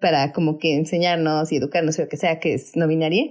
para 0.00 0.32
como 0.32 0.58
que 0.58 0.74
enseñarnos 0.74 1.52
y 1.52 1.56
educarnos 1.56 1.98
lo 1.98 2.08
que 2.08 2.16
sea 2.16 2.38
que 2.40 2.54
es 2.54 2.76
no 2.76 2.86
binaria. 2.86 3.24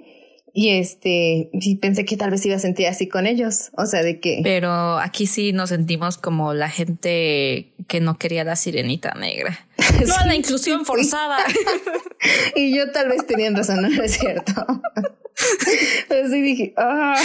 Y 0.58 0.70
este, 0.70 1.50
y 1.52 1.76
pensé 1.82 2.06
que 2.06 2.16
tal 2.16 2.32
vez 2.32 2.46
iba 2.46 2.56
a 2.56 2.60
sentir 2.60 2.88
así 2.88 3.10
con 3.10 3.28
ellos. 3.28 3.72
O 3.78 3.86
sea, 3.86 4.04
de 4.04 4.22
que. 4.22 4.40
Pero 4.42 4.98
aquí 5.00 5.28
sí 5.28 5.52
nos 5.52 5.68
sentimos 5.68 6.18
como 6.18 6.54
la 6.54 6.70
gente 6.70 7.74
que 7.90 8.00
no 8.00 8.18
quería 8.18 8.46
la 8.46 8.56
sirenita 8.56 9.14
negra. 9.16 9.68
No, 10.08 10.26
la 10.26 10.36
inclusión 10.36 10.86
forzada. 10.86 11.38
y 12.56 12.76
yo 12.76 12.92
tal 12.92 13.10
vez 13.10 13.26
tenían 13.28 13.56
razón, 13.56 13.82
no 13.82 14.04
es 14.04 14.14
cierto. 14.14 14.66
Pero 16.08 16.30
sí 16.30 16.42
dije, 16.42 16.74
ah, 16.78 17.16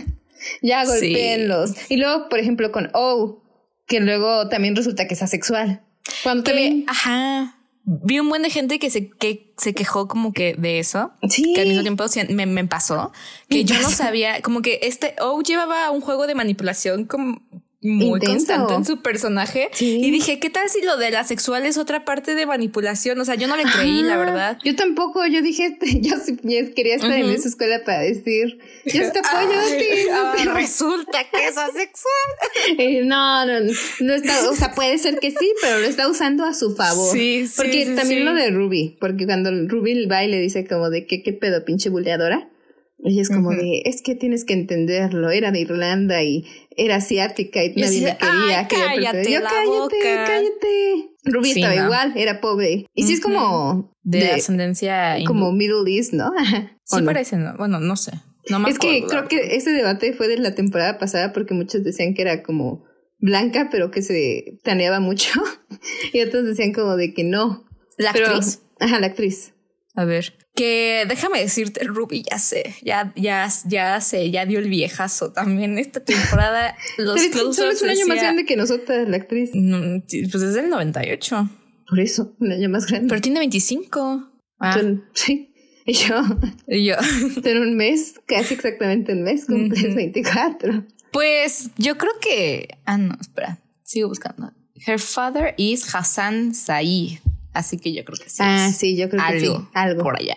ya 0.62 0.84
golpeenlos. 0.84 1.72
Y 1.88 1.96
luego, 1.96 2.28
por 2.28 2.38
ejemplo, 2.38 2.72
con 2.72 2.90
O, 2.92 3.42
que 3.86 4.00
luego 4.00 4.48
también 4.48 4.76
resulta 4.76 5.06
que 5.06 5.14
es 5.14 5.22
asexual. 5.22 5.82
Cuando 6.22 6.44
también. 6.44 6.84
Ajá 6.88 7.56
vi 7.86 8.18
un 8.18 8.28
buen 8.28 8.42
de 8.42 8.50
gente 8.50 8.78
que 8.78 8.90
se, 8.90 9.08
que 9.08 9.54
se 9.56 9.72
quejó 9.72 10.08
como 10.08 10.32
que 10.32 10.54
de 10.54 10.80
eso. 10.80 11.12
Sí. 11.28 11.52
Que 11.54 11.62
al 11.62 11.68
mismo 11.68 11.82
tiempo 11.82 12.04
me, 12.30 12.46
me 12.46 12.64
pasó. 12.66 13.12
Que 13.48 13.64
yo 13.64 13.80
no 13.80 13.90
sabía, 13.90 14.42
como 14.42 14.60
que 14.60 14.80
este 14.82 15.14
O 15.20 15.40
llevaba 15.40 15.90
un 15.90 16.00
juego 16.00 16.26
de 16.26 16.34
manipulación 16.34 17.04
como 17.04 17.40
muy 17.82 18.20
constante 18.20 18.74
en 18.74 18.84
su 18.84 19.02
personaje. 19.02 19.70
Y 19.80 20.10
dije, 20.10 20.38
¿qué 20.38 20.50
tal 20.50 20.68
si 20.68 20.82
lo 20.82 20.96
de 20.96 21.10
la 21.10 21.24
sexual 21.24 21.66
es 21.66 21.78
otra 21.78 22.04
parte 22.04 22.34
de 22.34 22.46
manipulación? 22.46 23.20
O 23.20 23.24
sea, 23.24 23.34
yo 23.34 23.48
no 23.48 23.56
le 23.56 23.64
creí, 23.64 24.02
la 24.02 24.16
verdad. 24.16 24.58
Yo 24.64 24.74
tampoco, 24.74 25.26
yo 25.26 25.42
dije, 25.42 25.78
yo 26.00 26.16
sí 26.18 26.36
quería 26.74 26.96
estar 26.96 27.12
en 27.12 27.30
esa 27.30 27.48
escuela 27.48 27.82
para 27.84 28.00
decir, 28.00 28.58
yo 28.84 29.12
te 29.12 29.18
apoyo 29.18 29.58
a 29.58 30.36
ti. 30.36 30.48
resulta 30.48 31.24
que 31.30 31.48
es 31.48 31.56
asexual. 31.56 33.06
no, 33.06 33.46
no, 33.46 33.72
no 34.00 34.14
está, 34.14 34.50
o 34.50 34.54
sea, 34.54 34.72
puede 34.72 34.98
ser 34.98 35.18
que 35.18 35.30
sí, 35.30 35.52
pero 35.60 35.78
lo 35.78 35.86
está 35.86 36.08
usando 36.08 36.44
a 36.44 36.54
su 36.54 36.74
favor. 36.74 37.12
Sí, 37.12 37.46
sí. 37.46 37.54
Porque 37.56 37.86
también 37.94 38.24
lo 38.24 38.34
de 38.34 38.50
Ruby, 38.50 38.96
porque 39.00 39.26
cuando 39.26 39.50
Ruby 39.66 40.06
va 40.06 40.24
y 40.24 40.30
le 40.30 40.40
dice 40.40 40.66
como 40.66 40.90
de 40.90 41.06
que 41.06 41.22
qué 41.22 41.32
pedo, 41.32 41.64
pinche 41.64 41.90
buleadora. 41.90 42.50
Y 42.98 43.20
es 43.20 43.28
como 43.28 43.50
de, 43.50 43.82
es 43.84 44.00
que 44.02 44.14
tienes 44.14 44.44
que 44.44 44.54
entenderlo, 44.54 45.30
era 45.30 45.52
de 45.52 45.60
Irlanda 45.60 46.22
y 46.24 46.46
era 46.76 46.96
asiática 46.96 47.64
y, 47.64 47.74
nadie 47.74 48.00
me 48.02 48.18
quería. 48.18 48.68
cállate, 48.68 49.32
Yo, 49.32 49.40
cállate, 49.42 49.96
cállate. 50.02 51.10
Ruby 51.24 51.50
estaba 51.50 51.74
igual, 51.74 52.12
era 52.16 52.40
pobre. 52.40 52.86
Y 52.94 53.02
sí 53.04 53.14
es 53.14 53.20
como... 53.20 53.94
De, 54.02 54.30
ascendencia... 54.32 55.16
Como 55.26 55.52
Middle 55.52 55.90
East, 55.92 56.12
¿no? 56.12 56.30
sí 56.84 57.02
parece, 57.02 57.36
¿no? 57.36 57.56
bueno, 57.56 57.80
no 57.80 57.96
sé. 57.96 58.12
No 58.48 58.66
es 58.68 58.78
que 58.78 59.04
creo 59.08 59.26
que 59.26 59.56
ese 59.56 59.70
debate 59.70 60.12
fue 60.12 60.28
de 60.28 60.38
la 60.38 60.54
temporada 60.54 60.98
pasada 60.98 61.32
porque 61.32 61.54
muchos 61.54 61.82
decían 61.82 62.14
que 62.14 62.22
era 62.22 62.44
como 62.44 62.84
blanca, 63.18 63.68
pero 63.70 63.90
que 63.90 64.02
se 64.02 64.58
taneaba 64.62 65.00
mucho. 65.00 65.30
y 66.12 66.20
otros 66.20 66.44
decían 66.44 66.72
como 66.72 66.96
de 66.96 67.12
que 67.12 67.24
no. 67.24 67.66
¿La 67.98 68.10
actriz? 68.10 68.62
Ajá, 68.78 69.00
la 69.00 69.08
actriz. 69.08 69.54
A 69.94 70.04
ver. 70.04 70.34
Que 70.56 71.04
déjame 71.06 71.40
decirte, 71.40 71.84
Ruby, 71.84 72.24
ya 72.28 72.38
sé, 72.38 72.74
ya, 72.82 73.12
ya, 73.14 73.48
ya 73.66 74.00
sé, 74.00 74.30
ya 74.30 74.46
dio 74.46 74.58
el 74.58 74.68
viejazo 74.68 75.30
también 75.30 75.78
esta 75.78 76.02
temporada. 76.02 76.74
Los 76.96 77.20
Solo 77.54 77.70
es 77.70 77.82
un 77.82 77.90
año 77.90 78.06
más 78.06 78.16
grande 78.16 78.46
que 78.46 78.56
nosotras, 78.56 79.06
la 79.08 79.18
actriz. 79.18 79.50
pues 79.52 80.42
es 80.42 80.54
del 80.54 80.70
98. 80.70 81.50
Por 81.88 82.00
eso, 82.00 82.34
un 82.40 82.52
año 82.52 82.68
más 82.68 82.86
grande. 82.86 83.08
Pero 83.08 83.20
tiene 83.20 83.38
25. 83.40 84.32
Ah. 84.58 84.80
sí. 85.12 85.52
Y 85.86 85.92
yo. 85.92 86.22
Y 86.66 86.84
yo. 86.84 86.96
En 87.44 87.58
un 87.58 87.76
mes, 87.76 88.14
casi 88.26 88.54
exactamente 88.54 89.12
un 89.12 89.22
mes, 89.22 89.46
cumples 89.46 89.94
24. 89.94 90.84
Pues 91.12 91.70
yo 91.78 91.96
creo 91.96 92.12
que. 92.20 92.78
Ah, 92.84 92.98
no, 92.98 93.16
espera. 93.20 93.60
Sigo 93.82 94.08
buscando. 94.08 94.52
Her 94.86 94.98
father 94.98 95.54
is 95.56 95.94
Hassan 95.94 96.54
Said. 96.54 97.20
Así 97.52 97.78
que 97.78 97.94
yo 97.94 98.04
creo 98.04 98.18
que 98.18 98.28
sí. 98.28 98.38
Ah, 98.40 98.70
sí, 98.76 98.96
yo 98.96 99.08
creo 99.08 99.22
que 99.30 99.40
sí. 99.40 99.52
Algo. 99.72 100.02
Por 100.02 100.18
allá. 100.18 100.36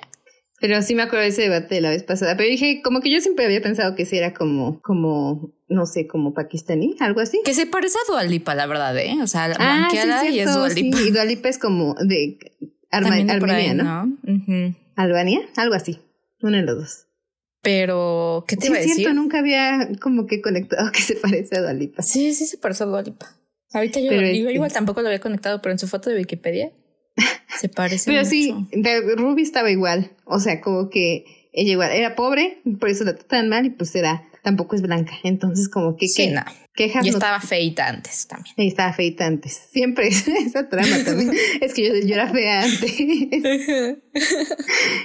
Pero 0.59 0.81
sí 0.81 0.93
me 0.95 1.03
acuerdo 1.03 1.23
de 1.23 1.29
ese 1.29 1.43
debate 1.43 1.75
de 1.75 1.81
la 1.81 1.89
vez 1.89 2.03
pasada. 2.03 2.35
Pero 2.35 2.49
dije, 2.49 2.81
como 2.83 2.99
que 2.99 3.11
yo 3.11 3.21
siempre 3.21 3.45
había 3.45 3.61
pensado 3.61 3.95
que 3.95 4.05
sí 4.05 4.17
era 4.17 4.33
como, 4.33 4.81
como, 4.81 5.53
no 5.69 5.85
sé, 5.85 6.07
como 6.07 6.33
pakistaní, 6.33 6.95
algo 6.99 7.21
así. 7.21 7.39
Que 7.45 7.53
se 7.53 7.65
parece 7.65 7.97
a 7.97 8.11
Dualipa, 8.11 8.55
la 8.55 8.65
verdad, 8.65 8.97
¿eh? 8.97 9.17
O 9.21 9.27
sea, 9.27 9.53
ah, 9.57 9.87
sí, 9.89 10.35
y 10.35 10.39
es 10.39 10.53
Dualipa. 10.53 10.97
Sí, 10.97 11.07
y 11.07 11.11
Dualipa 11.11 11.49
es 11.49 11.57
como 11.57 11.95
de 11.95 12.37
Armenia, 12.91 13.73
¿no? 13.73 14.17
Albania, 14.95 15.41
algo 15.55 15.75
así. 15.75 15.99
Uno 16.41 16.57
de 16.57 16.63
los 16.63 16.77
dos. 16.77 17.05
Pero, 17.61 18.45
¿qué 18.47 18.55
te 18.55 18.67
iba 18.67 18.77
a 18.77 18.79
decir? 18.79 18.95
cierto, 18.95 19.13
nunca 19.13 19.39
había 19.39 19.89
como 20.01 20.27
que 20.27 20.41
conectado 20.41 20.91
que 20.93 21.01
se 21.01 21.15
parece 21.15 21.57
a 21.57 21.61
Dualipa. 21.61 22.03
Sí, 22.03 22.33
sí 22.33 22.45
se 22.45 22.57
parece 22.57 22.83
a 22.83 22.87
Dualipa. 22.87 23.27
Ahorita 23.71 23.99
yo, 23.99 24.11
este 24.11 24.53
igual 24.53 24.73
tampoco 24.73 25.01
lo 25.01 25.07
había 25.07 25.19
conectado, 25.19 25.61
pero 25.61 25.73
en 25.73 25.79
su 25.79 25.87
foto 25.87 26.09
de 26.09 26.17
Wikipedia 26.17 26.71
se 27.59 27.69
parece 27.69 28.11
Pero 28.11 28.25
sí, 28.25 28.53
Ruby 29.17 29.41
estaba 29.41 29.69
igual. 29.71 30.11
O 30.25 30.39
sea, 30.39 30.61
como 30.61 30.89
que 30.89 31.25
ella 31.51 31.71
igual 31.71 31.91
era 31.91 32.15
pobre, 32.15 32.61
por 32.79 32.89
eso 32.89 33.03
la 33.03 33.15
trataban 33.15 33.49
mal 33.49 33.65
y 33.65 33.69
pues 33.71 33.93
era, 33.95 34.29
tampoco 34.43 34.75
es 34.75 34.81
blanca. 34.81 35.13
Entonces, 35.23 35.67
como 35.69 35.97
que, 35.97 36.07
sí, 36.07 36.27
no. 36.27 36.43
Y 37.03 37.09
estaba 37.09 37.41
feita 37.41 37.87
antes 37.87 38.25
también. 38.27 38.55
Y 38.57 38.67
estaba 38.67 38.93
feita 38.93 39.25
antes. 39.25 39.67
Siempre 39.71 40.07
esa 40.45 40.69
trama 40.69 41.03
también. 41.03 41.33
es 41.61 41.73
que 41.73 41.85
yo, 41.85 41.93
yo, 42.07 42.15
era 42.15 42.31
fea 42.31 42.63
antes. 42.63 42.99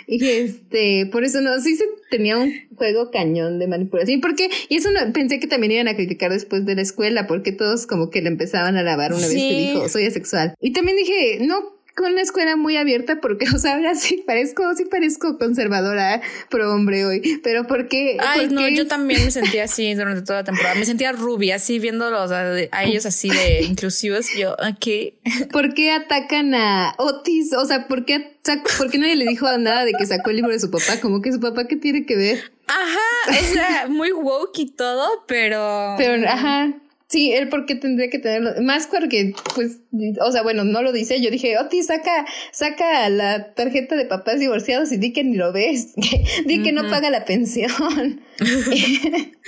y 0.06 0.24
este, 0.24 1.06
por 1.06 1.24
eso 1.24 1.40
no, 1.40 1.60
sí 1.60 1.74
se 1.74 1.84
tenía 2.10 2.38
un 2.38 2.52
juego 2.76 3.10
cañón 3.10 3.58
de 3.58 3.66
manipulación. 3.66 4.20
Porque, 4.20 4.50
y 4.68 4.76
eso 4.76 4.90
no, 4.92 5.12
pensé 5.12 5.40
que 5.40 5.48
también 5.48 5.72
iban 5.72 5.88
a 5.88 5.96
criticar 5.96 6.30
después 6.30 6.64
de 6.64 6.76
la 6.76 6.82
escuela, 6.82 7.26
porque 7.26 7.50
todos 7.50 7.88
como 7.88 8.08
que 8.08 8.22
le 8.22 8.28
empezaban 8.28 8.76
a 8.76 8.84
lavar 8.84 9.12
una 9.12 9.26
vez 9.26 9.34
que 9.34 9.72
dijo, 9.72 9.88
soy 9.88 10.06
asexual. 10.06 10.54
Y 10.60 10.72
también 10.72 10.96
dije, 10.96 11.38
no, 11.40 11.74
con 11.94 12.12
una 12.12 12.22
escuela 12.22 12.56
muy 12.56 12.76
abierta 12.76 13.20
porque, 13.20 13.46
o 13.54 13.58
sea, 13.58 13.76
ahora 13.76 13.94
sí 13.94 14.22
parezco, 14.26 14.74
sí 14.74 14.84
parezco 14.84 15.38
conservadora 15.38 16.20
pro 16.50 16.72
hombre 16.72 17.04
hoy, 17.06 17.40
pero 17.42 17.66
¿por 17.66 17.88
qué? 17.88 18.16
Ay, 18.20 18.48
no, 18.48 18.68
yo 18.68 18.86
también 18.86 19.24
me 19.24 19.30
sentía 19.30 19.64
así 19.64 19.94
durante 19.94 20.22
toda 20.22 20.40
la 20.40 20.44
temporada, 20.44 20.74
me 20.74 20.86
sentía 20.86 21.12
rubia, 21.12 21.56
así 21.56 21.78
viéndolos 21.78 22.30
a, 22.30 22.56
ellos 22.82 23.06
así 23.06 23.30
de 23.30 23.62
inclusivos, 23.68 24.26
yo, 24.36 24.56
¿qué? 24.80 25.18
¿Por 25.52 25.74
qué 25.74 25.92
atacan 25.92 26.54
a 26.54 26.94
Otis? 26.98 27.52
O 27.54 27.64
sea, 27.64 27.86
¿por 27.86 28.04
qué, 28.04 28.38
¿por 28.78 28.90
qué 28.90 28.98
nadie 28.98 29.16
le 29.16 29.26
dijo 29.26 29.46
nada 29.58 29.84
de 29.84 29.92
que 29.92 30.06
sacó 30.06 30.30
el 30.30 30.36
libro 30.36 30.52
de 30.52 30.60
su 30.60 30.70
papá? 30.70 31.00
Como 31.00 31.22
que 31.22 31.32
su 31.32 31.40
papá, 31.40 31.66
¿qué 31.66 31.76
tiene 31.76 32.04
que 32.06 32.16
ver? 32.16 32.52
Ajá, 32.66 33.40
o 33.40 33.52
sea, 33.52 33.86
muy 33.88 34.10
woke 34.12 34.58
y 34.58 34.70
todo, 34.70 35.24
pero... 35.26 35.94
Pero, 35.98 36.26
ajá, 36.28 36.74
Sí, 37.14 37.30
él 37.30 37.48
porque 37.48 37.76
tendría 37.76 38.10
que 38.10 38.18
tenerlo. 38.18 38.60
Más 38.60 38.88
porque, 38.88 39.34
pues, 39.54 39.78
o 40.20 40.32
sea, 40.32 40.42
bueno, 40.42 40.64
no 40.64 40.82
lo 40.82 40.90
dice. 40.90 41.22
Yo 41.22 41.30
dije, 41.30 41.56
Oti, 41.58 41.80
saca, 41.84 42.26
saca 42.50 43.08
la 43.08 43.54
tarjeta 43.54 43.94
de 43.94 44.04
papás 44.04 44.40
divorciados 44.40 44.90
y 44.90 44.96
di 44.96 45.12
que 45.12 45.22
ni 45.22 45.36
lo 45.36 45.52
ves. 45.52 45.94
di 46.46 46.64
que 46.64 46.72
no 46.72 46.90
paga 46.90 47.10
la 47.10 47.24
pensión. 47.24 47.70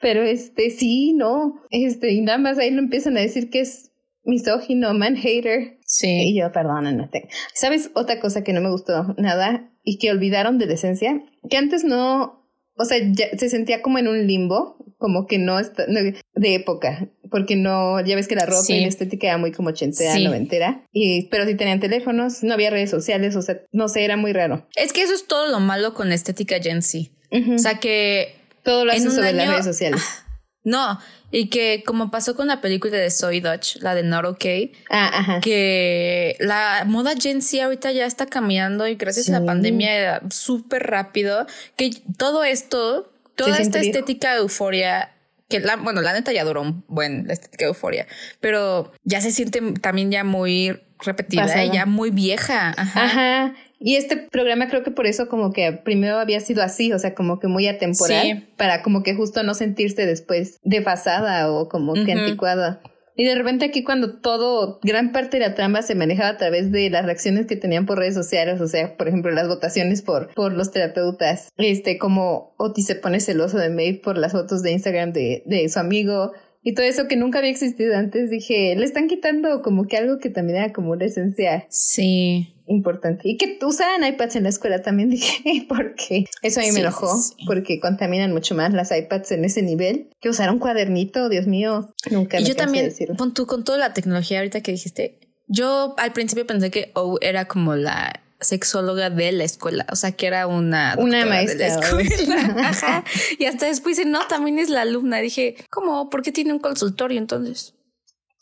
Pero 0.00 0.22
este, 0.22 0.70
sí, 0.70 1.12
no. 1.12 1.60
Este, 1.68 2.12
y 2.12 2.22
nada 2.22 2.38
más 2.38 2.56
ahí 2.56 2.70
lo 2.70 2.78
empiezan 2.78 3.18
a 3.18 3.20
decir 3.20 3.50
que 3.50 3.60
es 3.60 3.92
misógino, 4.24 4.94
man 4.94 5.16
hater. 5.16 5.76
Sí. 5.84 6.30
Y 6.30 6.40
yo, 6.40 6.50
perdónenme. 6.50 7.10
¿Sabes 7.52 7.90
otra 7.92 8.20
cosa 8.20 8.42
que 8.42 8.54
no 8.54 8.62
me 8.62 8.70
gustó 8.70 9.14
nada 9.18 9.70
y 9.82 9.98
que 9.98 10.10
olvidaron 10.10 10.56
de 10.56 10.64
decencia? 10.64 11.22
Que 11.50 11.58
antes 11.58 11.84
no, 11.84 12.48
o 12.78 12.84
sea, 12.86 12.98
ya 13.02 13.36
se 13.36 13.50
sentía 13.50 13.82
como 13.82 13.98
en 13.98 14.08
un 14.08 14.26
limbo, 14.26 14.75
como 14.98 15.26
que 15.26 15.38
no 15.38 15.58
está, 15.58 15.84
de 15.86 16.54
época, 16.54 17.08
porque 17.30 17.56
no, 17.56 18.00
ya 18.04 18.16
ves 18.16 18.28
que 18.28 18.34
la 18.34 18.46
ropa 18.46 18.72
y 18.72 18.80
la 18.80 18.88
estética 18.88 19.26
era 19.28 19.38
muy 19.38 19.52
como 19.52 19.68
ochentera, 19.70 20.18
noventera, 20.18 20.84
y, 20.92 21.28
pero 21.28 21.46
sí 21.46 21.54
tenían 21.54 21.80
teléfonos, 21.80 22.42
no 22.42 22.54
había 22.54 22.70
redes 22.70 22.90
sociales, 22.90 23.36
o 23.36 23.42
sea, 23.42 23.60
no 23.72 23.88
sé, 23.88 24.04
era 24.04 24.16
muy 24.16 24.32
raro. 24.32 24.66
Es 24.76 24.92
que 24.92 25.02
eso 25.02 25.14
es 25.14 25.26
todo 25.26 25.48
lo 25.48 25.60
malo 25.60 25.94
con 25.94 26.08
la 26.08 26.14
estética 26.14 26.60
Gen 26.60 26.82
Z. 26.82 27.10
O 27.54 27.58
sea 27.58 27.78
que... 27.78 28.34
Todo 28.62 28.84
lo 28.84 28.92
hace 28.92 29.10
sobre 29.10 29.32
las 29.32 29.48
redes 29.48 29.64
sociales. 29.64 30.02
No, 30.64 30.98
y 31.30 31.48
que 31.48 31.84
como 31.86 32.10
pasó 32.10 32.34
con 32.34 32.48
la 32.48 32.60
película 32.60 32.96
de 32.96 33.10
Soy 33.10 33.40
Dutch, 33.40 33.76
la 33.76 33.94
de 33.94 34.02
Not 34.02 34.24
Okay, 34.24 34.72
ah, 34.90 35.38
que 35.40 36.36
la 36.40 36.84
moda 36.86 37.14
Gen 37.16 37.40
Z 37.40 37.64
ahorita 37.64 37.92
ya 37.92 38.04
está 38.04 38.26
cambiando 38.26 38.88
y 38.88 38.96
gracias 38.96 39.28
a 39.28 39.38
la 39.38 39.46
pandemia 39.46 40.22
súper 40.30 40.88
rápido, 40.88 41.46
que 41.76 41.90
todo 42.18 42.42
esto, 42.42 43.12
toda 43.36 43.58
esta 43.58 43.80
estética 43.80 44.32
de 44.32 44.40
euforia 44.40 45.12
que 45.48 45.60
la, 45.60 45.76
bueno, 45.76 46.00
la 46.00 46.12
neta 46.12 46.32
ya 46.32 46.44
duró 46.44 46.62
un 46.62 46.84
buen 46.88 47.26
la 47.28 47.32
estética 47.32 47.66
de 47.66 47.68
euforia, 47.68 48.06
pero 48.40 48.92
ya 49.04 49.20
se 49.20 49.30
siente 49.30 49.60
también 49.80 50.10
ya 50.10 50.24
muy 50.24 50.80
repetida 51.04 51.64
y 51.64 51.70
ya 51.70 51.86
muy 51.86 52.10
vieja. 52.10 52.74
Ajá. 52.76 53.54
Y 53.78 53.96
este 53.96 54.16
programa 54.16 54.68
creo 54.68 54.82
que 54.82 54.90
por 54.90 55.06
eso 55.06 55.28
como 55.28 55.52
que 55.52 55.72
primero 55.72 56.18
había 56.18 56.40
sido 56.40 56.62
así, 56.62 56.92
o 56.92 56.98
sea, 56.98 57.14
como 57.14 57.38
que 57.38 57.46
muy 57.46 57.68
atemporal, 57.68 58.48
para 58.56 58.82
como 58.82 59.02
que 59.02 59.14
justo 59.14 59.42
no 59.42 59.54
sentirse 59.54 60.06
después 60.06 60.58
desfasada 60.62 61.52
o 61.52 61.68
como 61.68 61.92
que 61.92 62.12
anticuada. 62.12 62.80
Y 63.16 63.24
de 63.24 63.34
repente 63.34 63.64
aquí 63.64 63.82
cuando 63.82 64.18
todo, 64.18 64.78
gran 64.82 65.12
parte 65.12 65.38
de 65.38 65.48
la 65.48 65.54
trama 65.54 65.82
se 65.82 65.94
manejaba 65.94 66.30
a 66.30 66.36
través 66.36 66.70
de 66.70 66.90
las 66.90 67.06
reacciones 67.06 67.46
que 67.46 67.56
tenían 67.56 67.86
por 67.86 67.98
redes 67.98 68.14
sociales, 68.14 68.60
o 68.60 68.68
sea, 68.68 68.96
por 68.96 69.08
ejemplo, 69.08 69.30
las 69.30 69.48
votaciones 69.48 70.02
por, 70.02 70.32
por 70.34 70.52
los 70.52 70.70
terapeutas, 70.70 71.48
este, 71.56 71.96
como 71.96 72.54
Otis 72.58 72.86
se 72.86 72.94
pone 72.94 73.20
celoso 73.20 73.56
de 73.56 73.70
Maeve 73.70 74.00
por 74.02 74.18
las 74.18 74.32
fotos 74.32 74.62
de 74.62 74.72
Instagram 74.72 75.12
de, 75.12 75.42
de 75.46 75.68
su 75.70 75.78
amigo, 75.78 76.32
y 76.66 76.74
todo 76.74 76.84
eso 76.84 77.06
que 77.06 77.14
nunca 77.14 77.38
había 77.38 77.52
existido 77.52 77.96
antes, 77.96 78.28
dije, 78.28 78.74
le 78.74 78.84
están 78.84 79.06
quitando 79.06 79.62
como 79.62 79.86
que 79.86 79.98
algo 79.98 80.18
que 80.18 80.30
también 80.30 80.58
era 80.58 80.72
como 80.72 80.90
una 80.90 81.04
esencia. 81.04 81.64
Sí. 81.68 82.56
Importante. 82.66 83.28
Y 83.28 83.36
que 83.36 83.56
usaban 83.64 84.04
iPads 84.04 84.34
en 84.34 84.42
la 84.42 84.48
escuela 84.48 84.82
también, 84.82 85.08
dije, 85.10 85.64
porque 85.68 86.24
eso 86.42 86.58
a 86.58 86.64
mí 86.64 86.72
me 86.72 86.80
enojó, 86.80 87.08
porque 87.46 87.78
contaminan 87.78 88.32
mucho 88.32 88.56
más 88.56 88.72
las 88.72 88.90
iPads 88.90 89.30
en 89.30 89.44
ese 89.44 89.62
nivel. 89.62 90.10
Que 90.20 90.28
usar 90.28 90.50
un 90.50 90.58
cuadernito, 90.58 91.28
Dios 91.28 91.46
mío, 91.46 91.94
nunca. 92.10 92.40
Y 92.40 92.44
yo 92.44 92.56
también, 92.56 92.92
con, 93.16 93.32
tú, 93.32 93.46
con 93.46 93.62
toda 93.62 93.78
la 93.78 93.94
tecnología 93.94 94.38
ahorita 94.38 94.60
que 94.60 94.72
dijiste, 94.72 95.20
yo 95.46 95.94
al 95.98 96.12
principio 96.12 96.48
pensé 96.48 96.72
que 96.72 96.90
O 96.94 97.18
era 97.20 97.44
como 97.44 97.76
la 97.76 98.25
sexóloga 98.40 99.10
de 99.10 99.32
la 99.32 99.44
escuela, 99.44 99.86
o 99.90 99.96
sea, 99.96 100.12
que 100.12 100.26
era 100.26 100.46
una 100.46 100.94
una 100.98 101.24
maestra 101.26 101.66
de 101.66 101.74
la 101.74 101.80
escuela. 101.80 103.04
Y 103.38 103.44
hasta 103.46 103.66
después 103.66 103.96
dice, 103.96 104.08
no, 104.08 104.26
también 104.26 104.58
es 104.58 104.68
la 104.68 104.82
alumna. 104.82 105.18
Dije, 105.18 105.56
¿cómo? 105.70 106.10
¿Por 106.10 106.22
qué 106.22 106.32
tiene 106.32 106.52
un 106.52 106.58
consultorio 106.58 107.18
entonces? 107.18 107.74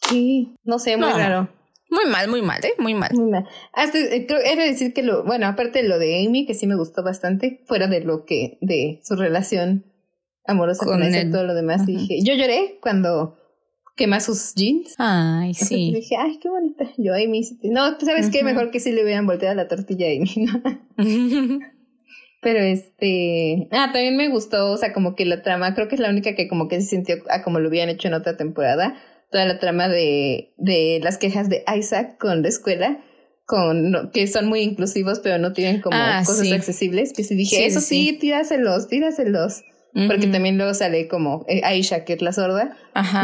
Sí, 0.09 0.57
no 0.65 0.79
sé, 0.79 0.97
muy 0.97 1.11
raro. 1.11 1.49
Muy 1.91 2.07
mal, 2.07 2.29
muy 2.29 2.43
mal, 2.43 2.65
¿eh? 2.65 2.75
Muy 2.79 2.95
mal. 2.95 3.11
Muy 3.15 3.31
mal. 3.31 3.47
Hasta, 3.73 3.99
eh, 3.99 4.27
creo, 4.27 4.41
era 4.41 4.65
decir 4.65 4.93
que 4.93 5.03
lo, 5.03 5.25
bueno, 5.25 5.47
aparte 5.47 5.83
de 5.83 5.89
lo 5.89 5.99
de 5.99 6.27
Amy, 6.27 6.45
que 6.45 6.55
sí 6.55 6.67
me 6.67 6.77
gustó 6.77 7.05
bastante, 7.05 7.63
fuera 7.67 7.87
de 7.87 8.01
lo 8.01 8.25
que, 8.25 8.59
de 8.61 9.01
su 9.05 9.15
relación 9.15 9.85
amorosa 10.45 10.85
con, 10.85 11.01
con 11.01 11.31
todo 11.31 11.45
lo 11.45 11.55
demás, 11.55 11.87
dije, 11.87 12.19
yo 12.23 12.35
lloré 12.35 12.79
cuando 12.83 13.39
quema 13.97 14.21
sus 14.21 14.55
jeans. 14.55 14.95
Ay, 14.99 15.55
sí. 15.55 15.93
dije, 15.95 16.17
ay, 16.17 16.39
qué 16.39 16.49
bonita. 16.49 16.91
Yo, 16.99 17.15
Amy, 17.15 17.43
no, 17.63 17.97
pues, 17.97 18.07
¿sabes 18.07 18.31
qué? 18.31 18.43
Mejor 18.43 18.71
que 18.71 18.81
si 18.81 18.93
le 18.93 19.03
hubieran 19.05 19.27
volteado 19.27 19.55
la 19.55 19.69
tortilla 19.69 20.07
a 20.07 20.11
Amy, 20.11 20.47
Pero 22.41 22.59
este, 22.61 23.69
ah, 23.71 23.89
también 23.91 24.19
me 24.19 24.29
gustó, 24.29 24.71
o 24.71 24.77
sea, 24.77 24.93
como 24.93 25.15
que 25.15 25.25
la 25.25 25.43
trama, 25.43 25.75
creo 25.75 25.89
que 25.89 25.95
es 25.95 26.01
la 26.01 26.11
única 26.11 26.35
que 26.35 26.47
como 26.47 26.69
que 26.69 26.79
se 26.83 26.89
sintió 26.89 27.17
a 27.31 27.43
como 27.43 27.59
lo 27.59 27.69
habían 27.69 27.89
hecho 27.89 28.09
en 28.09 28.13
otra 28.13 28.37
temporada, 28.37 29.01
toda 29.31 29.47
la 29.47 29.59
trama 29.59 29.89
de, 29.89 30.53
de 30.59 31.01
las 31.03 31.17
quejas 31.17 31.49
de 31.49 31.65
Isaac 31.75 32.19
con 32.19 32.43
la 32.43 32.49
escuela, 32.49 33.03
con 33.47 34.11
que 34.13 34.27
son 34.27 34.47
muy 34.47 34.61
inclusivos, 34.61 35.21
pero 35.21 35.39
no 35.39 35.55
tienen 35.55 35.81
como 35.81 35.97
ah, 35.99 36.23
cosas 36.25 36.53
accesibles, 36.53 37.15
que 37.15 37.25
si 37.25 37.35
dije, 37.35 37.65
eso 37.65 37.81
sí, 37.81 38.11
sí, 38.11 38.19
tíraselos, 38.19 38.89
tíraselos. 38.89 39.63
Porque 39.95 40.27
también 40.27 40.57
luego 40.59 40.75
sale 40.75 41.07
como 41.07 41.47
Aisha, 41.63 42.05
que 42.05 42.15
es 42.15 42.23
la 42.23 42.33
sorda, 42.33 42.77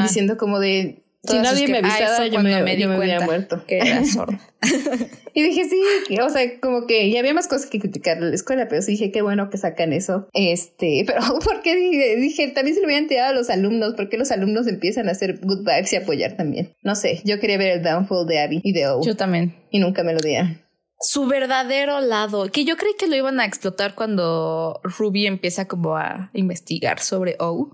diciendo 0.02 0.36
como 0.36 0.60
de 0.60 1.02
si 1.22 1.38
nadie 1.38 1.68
me 1.68 1.78
avisaba, 1.78 2.26
yo 2.26 2.40
me, 2.40 2.62
me, 2.62 2.78
yo 2.78 2.90
había 2.90 3.20
muerto. 3.20 3.62
Que 3.66 3.78
era 3.78 4.04
sorda. 4.06 4.40
y 5.34 5.42
dije, 5.42 5.64
sí, 5.68 6.18
o 6.18 6.30
sea, 6.30 6.60
como 6.60 6.86
que 6.86 7.10
ya 7.10 7.20
había 7.20 7.34
más 7.34 7.46
cosas 7.46 7.68
que 7.68 7.78
criticar 7.78 8.16
en 8.16 8.30
la 8.30 8.34
escuela, 8.34 8.68
pero 8.68 8.80
sí 8.80 8.92
dije, 8.92 9.10
qué 9.12 9.20
bueno 9.20 9.50
que 9.50 9.58
sacan 9.58 9.92
eso. 9.92 10.28
Este, 10.32 11.04
pero 11.06 11.20
¿por 11.44 11.60
qué 11.62 11.76
dije, 11.76 12.16
dije 12.16 12.48
también 12.48 12.74
se 12.74 12.80
lo 12.80 12.86
hubieran 12.86 13.06
tirado 13.06 13.30
a 13.30 13.34
los 13.34 13.50
alumnos? 13.50 13.94
¿Por 13.94 14.08
qué 14.08 14.16
los 14.16 14.30
alumnos 14.30 14.66
empiezan 14.66 15.08
a 15.08 15.12
hacer 15.12 15.40
good 15.42 15.60
vibes 15.60 15.92
y 15.92 15.96
apoyar 15.96 16.36
también? 16.36 16.72
No 16.82 16.94
sé, 16.94 17.20
yo 17.24 17.38
quería 17.38 17.58
ver 17.58 17.78
el 17.78 17.82
downfall 17.82 18.26
de 18.26 18.40
Abby 18.40 18.60
y 18.62 18.72
de 18.72 18.88
O. 18.88 19.02
Yo 19.04 19.16
también. 19.16 19.54
Y 19.70 19.78
nunca 19.78 20.02
me 20.02 20.14
lo 20.14 20.20
dieron 20.20 20.62
su 21.00 21.26
verdadero 21.26 22.00
lado, 22.00 22.50
que 22.52 22.64
yo 22.64 22.76
creí 22.76 22.92
que 22.98 23.06
lo 23.06 23.16
iban 23.16 23.40
a 23.40 23.46
explotar 23.46 23.94
cuando 23.94 24.80
Ruby 24.84 25.26
empieza 25.26 25.66
como 25.66 25.96
a 25.96 26.30
investigar 26.34 27.00
sobre 27.00 27.36
O. 27.40 27.70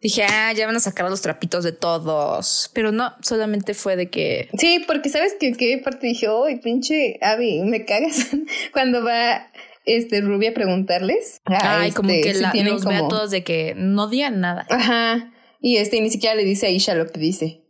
Dije, 0.00 0.24
ah, 0.28 0.52
ya 0.52 0.66
van 0.66 0.76
a 0.76 0.80
sacar 0.80 1.08
los 1.08 1.22
trapitos 1.22 1.64
de 1.64 1.72
todos. 1.72 2.70
Pero 2.74 2.92
no, 2.92 3.14
solamente 3.22 3.72
fue 3.72 3.96
de 3.96 4.10
que. 4.10 4.50
Sí, 4.58 4.84
porque 4.86 5.08
sabes 5.08 5.34
que 5.40 5.52
qué 5.52 5.80
parte 5.82 6.08
dije, 6.08 6.28
uy, 6.28 6.60
pinche 6.60 7.18
Abby, 7.22 7.62
me 7.62 7.86
cagas 7.86 8.26
cuando 8.74 9.02
va 9.02 9.50
este 9.86 10.20
Ruby 10.20 10.48
a 10.48 10.54
preguntarles. 10.54 11.40
Ay, 11.46 11.92
como 11.92 12.10
este, 12.10 12.32
que 12.32 12.38
la, 12.38 12.52
los 12.64 12.84
ve 12.84 12.96
a 12.96 13.08
todos 13.08 13.30
de 13.30 13.44
que 13.44 13.74
no 13.76 14.08
digan 14.08 14.40
nada. 14.40 14.66
Ajá. 14.68 15.32
Y 15.62 15.78
este 15.78 16.00
ni 16.02 16.10
siquiera 16.10 16.34
le 16.34 16.44
dice 16.44 16.66
a 16.66 16.70
Isha 16.70 16.94
lo 16.94 17.06
que 17.06 17.18
dice. 17.18 17.62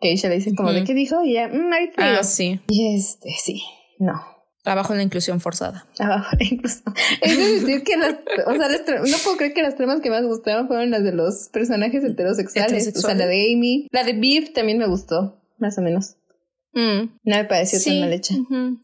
Que 0.00 0.12
Isha 0.12 0.28
le 0.28 0.36
dice 0.36 0.54
como 0.54 0.72
de 0.72 0.84
qué 0.84 0.94
dijo 0.94 1.22
y 1.24 1.34
ya, 1.34 1.48
mm, 1.48 1.70
Ah, 1.98 2.22
sí. 2.24 2.60
Y 2.68 2.96
este, 2.96 3.34
sí. 3.38 3.62
No. 4.02 4.20
Trabajo 4.62 4.92
en 4.92 4.98
la 4.98 5.02
inclusión 5.04 5.40
forzada. 5.40 5.86
Trabajo 5.94 6.28
en 6.32 6.38
la 6.38 6.44
inclusión. 6.54 6.94
Es 7.20 7.60
decir, 7.62 7.82
que 7.82 7.96
las, 7.96 8.14
o 8.46 8.54
sea, 8.54 8.68
no 8.68 9.16
puedo 9.24 9.36
creer 9.36 9.54
que 9.54 9.62
las 9.62 9.76
tramas 9.76 10.00
que 10.00 10.10
más 10.10 10.24
gustaron 10.24 10.66
fueron 10.66 10.90
las 10.90 11.02
de 11.02 11.12
los 11.12 11.48
personajes 11.52 12.02
heterosexuales. 12.04 12.96
O 12.96 13.00
sea, 13.00 13.14
la 13.14 13.26
de 13.26 13.52
Amy. 13.52 13.86
La 13.90 14.04
de 14.04 14.12
Beef 14.12 14.52
también 14.52 14.78
me 14.78 14.86
gustó, 14.86 15.40
más 15.58 15.78
o 15.78 15.82
menos. 15.82 16.16
Mm. 16.74 17.10
No 17.24 17.36
me 17.36 17.44
pareció 17.44 17.80
tan 17.82 18.00
mal 18.00 18.12
hecha. 18.12 18.34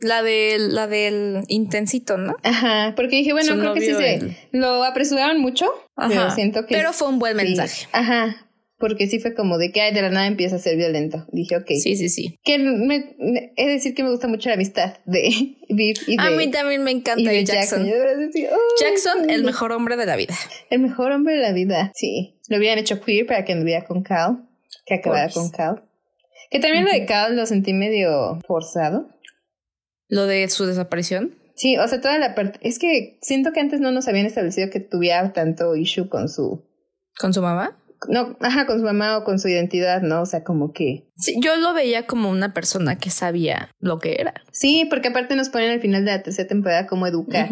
La 0.00 0.22
del, 0.22 0.74
la 0.74 0.86
del 0.86 1.42
intensito, 1.48 2.18
¿no? 2.18 2.36
Ajá, 2.42 2.92
porque 2.96 3.16
dije, 3.16 3.32
bueno, 3.32 3.56
creo 3.58 3.74
que 3.74 3.80
sí 3.80 3.94
se 3.94 4.48
lo 4.52 4.84
apresuraron 4.84 5.40
mucho, 5.40 5.66
Ajá. 5.96 6.08
pero 6.08 6.30
siento 6.30 6.66
que 6.66 6.74
Pero 6.74 6.92
fue 6.92 7.08
un 7.08 7.18
buen 7.18 7.36
mensaje. 7.36 7.88
Ajá, 7.92 8.47
porque 8.78 9.08
sí 9.08 9.18
fue 9.18 9.34
como 9.34 9.58
de 9.58 9.72
que 9.72 9.80
ay, 9.80 9.92
de 9.92 10.02
la 10.02 10.10
nada 10.10 10.26
empieza 10.26 10.56
a 10.56 10.58
ser 10.60 10.76
violento. 10.76 11.26
Dije, 11.32 11.56
ok. 11.56 11.66
Sí, 11.80 11.96
sí, 11.96 12.08
sí. 12.08 12.38
Que 12.44 12.58
me, 12.58 13.16
es 13.56 13.66
decir 13.66 13.94
que 13.94 14.04
me 14.04 14.10
gusta 14.10 14.28
mucho 14.28 14.48
la 14.48 14.54
amistad 14.54 14.98
de 15.04 15.56
Viv 15.68 15.96
y 16.06 16.16
de... 16.16 16.22
A 16.22 16.30
mí 16.30 16.50
también 16.50 16.84
me 16.84 16.92
encanta 16.92 17.32
Jackson. 17.32 17.86
Jackson, 18.80 19.30
el 19.30 19.44
mejor 19.44 19.72
hombre 19.72 19.96
de 19.96 20.06
la 20.06 20.16
vida. 20.16 20.34
El 20.70 20.80
mejor 20.80 21.12
hombre 21.12 21.34
de 21.34 21.42
la 21.42 21.52
vida, 21.52 21.90
sí. 21.94 22.40
Lo 22.48 22.56
habían 22.56 22.78
hecho 22.78 23.00
queer 23.00 23.26
para 23.26 23.44
que 23.44 23.52
anduviera 23.52 23.84
con 23.84 24.02
Cal, 24.02 24.48
que 24.86 24.94
acabara 24.94 25.28
con 25.28 25.50
Cal. 25.50 25.82
Que 26.50 26.60
también 26.60 26.84
lo 26.84 26.92
de 26.92 27.04
Cal 27.04 27.36
lo 27.36 27.46
sentí 27.46 27.72
medio 27.72 28.38
forzado. 28.46 29.08
¿Lo 30.08 30.26
de 30.26 30.48
su 30.48 30.64
desaparición? 30.64 31.34
Sí, 31.56 31.76
o 31.76 31.86
sea, 31.88 32.00
toda 32.00 32.18
la 32.18 32.36
parte... 32.36 32.60
Es 32.62 32.78
que 32.78 33.18
siento 33.20 33.52
que 33.52 33.58
antes 33.58 33.80
no 33.80 33.90
nos 33.90 34.06
habían 34.06 34.24
establecido 34.24 34.70
que 34.70 34.78
tuviera 34.78 35.32
tanto 35.32 35.74
issue 35.74 36.08
con 36.08 36.28
su... 36.28 36.64
¿Con 37.18 37.34
su 37.34 37.42
mamá? 37.42 37.76
No, 38.08 38.36
ajá, 38.40 38.66
con 38.66 38.78
su 38.78 38.84
mamá 38.84 39.18
o 39.18 39.24
con 39.24 39.38
su 39.38 39.48
identidad, 39.48 40.02
¿no? 40.02 40.22
O 40.22 40.26
sea, 40.26 40.44
como 40.44 40.72
que... 40.72 41.08
Sí, 41.16 41.36
yo 41.40 41.56
lo 41.56 41.74
veía 41.74 42.06
como 42.06 42.30
una 42.30 42.54
persona 42.54 42.96
que 42.96 43.10
sabía 43.10 43.70
lo 43.80 43.98
que 43.98 44.16
era. 44.20 44.34
Sí, 44.52 44.86
porque 44.88 45.08
aparte 45.08 45.34
nos 45.34 45.48
ponen 45.48 45.70
al 45.70 45.80
final 45.80 46.04
de 46.04 46.12
la 46.12 46.22
tercera 46.22 46.48
temporada 46.48 46.86
cómo 46.86 47.06
educar 47.06 47.48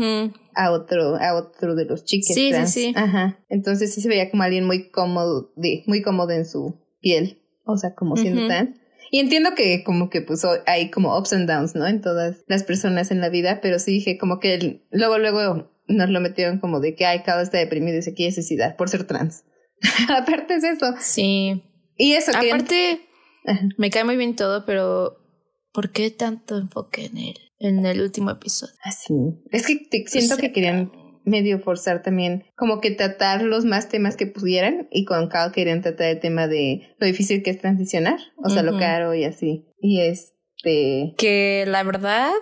a 0.54 0.70
otro, 0.70 1.16
a 1.16 1.34
otro 1.34 1.74
de 1.74 1.84
los 1.84 2.04
chicos. 2.04 2.34
Sí, 2.34 2.52
sí, 2.52 2.66
sí. 2.66 2.92
Ajá. 2.96 3.38
Entonces 3.48 3.92
sí 3.92 4.00
se 4.00 4.08
veía 4.08 4.30
como 4.30 4.44
alguien 4.44 4.64
muy 4.64 4.90
cómodo, 4.90 5.52
de, 5.56 5.82
muy 5.86 6.02
cómodo 6.02 6.30
en 6.30 6.44
su 6.44 6.78
piel. 7.00 7.42
O 7.64 7.76
sea, 7.76 7.94
como 7.94 8.16
siendo 8.16 8.46
tan. 8.46 8.76
Y 9.10 9.18
entiendo 9.18 9.54
que 9.56 9.82
como 9.84 10.10
que 10.10 10.20
pues 10.20 10.42
hay 10.66 10.90
como 10.90 11.16
ups 11.16 11.32
and 11.32 11.48
downs, 11.48 11.74
¿no? 11.74 11.86
En 11.86 12.00
todas 12.00 12.44
las 12.46 12.62
personas 12.62 13.10
en 13.10 13.20
la 13.20 13.28
vida, 13.28 13.60
pero 13.60 13.78
sí 13.78 13.92
dije 13.92 14.18
como 14.18 14.40
que 14.40 14.82
luego, 14.90 15.18
luego 15.18 15.70
nos 15.88 16.10
lo 16.10 16.20
metieron 16.20 16.58
como 16.58 16.80
de 16.80 16.94
que, 16.94 17.06
ay, 17.06 17.22
cada 17.24 17.42
está 17.42 17.58
deprimido 17.58 17.98
y 17.98 18.02
se 18.02 18.14
quiere 18.14 18.32
suicidar 18.32 18.76
por 18.76 18.88
ser 18.88 19.04
trans. 19.04 19.44
Aparte 20.08 20.54
es 20.54 20.64
eso. 20.64 20.94
Sí. 20.98 21.62
Y 21.96 22.12
eso 22.12 22.32
que... 22.38 22.50
Aparte, 22.50 23.00
me 23.78 23.90
cae 23.90 24.04
muy 24.04 24.16
bien 24.16 24.36
todo, 24.36 24.64
pero 24.66 25.18
¿por 25.72 25.92
qué 25.92 26.10
tanto 26.10 26.58
enfoque 26.58 27.06
en 27.06 27.18
él? 27.18 27.38
En 27.58 27.86
el 27.86 28.02
último 28.02 28.30
episodio. 28.30 28.74
Así. 28.82 29.14
Ah, 29.14 29.48
es 29.52 29.66
que 29.66 30.04
siento 30.06 30.36
que 30.36 30.52
querían 30.52 30.92
medio 31.26 31.58
forzar 31.58 32.02
también, 32.02 32.44
como 32.56 32.80
que 32.80 32.92
tratar 32.92 33.42
los 33.42 33.64
más 33.64 33.88
temas 33.88 34.16
que 34.16 34.26
pudieran, 34.26 34.88
y 34.92 35.04
con 35.04 35.28
Cal 35.28 35.52
querían 35.52 35.82
tratar 35.82 36.08
el 36.08 36.20
tema 36.20 36.46
de 36.46 36.94
lo 36.98 37.06
difícil 37.06 37.42
que 37.42 37.50
es 37.50 37.58
transicionar, 37.58 38.18
o 38.42 38.48
sea, 38.48 38.62
lo 38.62 38.78
caro 38.78 39.14
y 39.14 39.24
así. 39.24 39.66
Y 39.80 40.00
este. 40.00 41.14
Que 41.18 41.64
la 41.66 41.82
verdad, 41.82 42.32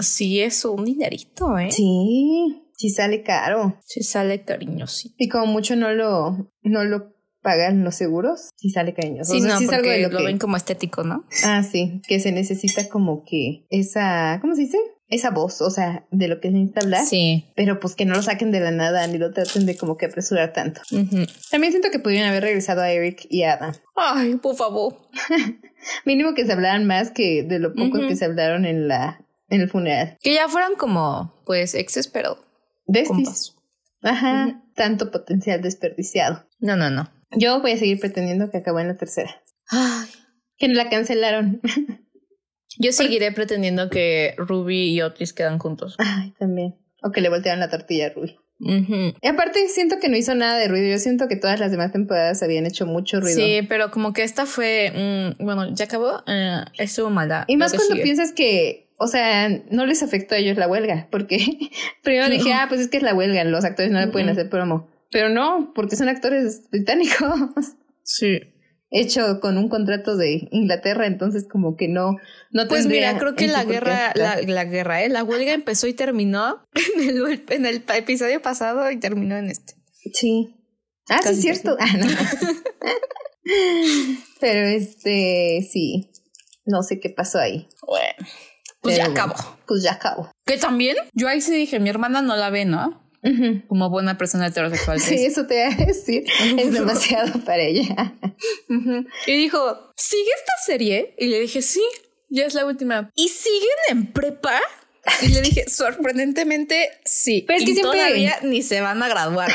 sí 0.00 0.40
es 0.40 0.64
un 0.64 0.84
dinerito, 0.84 1.56
¿eh? 1.58 1.70
Sí. 1.70 2.62
Sí 2.82 2.90
sale 2.90 3.22
caro. 3.22 3.78
Sí 3.86 4.02
sale 4.02 4.42
cariñosito. 4.42 5.14
Y 5.16 5.28
como 5.28 5.46
mucho 5.46 5.76
no 5.76 5.92
lo, 5.92 6.50
no 6.62 6.82
lo 6.82 7.14
pagan 7.40 7.84
los 7.84 7.94
seguros, 7.94 8.50
sí 8.56 8.70
sale 8.70 8.92
cariñoso. 8.92 9.34
Sí, 9.34 9.40
no, 9.40 9.56
porque 9.64 10.08
lo, 10.08 10.24
ven 10.24 10.38
como 10.38 10.56
estético, 10.56 11.04
¿no? 11.04 11.24
Ah, 11.44 11.62
sí, 11.62 12.02
que 12.08 12.18
se 12.18 12.32
necesita 12.32 12.88
como 12.88 13.22
que 13.24 13.66
esa, 13.70 14.38
¿cómo 14.40 14.56
se 14.56 14.62
dice? 14.62 14.78
esa 15.06 15.30
voz, 15.30 15.60
o 15.60 15.70
sea, 15.70 16.06
de 16.10 16.26
lo 16.26 16.40
que 16.40 16.50
necesita 16.50 16.80
hablar. 16.80 17.04
Sí. 17.04 17.52
Pero 17.54 17.78
pues 17.78 17.94
que 17.94 18.04
no 18.04 18.14
lo 18.16 18.22
saquen 18.22 18.50
de 18.50 18.58
la 18.58 18.72
nada 18.72 19.06
ni 19.06 19.18
lo 19.18 19.30
traten 19.30 19.64
de 19.64 19.76
como 19.76 19.96
que 19.96 20.06
apresurar 20.06 20.52
tanto. 20.52 20.80
También 21.50 21.72
siento 21.72 21.90
que 21.92 22.00
pudieron 22.00 22.30
haber 22.30 22.42
regresado 22.42 22.80
a 22.80 22.90
Eric 22.90 23.26
y 23.30 23.44
a 23.44 23.52
Adam. 23.52 23.74
Ay, 23.94 24.36
por 24.36 24.56
favor. 24.56 24.96
Mínimo 26.04 26.34
que 26.34 26.46
se 26.46 26.52
hablaran 26.52 26.84
más 26.84 27.12
que 27.12 27.44
de 27.44 27.60
lo 27.60 27.74
poco 27.74 28.00
que 28.08 28.16
se 28.16 28.24
hablaron 28.24 28.64
en 28.64 28.88
la 28.88 29.24
en 29.52 29.60
el 29.60 29.68
funeral. 29.68 30.16
Que 30.22 30.34
ya 30.34 30.48
fueran 30.48 30.74
como, 30.76 31.34
pues, 31.44 31.74
exes, 31.74 32.08
pero... 32.08 32.38
Besties. 32.86 33.56
Ajá. 34.02 34.62
Tanto 34.74 35.10
potencial 35.10 35.62
desperdiciado. 35.62 36.46
No, 36.58 36.76
no, 36.76 36.90
no. 36.90 37.10
Yo 37.30 37.60
voy 37.60 37.72
a 37.72 37.76
seguir 37.78 38.00
pretendiendo 38.00 38.50
que 38.50 38.58
acabó 38.58 38.80
en 38.80 38.88
la 38.88 38.96
tercera. 38.96 39.42
Ay. 39.68 40.08
Que 40.56 40.68
la 40.68 40.88
cancelaron. 40.88 41.60
Yo 42.78 42.92
seguiré 42.92 43.32
pretendiendo 43.32 43.90
que 43.90 44.34
Ruby 44.38 44.94
y 44.94 45.02
Otis 45.02 45.32
quedan 45.32 45.58
juntos. 45.58 45.96
Ay, 45.98 46.32
también. 46.38 46.74
O 47.02 47.10
que 47.10 47.20
le 47.20 47.28
voltearon 47.28 47.60
la 47.60 47.68
tortilla 47.68 48.06
a 48.06 48.10
Ruby. 48.10 48.38
Y 48.64 49.26
aparte 49.26 49.66
siento 49.68 49.98
que 49.98 50.08
no 50.08 50.16
hizo 50.16 50.34
nada 50.34 50.56
de 50.56 50.68
ruido. 50.68 50.88
Yo 50.88 50.98
siento 50.98 51.26
que 51.26 51.36
todas 51.36 51.58
las 51.58 51.72
demás 51.72 51.90
temporadas 51.90 52.42
habían 52.42 52.64
hecho 52.64 52.86
mucho 52.86 53.20
ruido. 53.20 53.36
Sí, 53.36 53.62
pero 53.68 53.90
como 53.90 54.12
que 54.12 54.22
esta 54.22 54.46
fue, 54.46 55.34
mm, 55.38 55.44
bueno, 55.44 55.74
ya 55.74 55.86
acabó, 55.86 56.22
eh, 56.28 56.60
estuvo 56.78 57.10
mala. 57.10 57.44
Y 57.48 57.56
más 57.56 57.74
cuando 57.74 57.96
piensas 57.96 58.32
que, 58.32 58.88
o 59.02 59.06
sea, 59.06 59.48
no 59.70 59.86
les 59.86 60.02
afectó 60.02 60.34
a 60.34 60.38
ellos 60.38 60.56
la 60.56 60.68
huelga, 60.68 61.08
porque 61.10 61.38
primero 62.02 62.28
dije, 62.28 62.52
ah, 62.52 62.66
pues 62.68 62.80
es 62.80 62.88
que 62.88 62.98
es 62.98 63.02
la 63.02 63.14
huelga, 63.14 63.44
los 63.44 63.64
actores 63.64 63.90
no 63.90 64.00
le 64.00 64.08
pueden 64.08 64.28
hacer 64.28 64.48
promo. 64.48 64.88
Pero 65.10 65.28
no, 65.28 65.72
porque 65.74 65.96
son 65.96 66.08
actores 66.08 66.68
británicos. 66.70 67.16
Sí 68.04 68.40
hecho 68.92 69.40
con 69.40 69.58
un 69.58 69.68
contrato 69.68 70.16
de 70.16 70.48
Inglaterra, 70.50 71.06
entonces 71.06 71.46
como 71.50 71.76
que 71.76 71.88
no, 71.88 72.16
no 72.50 72.68
Pues 72.68 72.86
mira, 72.86 73.18
creo 73.18 73.34
que 73.34 73.48
la 73.48 73.64
guerra, 73.64 74.12
la, 74.14 74.40
la, 74.42 74.64
guerra, 74.64 75.02
¿eh? 75.02 75.08
la 75.08 75.24
huelga 75.24 75.54
empezó 75.54 75.86
y 75.86 75.94
terminó 75.94 76.62
en 76.96 77.08
el, 77.08 77.44
en 77.48 77.66
el 77.66 77.84
episodio 77.94 78.40
pasado 78.42 78.90
y 78.90 79.00
terminó 79.00 79.36
en 79.36 79.46
este. 79.46 79.74
Sí. 80.12 80.54
Ah, 81.08 81.20
sí, 81.22 81.30
es 81.30 81.40
cierto. 81.40 81.76
Ah, 81.80 81.96
no. 81.96 82.06
Pero 84.40 84.66
este, 84.68 85.66
sí, 85.70 86.12
no 86.66 86.82
sé 86.82 87.00
qué 87.00 87.10
pasó 87.10 87.38
ahí. 87.38 87.68
Bueno, 87.86 88.28
pues 88.82 88.96
ya 88.96 89.06
acabó. 89.06 89.34
Pues 89.66 89.82
ya 89.82 89.92
acabó. 89.92 90.30
Que 90.44 90.58
también, 90.58 90.96
yo 91.14 91.28
ahí 91.28 91.40
sí 91.40 91.54
dije, 91.54 91.78
mi 91.78 91.88
hermana 91.88 92.20
no 92.20 92.36
la 92.36 92.50
ve, 92.50 92.64
¿no? 92.64 93.00
como 93.68 93.88
buena 93.88 94.18
persona 94.18 94.48
heterosexual. 94.48 95.00
Sí, 95.00 95.24
eso 95.24 95.46
te 95.46 95.54
voy 95.54 95.72
a 95.72 95.86
decir. 95.86 96.24
Es 96.58 96.72
demasiado 96.72 97.38
para 97.44 97.62
ella. 97.62 98.14
Y 99.26 99.36
dijo, 99.36 99.92
¿sigue 99.96 100.30
esta 100.36 100.52
serie? 100.66 101.14
Y 101.18 101.26
le 101.26 101.38
dije, 101.38 101.62
sí, 101.62 101.82
ya 102.28 102.46
es 102.46 102.54
la 102.54 102.66
última. 102.66 103.10
¿Y 103.14 103.28
siguen 103.28 103.78
en 103.90 104.12
prepa? 104.12 104.60
Y 105.22 105.28
le 105.28 105.40
dije, 105.40 105.64
sorprendentemente, 105.68 106.90
sí. 107.04 107.44
Pero 107.46 107.60
es 107.60 107.64
que 107.64 107.74
siempre... 107.74 108.00
todavía 108.00 108.38
ni 108.42 108.62
se 108.62 108.80
van 108.80 109.00
a 109.02 109.08
graduar. 109.08 109.50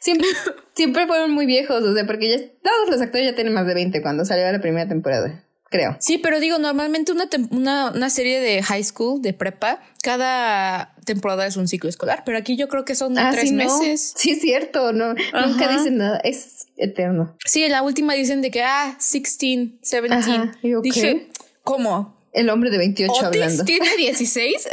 Siempre, 0.00 0.26
siempre 0.74 1.06
fueron 1.06 1.30
muy 1.30 1.46
viejos, 1.46 1.84
o 1.84 1.94
sea, 1.94 2.04
porque 2.04 2.28
ya 2.28 2.38
todos 2.60 2.90
los 2.90 3.00
actores 3.00 3.30
ya 3.30 3.36
tienen 3.36 3.54
más 3.54 3.66
de 3.66 3.74
20 3.74 4.02
cuando 4.02 4.24
salió 4.24 4.50
la 4.50 4.60
primera 4.60 4.88
temporada 4.88 5.44
creo. 5.72 5.96
Sí, 5.98 6.18
pero 6.18 6.38
digo, 6.38 6.58
normalmente 6.58 7.10
una, 7.10 7.28
una, 7.50 7.90
una, 7.90 8.10
serie 8.10 8.40
de 8.40 8.62
high 8.62 8.84
school, 8.84 9.20
de 9.20 9.32
prepa, 9.32 9.80
cada 10.02 10.94
temporada 11.04 11.46
es 11.46 11.56
un 11.56 11.66
ciclo 11.66 11.90
escolar, 11.90 12.22
pero 12.24 12.38
aquí 12.38 12.56
yo 12.56 12.68
creo 12.68 12.84
que 12.84 12.94
son 12.94 13.18
ah, 13.18 13.30
tres 13.32 13.50
meses. 13.50 14.12
Sí, 14.16 14.30
es 14.30 14.40
cierto, 14.40 14.92
no, 14.92 15.14
nunca 15.14 15.68
dicen 15.68 15.96
nada, 15.96 16.20
es 16.22 16.68
eterno. 16.76 17.36
Sí, 17.44 17.64
en 17.64 17.72
la 17.72 17.82
última 17.82 18.14
dicen 18.14 18.42
de 18.42 18.52
que, 18.52 18.62
ah, 18.62 18.96
16, 19.00 19.80
17. 19.80 20.80
Dije, 20.82 21.28
¿cómo? 21.64 22.22
El 22.32 22.48
hombre 22.48 22.70
de 22.70 22.78
28 22.78 23.12
Otis 23.12 23.24
hablando. 23.24 23.64
tiene 23.64 23.94
16. 23.96 24.68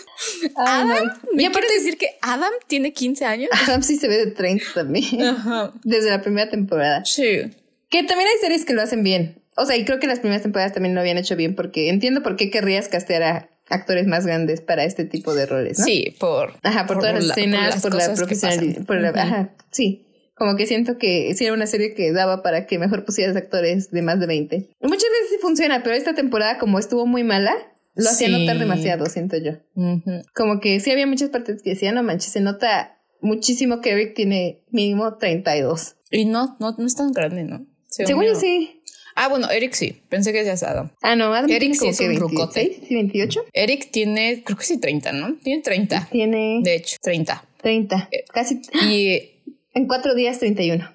Adam, 0.56 1.12
¿me 1.34 1.46
aparte 1.46 1.74
decir 1.74 1.98
que 1.98 2.08
Adam 2.22 2.52
tiene 2.68 2.92
15 2.92 3.24
años? 3.26 3.50
Adam 3.64 3.82
sí 3.82 3.96
se 3.96 4.08
ve 4.08 4.16
de 4.16 4.30
30 4.30 4.64
también. 4.74 5.22
Ajá. 5.22 5.74
Desde 5.84 6.08
la 6.08 6.22
primera 6.22 6.48
temporada. 6.50 7.04
Sí. 7.04 7.50
Que 7.90 8.02
también 8.04 8.30
hay 8.30 8.38
series 8.40 8.64
que 8.64 8.72
lo 8.72 8.80
hacen 8.80 9.02
bien. 9.02 9.41
O 9.56 9.66
sea, 9.66 9.76
y 9.76 9.84
creo 9.84 10.00
que 10.00 10.06
las 10.06 10.20
primeras 10.20 10.42
temporadas 10.42 10.72
también 10.72 10.94
lo 10.94 11.00
habían 11.00 11.18
hecho 11.18 11.36
bien 11.36 11.54
porque 11.54 11.88
entiendo 11.88 12.22
por 12.22 12.36
qué 12.36 12.50
querrías 12.50 12.88
castear 12.88 13.22
a 13.22 13.50
actores 13.68 14.06
más 14.06 14.26
grandes 14.26 14.60
para 14.60 14.84
este 14.84 15.04
tipo 15.04 15.34
de 15.34 15.46
roles, 15.46 15.78
¿no? 15.78 15.84
Sí, 15.84 16.16
por... 16.18 16.54
Ajá, 16.62 16.86
por, 16.86 16.98
todas 16.98 17.14
las 17.14 17.36
escenas, 17.36 17.82
por, 17.82 17.94
la 17.94 18.14
profesionalidad, 18.14 18.84
por 18.84 19.00
la... 19.00 19.08
Ajá, 19.10 19.54
sí. 19.70 20.06
Como 20.34 20.56
que 20.56 20.66
siento 20.66 20.98
que 20.98 21.34
sí 21.34 21.44
era 21.44 21.54
una 21.54 21.66
serie 21.66 21.94
que 21.94 22.12
daba 22.12 22.42
para 22.42 22.66
que 22.66 22.78
mejor 22.78 23.04
pusieras 23.04 23.36
actores 23.36 23.90
de 23.90 24.02
más 24.02 24.18
de 24.18 24.26
20. 24.26 24.70
muchas 24.80 25.10
veces 25.10 25.30
sí 25.30 25.36
funciona, 25.40 25.82
pero 25.82 25.94
esta 25.94 26.14
temporada 26.14 26.58
como 26.58 26.78
estuvo 26.78 27.06
muy 27.06 27.22
mala, 27.22 27.54
lo 27.94 28.08
hacía 28.08 28.28
notar 28.28 28.58
demasiado, 28.58 29.06
siento 29.06 29.36
yo. 29.36 29.52
Como 30.34 30.60
que 30.60 30.80
sí 30.80 30.90
había 30.90 31.06
muchas 31.06 31.28
partes 31.28 31.62
que 31.62 31.70
decían, 31.70 31.94
no 31.94 32.02
manches, 32.02 32.32
se 32.32 32.40
nota 32.40 32.98
muchísimo 33.20 33.80
que 33.80 33.90
Eric 33.90 34.14
tiene 34.14 34.62
mínimo 34.70 35.16
32. 35.16 35.96
Y 36.10 36.24
no, 36.24 36.56
no, 36.58 36.74
no 36.76 36.86
es 36.86 36.94
tan 36.94 37.12
grande, 37.12 37.44
¿no? 37.44 37.66
Según 37.88 38.24
yo 38.24 38.34
sí. 38.34 38.81
Ah, 39.14 39.28
bueno, 39.28 39.50
Eric 39.50 39.74
sí. 39.74 40.00
Pensé 40.08 40.32
que 40.32 40.38
decías 40.38 40.62
Adam. 40.62 40.90
Ah, 41.02 41.16
no, 41.16 41.32
Adam 41.34 41.50
Eric 41.50 41.60
tiene 41.60 41.74
sí 41.74 41.88
es 41.88 42.00
un 42.00 42.16
rucote. 42.16 42.78
¿Sí, 42.86 42.94
28? 42.94 43.44
Eric 43.52 43.90
tiene, 43.90 44.42
creo 44.44 44.56
que 44.58 44.64
sí, 44.64 44.78
30, 44.78 45.12
¿no? 45.12 45.36
Tiene 45.42 45.62
30. 45.62 46.08
Tiene. 46.10 46.60
De 46.62 46.76
hecho, 46.76 46.96
30. 47.02 47.44
30. 47.62 48.08
Eh, 48.10 48.24
Casi. 48.32 48.60
Y. 48.88 49.28
En 49.74 49.86
cuatro 49.86 50.14
días, 50.14 50.38
31. 50.38 50.86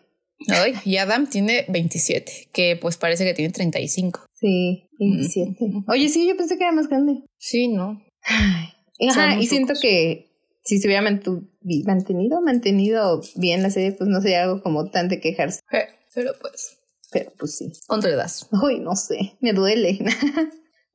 Ay, 0.49 0.73
y 0.85 0.97
Adam 0.97 1.27
tiene 1.27 1.65
27, 1.67 2.49
que 2.53 2.77
pues 2.79 2.95
parece 2.97 3.25
que 3.25 3.33
tiene 3.33 3.51
35. 3.51 4.27
Sí, 4.39 4.87
27. 4.99 5.55
Oye, 5.87 6.09
sí, 6.09 6.27
yo 6.27 6.37
pensé 6.37 6.59
que 6.59 6.63
era 6.63 6.73
más 6.73 6.87
grande. 6.87 7.23
Sí, 7.39 7.69
¿no? 7.69 7.99
Ajá, 8.21 9.41
y 9.41 9.47
siento 9.47 9.73
que 9.81 10.27
si 10.63 10.79
se 10.79 10.87
hubiera 10.87 11.01
mantenido, 11.01 12.41
mantenido 12.41 13.21
bien 13.35 13.63
la 13.63 13.69
serie, 13.69 13.93
pues 13.93 14.09
no 14.09 14.21
sería 14.21 14.43
algo 14.43 14.61
como 14.61 14.89
tan 14.89 15.07
de 15.07 15.19
quejarse. 15.19 15.61
Eh, 15.71 15.87
pero 16.13 16.33
pues. 16.39 16.77
Pero 17.11 17.31
pues 17.37 17.57
sí. 17.57 17.71
¿Cuánto 17.87 18.07
le 18.07 18.15
das? 18.15 18.47
Uy, 18.51 18.79
no 18.79 18.95
sé, 18.95 19.37
me 19.39 19.53
duele. 19.53 19.99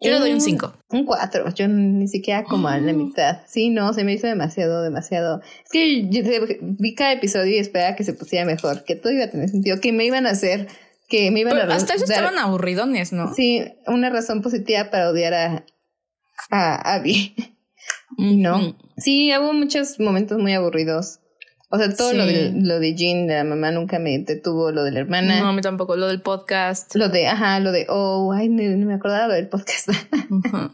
Yo 0.02 0.10
le 0.10 0.18
doy 0.18 0.32
un 0.32 0.40
5. 0.40 0.72
Un 0.90 1.06
4, 1.06 1.54
yo 1.54 1.68
ni 1.68 2.08
siquiera 2.08 2.44
como 2.44 2.68
a 2.68 2.76
la 2.78 2.92
mitad. 2.92 3.42
Sí, 3.46 3.70
no, 3.70 3.92
se 3.92 4.02
me 4.02 4.12
hizo 4.12 4.26
demasiado, 4.26 4.82
demasiado. 4.82 5.40
Es 5.64 5.70
que 5.70 6.08
yo 6.08 6.22
vi 6.60 6.94
cada 6.94 7.12
episodio 7.12 7.54
y 7.54 7.58
esperaba 7.58 7.94
que 7.94 8.02
se 8.02 8.12
pusiera 8.12 8.44
mejor, 8.44 8.84
que 8.84 8.96
todo 8.96 9.12
iba 9.12 9.24
a 9.24 9.30
tener 9.30 9.48
sentido, 9.48 9.80
que 9.80 9.92
me 9.92 10.04
iban 10.04 10.26
a 10.26 10.30
hacer, 10.30 10.66
que 11.08 11.30
me 11.30 11.40
iban 11.40 11.56
a... 11.56 11.74
Hasta 11.74 11.94
eso 11.94 12.04
estaban 12.04 12.36
aburridones, 12.36 13.12
¿no? 13.12 13.32
Sí, 13.32 13.62
una 13.86 14.10
razón 14.10 14.42
positiva 14.42 14.90
para 14.90 15.08
odiar 15.08 15.34
a, 15.34 15.64
a 16.50 16.94
Abby. 16.94 17.34
No. 18.18 18.76
Sí, 18.98 19.32
hubo 19.36 19.54
muchos 19.54 19.98
momentos 19.98 20.38
muy 20.38 20.52
aburridos. 20.52 21.20
O 21.74 21.78
sea, 21.78 21.90
todo 21.96 22.12
lo, 22.12 22.26
de, 22.26 22.52
lo 22.54 22.80
de 22.80 22.94
Jean, 22.94 23.26
de 23.26 23.34
la 23.34 23.44
mamá, 23.44 23.70
nunca 23.70 23.98
me 23.98 24.18
detuvo, 24.18 24.70
lo 24.72 24.84
de 24.84 24.90
la 24.90 25.00
hermana. 25.00 25.40
No, 25.40 25.48
a 25.48 25.52
mí 25.54 25.62
tampoco, 25.62 25.96
lo 25.96 26.06
del 26.06 26.20
podcast. 26.20 26.94
Lo 26.94 27.08
de, 27.08 27.28
ajá, 27.28 27.60
lo 27.60 27.72
de, 27.72 27.86
oh, 27.88 28.30
ay, 28.34 28.50
no, 28.50 28.86
me 28.86 28.92
acordaba 28.92 29.32
del 29.32 29.48
podcast. 29.48 29.88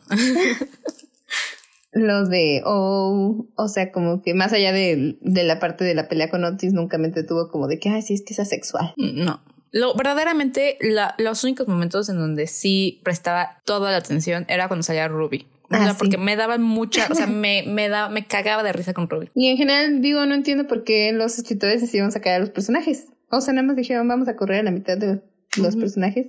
lo 1.92 2.26
de, 2.26 2.62
oh, 2.64 3.46
o 3.54 3.68
sea, 3.68 3.92
como 3.92 4.22
que 4.22 4.34
más 4.34 4.52
allá 4.52 4.72
de, 4.72 5.16
de, 5.20 5.44
la 5.44 5.60
parte 5.60 5.84
de 5.84 5.94
la 5.94 6.08
pelea 6.08 6.30
con 6.30 6.42
Otis, 6.42 6.72
nunca 6.72 6.98
me 6.98 7.10
detuvo 7.10 7.48
como 7.48 7.68
de 7.68 7.78
que, 7.78 7.90
ay, 7.90 8.02
sí, 8.02 8.14
es 8.14 8.22
que 8.22 8.34
es 8.34 8.40
asexual. 8.40 8.92
No. 8.96 9.40
Lo, 9.70 9.94
verdaderamente, 9.94 10.78
la, 10.80 11.14
los 11.18 11.44
únicos 11.44 11.68
momentos 11.68 12.08
en 12.08 12.16
donde 12.16 12.48
sí 12.48 13.00
prestaba 13.04 13.62
toda 13.64 13.92
la 13.92 13.98
atención 13.98 14.46
era 14.48 14.66
cuando 14.66 14.82
salía 14.82 15.06
Ruby. 15.06 15.46
Ah, 15.70 15.94
porque 15.98 16.16
me 16.16 16.36
daban 16.36 16.62
mucha, 16.62 17.08
o 17.10 17.14
sea, 17.14 17.26
me, 17.26 17.64
me, 17.66 17.88
da, 17.88 18.08
me 18.08 18.26
cagaba 18.26 18.62
de 18.62 18.72
risa 18.72 18.94
con 18.94 19.08
Ruby. 19.08 19.30
Y 19.34 19.48
en 19.48 19.56
general, 19.56 20.00
digo, 20.00 20.24
no 20.26 20.34
entiendo 20.34 20.66
por 20.66 20.84
qué 20.84 21.12
los 21.12 21.38
escritores 21.38 21.80
decidieron 21.80 22.12
sacar 22.12 22.34
a 22.34 22.38
los 22.38 22.50
personajes. 22.50 23.06
O 23.30 23.40
sea, 23.40 23.52
nada 23.52 23.66
más 23.66 23.76
dijeron, 23.76 24.08
vamos 24.08 24.28
a 24.28 24.36
correr 24.36 24.60
a 24.60 24.62
la 24.62 24.70
mitad 24.70 24.96
de 24.96 25.20
los 25.56 25.76
personajes 25.76 26.28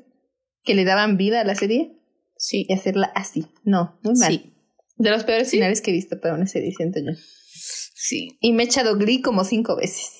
que 0.63 0.75
le 0.75 0.83
daban 0.83 1.17
vida 1.17 1.41
a 1.41 1.45
la 1.45 1.55
serie. 1.55 1.95
Sí. 2.35 2.65
Y 2.67 2.73
hacerla 2.73 3.11
así. 3.15 3.47
No, 3.63 3.99
muy 4.03 4.15
mal. 4.15 4.31
Sí. 4.31 4.53
De 4.97 5.09
los 5.09 5.23
peores 5.23 5.49
finales 5.49 5.81
que 5.81 5.91
he 5.91 5.93
visto 5.93 6.19
para 6.19 6.35
una 6.35 6.45
serie, 6.45 6.73
siento 6.75 6.99
yo. 6.99 7.13
Sí. 7.95 8.37
Y 8.41 8.51
me 8.51 8.63
he 8.63 8.65
echado 8.65 8.97
Glee 8.97 9.21
como 9.21 9.45
cinco 9.45 9.77
veces. 9.77 10.11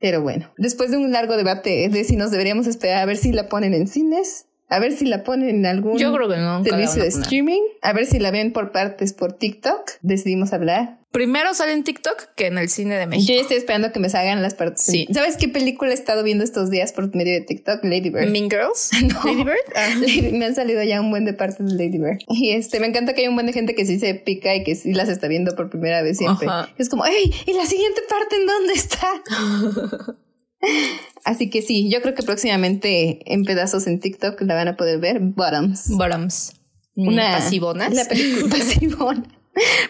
Pero 0.00 0.22
bueno, 0.22 0.52
después 0.58 0.90
de 0.90 0.96
un 0.96 1.12
largo 1.12 1.36
debate 1.36 1.88
de 1.88 2.04
si 2.04 2.16
nos 2.16 2.30
deberíamos 2.30 2.66
esperar 2.66 2.98
a 2.98 3.06
ver 3.06 3.16
si 3.16 3.32
la 3.32 3.48
ponen 3.48 3.74
en 3.74 3.86
cines 3.86 4.46
a 4.68 4.78
ver 4.78 4.92
si 4.92 5.04
la 5.04 5.22
ponen 5.22 5.50
en 5.50 5.66
algún 5.66 5.98
servicio 5.98 7.02
de 7.02 7.08
streaming. 7.08 7.60
A 7.82 7.92
ver 7.92 8.06
si 8.06 8.18
la 8.18 8.30
ven 8.30 8.52
por 8.52 8.72
partes 8.72 9.12
por 9.12 9.34
TikTok. 9.34 9.92
Decidimos 10.02 10.52
hablar. 10.52 10.98
Primero 11.10 11.54
sale 11.54 11.72
en 11.74 11.84
TikTok 11.84 12.34
que 12.34 12.48
en 12.48 12.58
el 12.58 12.68
cine 12.68 12.96
de 12.96 13.06
México. 13.06 13.28
Yo 13.28 13.36
ya 13.36 13.42
estoy 13.42 13.58
esperando 13.58 13.92
que 13.92 14.00
me 14.00 14.08
salgan 14.08 14.42
las 14.42 14.54
partes. 14.54 14.82
Sí. 14.82 15.06
¿Sabes 15.12 15.36
qué 15.36 15.46
película 15.46 15.92
he 15.92 15.94
estado 15.94 16.24
viendo 16.24 16.42
estos 16.42 16.70
días 16.70 16.92
por 16.92 17.14
medio 17.14 17.34
de 17.34 17.42
TikTok? 17.42 17.84
Lady 17.84 18.10
Bird. 18.10 18.30
Mean 18.30 18.50
Girls. 18.50 18.90
Lady 19.24 19.44
Bird. 19.44 19.58
Ah. 19.76 19.90
me 20.32 20.44
han 20.44 20.56
salido 20.56 20.82
ya 20.82 21.00
un 21.00 21.10
buen 21.10 21.24
de 21.24 21.34
partes 21.34 21.64
de 21.64 21.72
Lady 21.74 21.98
Bird. 21.98 22.18
Y 22.30 22.50
este, 22.50 22.80
me 22.80 22.88
encanta 22.88 23.14
que 23.14 23.22
hay 23.22 23.28
un 23.28 23.34
buen 23.34 23.46
de 23.46 23.52
gente 23.52 23.76
que 23.76 23.86
sí 23.86 24.00
se 24.00 24.14
pica 24.14 24.56
y 24.56 24.64
que 24.64 24.74
sí 24.74 24.92
las 24.92 25.08
está 25.08 25.28
viendo 25.28 25.54
por 25.54 25.70
primera 25.70 26.02
vez 26.02 26.18
siempre. 26.18 26.48
Es 26.78 26.88
como, 26.88 27.04
hey, 27.06 27.32
¿y 27.46 27.52
la 27.52 27.66
siguiente 27.66 28.00
parte 28.08 28.34
en 28.34 28.46
dónde 28.46 28.72
está? 28.72 30.14
Así 31.24 31.48
que 31.50 31.62
sí, 31.62 31.90
yo 31.90 32.02
creo 32.02 32.14
que 32.14 32.22
próximamente 32.22 33.32
en 33.32 33.44
pedazos 33.44 33.86
en 33.86 33.98
TikTok 34.00 34.40
la 34.42 34.54
van 34.54 34.68
a 34.68 34.76
poder 34.76 34.98
ver. 35.00 35.20
Bottoms. 35.20 35.88
Bottoms. 35.96 36.52
Una 36.96 37.32
pasivonas. 37.32 37.92
La 37.94 38.04
película 38.04 38.48
pasivona. 38.56 39.24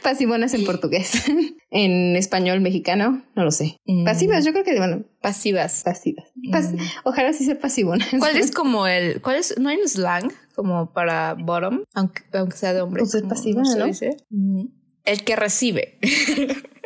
Pasivonas 0.03 0.53
en 0.55 0.65
portugués. 0.65 1.13
en 1.71 2.17
español 2.17 2.61
mexicano, 2.61 3.25
no 3.35 3.45
lo 3.45 3.51
sé. 3.51 3.79
Mm. 3.87 4.05
Pasivas, 4.05 4.45
yo 4.45 4.53
creo 4.53 4.63
que, 4.65 4.77
bueno, 4.77 5.05
Pasivas. 5.21 5.83
pasivas. 5.85 6.27
Pas- 6.51 6.73
Mm. 6.73 6.79
Ojalá 7.05 7.33
sí 7.33 7.45
sea 7.45 7.59
pasivona. 7.59 8.07
¿Cuál 8.19 8.37
es 8.37 8.51
como 8.53 8.87
el, 8.87 9.21
cuál 9.23 9.37
es, 9.37 9.59
no 9.59 9.71
hay 9.71 9.79
un 9.79 9.89
slang 9.89 10.31
como 10.55 10.93
para 10.93 11.35
bottom, 11.35 11.83
aunque, 11.95 12.23
aunque 12.35 12.57
sea 12.57 12.75
de 12.75 12.83
hombre? 12.83 13.01
Pues 13.01 13.15
es 13.15 13.23
¿Cómo- 13.23 13.35
pasiva, 13.35 13.63
¿no? 13.63 13.87
Mm. 14.31 14.67
El 15.05 15.25
que 15.25 15.37
recibe. 15.37 15.99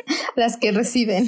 Las 0.35 0.57
que 0.57 0.71
reciben. 0.71 1.27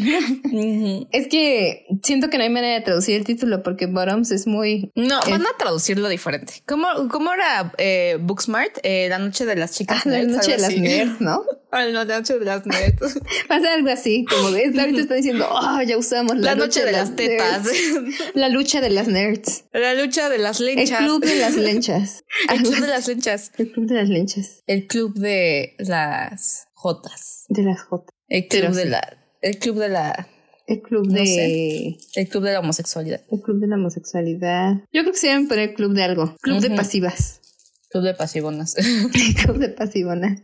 Es 1.12 1.28
que 1.28 1.86
siento 2.04 2.30
que 2.30 2.38
no 2.38 2.44
hay 2.44 2.50
manera 2.50 2.76
de 2.76 2.82
traducir 2.82 3.16
el 3.16 3.26
título 3.26 3.64
porque 3.64 3.86
Bottoms 3.86 4.32
es 4.32 4.48
muy. 4.48 4.92
No, 4.96 5.20
Es- 5.22 5.30
van 5.30 5.42
a 5.46 5.58
traducirlo 5.58 6.10
diferente. 6.10 6.54
¿Cómo, 6.68 6.88
cómo 7.10 7.34
era 7.34 7.74
eh, 7.78 8.18
Booksmart? 8.22 8.78
Eh, 8.84 9.08
la 9.10 9.20
noche 9.20 9.46
de 9.46 9.56
las 9.56 9.72
chicas 9.74 10.02
Ah, 10.06 10.10
la 10.10 10.18
nerds, 10.20 10.32
noche 10.38 10.52
de 10.54 10.58
las 10.58 10.76
nerds, 10.76 11.22
¿no? 11.22 11.44
Ah, 11.74 11.86
la 11.86 12.04
noche 12.04 12.38
de 12.38 12.44
las 12.44 12.66
nerds. 12.66 13.18
Pasa 13.48 13.74
algo 13.74 13.90
así, 13.90 14.26
como 14.26 14.52
ves, 14.52 14.78
ahorita 14.78 15.00
están 15.02 15.16
diciendo, 15.18 15.48
oh, 15.50 15.82
ya 15.82 15.98
usamos 15.98 16.36
la, 16.36 16.48
la 16.54 16.56
noche 16.56 16.84
de 16.84 16.92
las 16.92 17.16
tetas. 17.16 17.64
nerds". 17.64 18.34
La 18.34 18.50
lucha 18.50 18.82
de 18.82 18.90
las 18.90 19.08
nerds. 19.08 19.64
la 19.72 19.94
lucha 19.94 20.28
de 20.28 20.38
las 20.38 20.60
El 20.60 20.66
lenchas. 20.66 20.98
club 21.00 21.24
de 21.24 21.36
las 21.38 21.56
lenchas. 21.56 22.26
El 22.50 22.62
club 22.64 22.76
de 22.76 22.88
las 22.88 23.08
lenchas. 23.08 23.52
El 23.58 23.72
club 23.72 23.88
de 23.88 23.96
las 23.96 24.10
lenchas. 24.10 24.64
El 24.68 24.88
club 24.88 25.14
de 25.16 25.76
las 25.78 26.68
jotas. 26.74 27.46
De 27.48 27.64
las 27.64 27.82
J. 27.84 28.04
El 28.34 28.48
club 28.48 28.62
Pero 28.62 28.74
de 28.76 28.84
sí. 28.84 28.90
la. 28.90 29.18
El 29.42 29.58
club 29.60 29.78
de 29.80 29.90
la. 29.90 30.28
El 30.68 30.82
club 30.82 31.06
No 31.08 31.14
de. 31.14 31.26
sé. 31.26 32.20
El 32.22 32.30
club 32.30 32.44
de 32.44 32.54
la 32.54 32.60
homosexualidad. 32.62 33.22
El 33.30 33.42
club 33.42 33.60
de 33.60 33.68
la 33.68 33.76
homosexualidad. 33.76 34.76
Yo 34.94 35.02
creo 35.02 35.12
que 35.12 35.18
se 35.18 35.28
deben 35.28 35.48
poner 35.50 35.74
club 35.74 35.94
de 35.94 36.04
algo. 36.04 36.36
Club 36.42 36.60
de 36.62 36.68
Ujú. 36.68 36.78
pasivas. 36.78 37.42
Club 37.90 38.04
de 38.06 38.14
pasivonas. 38.14 38.76
club 39.44 39.58
de 39.58 39.68
pasivonas. 39.70 40.40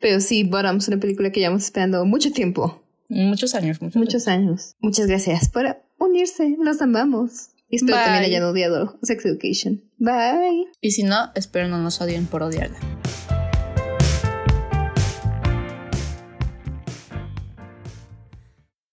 Pero 0.00 0.20
sí, 0.20 0.42
Bottoms, 0.42 0.88
una 0.88 0.98
película 0.98 1.30
que 1.30 1.38
llevamos 1.40 1.64
esperando 1.64 2.04
mucho 2.04 2.32
tiempo. 2.32 2.82
muchos 3.08 3.54
años, 3.54 3.80
muchos, 3.80 3.96
Muchos 3.96 4.26
años. 4.26 4.74
Muchas 4.80 5.06
gracias 5.06 5.48
por 5.50 5.76
unirse. 5.98 6.56
Los 6.60 6.82
amamos. 6.82 7.50
Y 7.70 7.76
espero 7.76 7.96
Bye. 7.98 8.04
también 8.06 8.24
hayan 8.24 8.42
odiado 8.44 8.98
Sex 9.02 9.24
Education. 9.26 9.84
Bye. 9.98 10.64
Y 10.80 10.90
si 10.92 11.04
no, 11.04 11.30
espero 11.36 11.68
no 11.68 11.78
nos 11.78 12.00
odien 12.00 12.26
por 12.26 12.42
odiarla. 12.42 12.78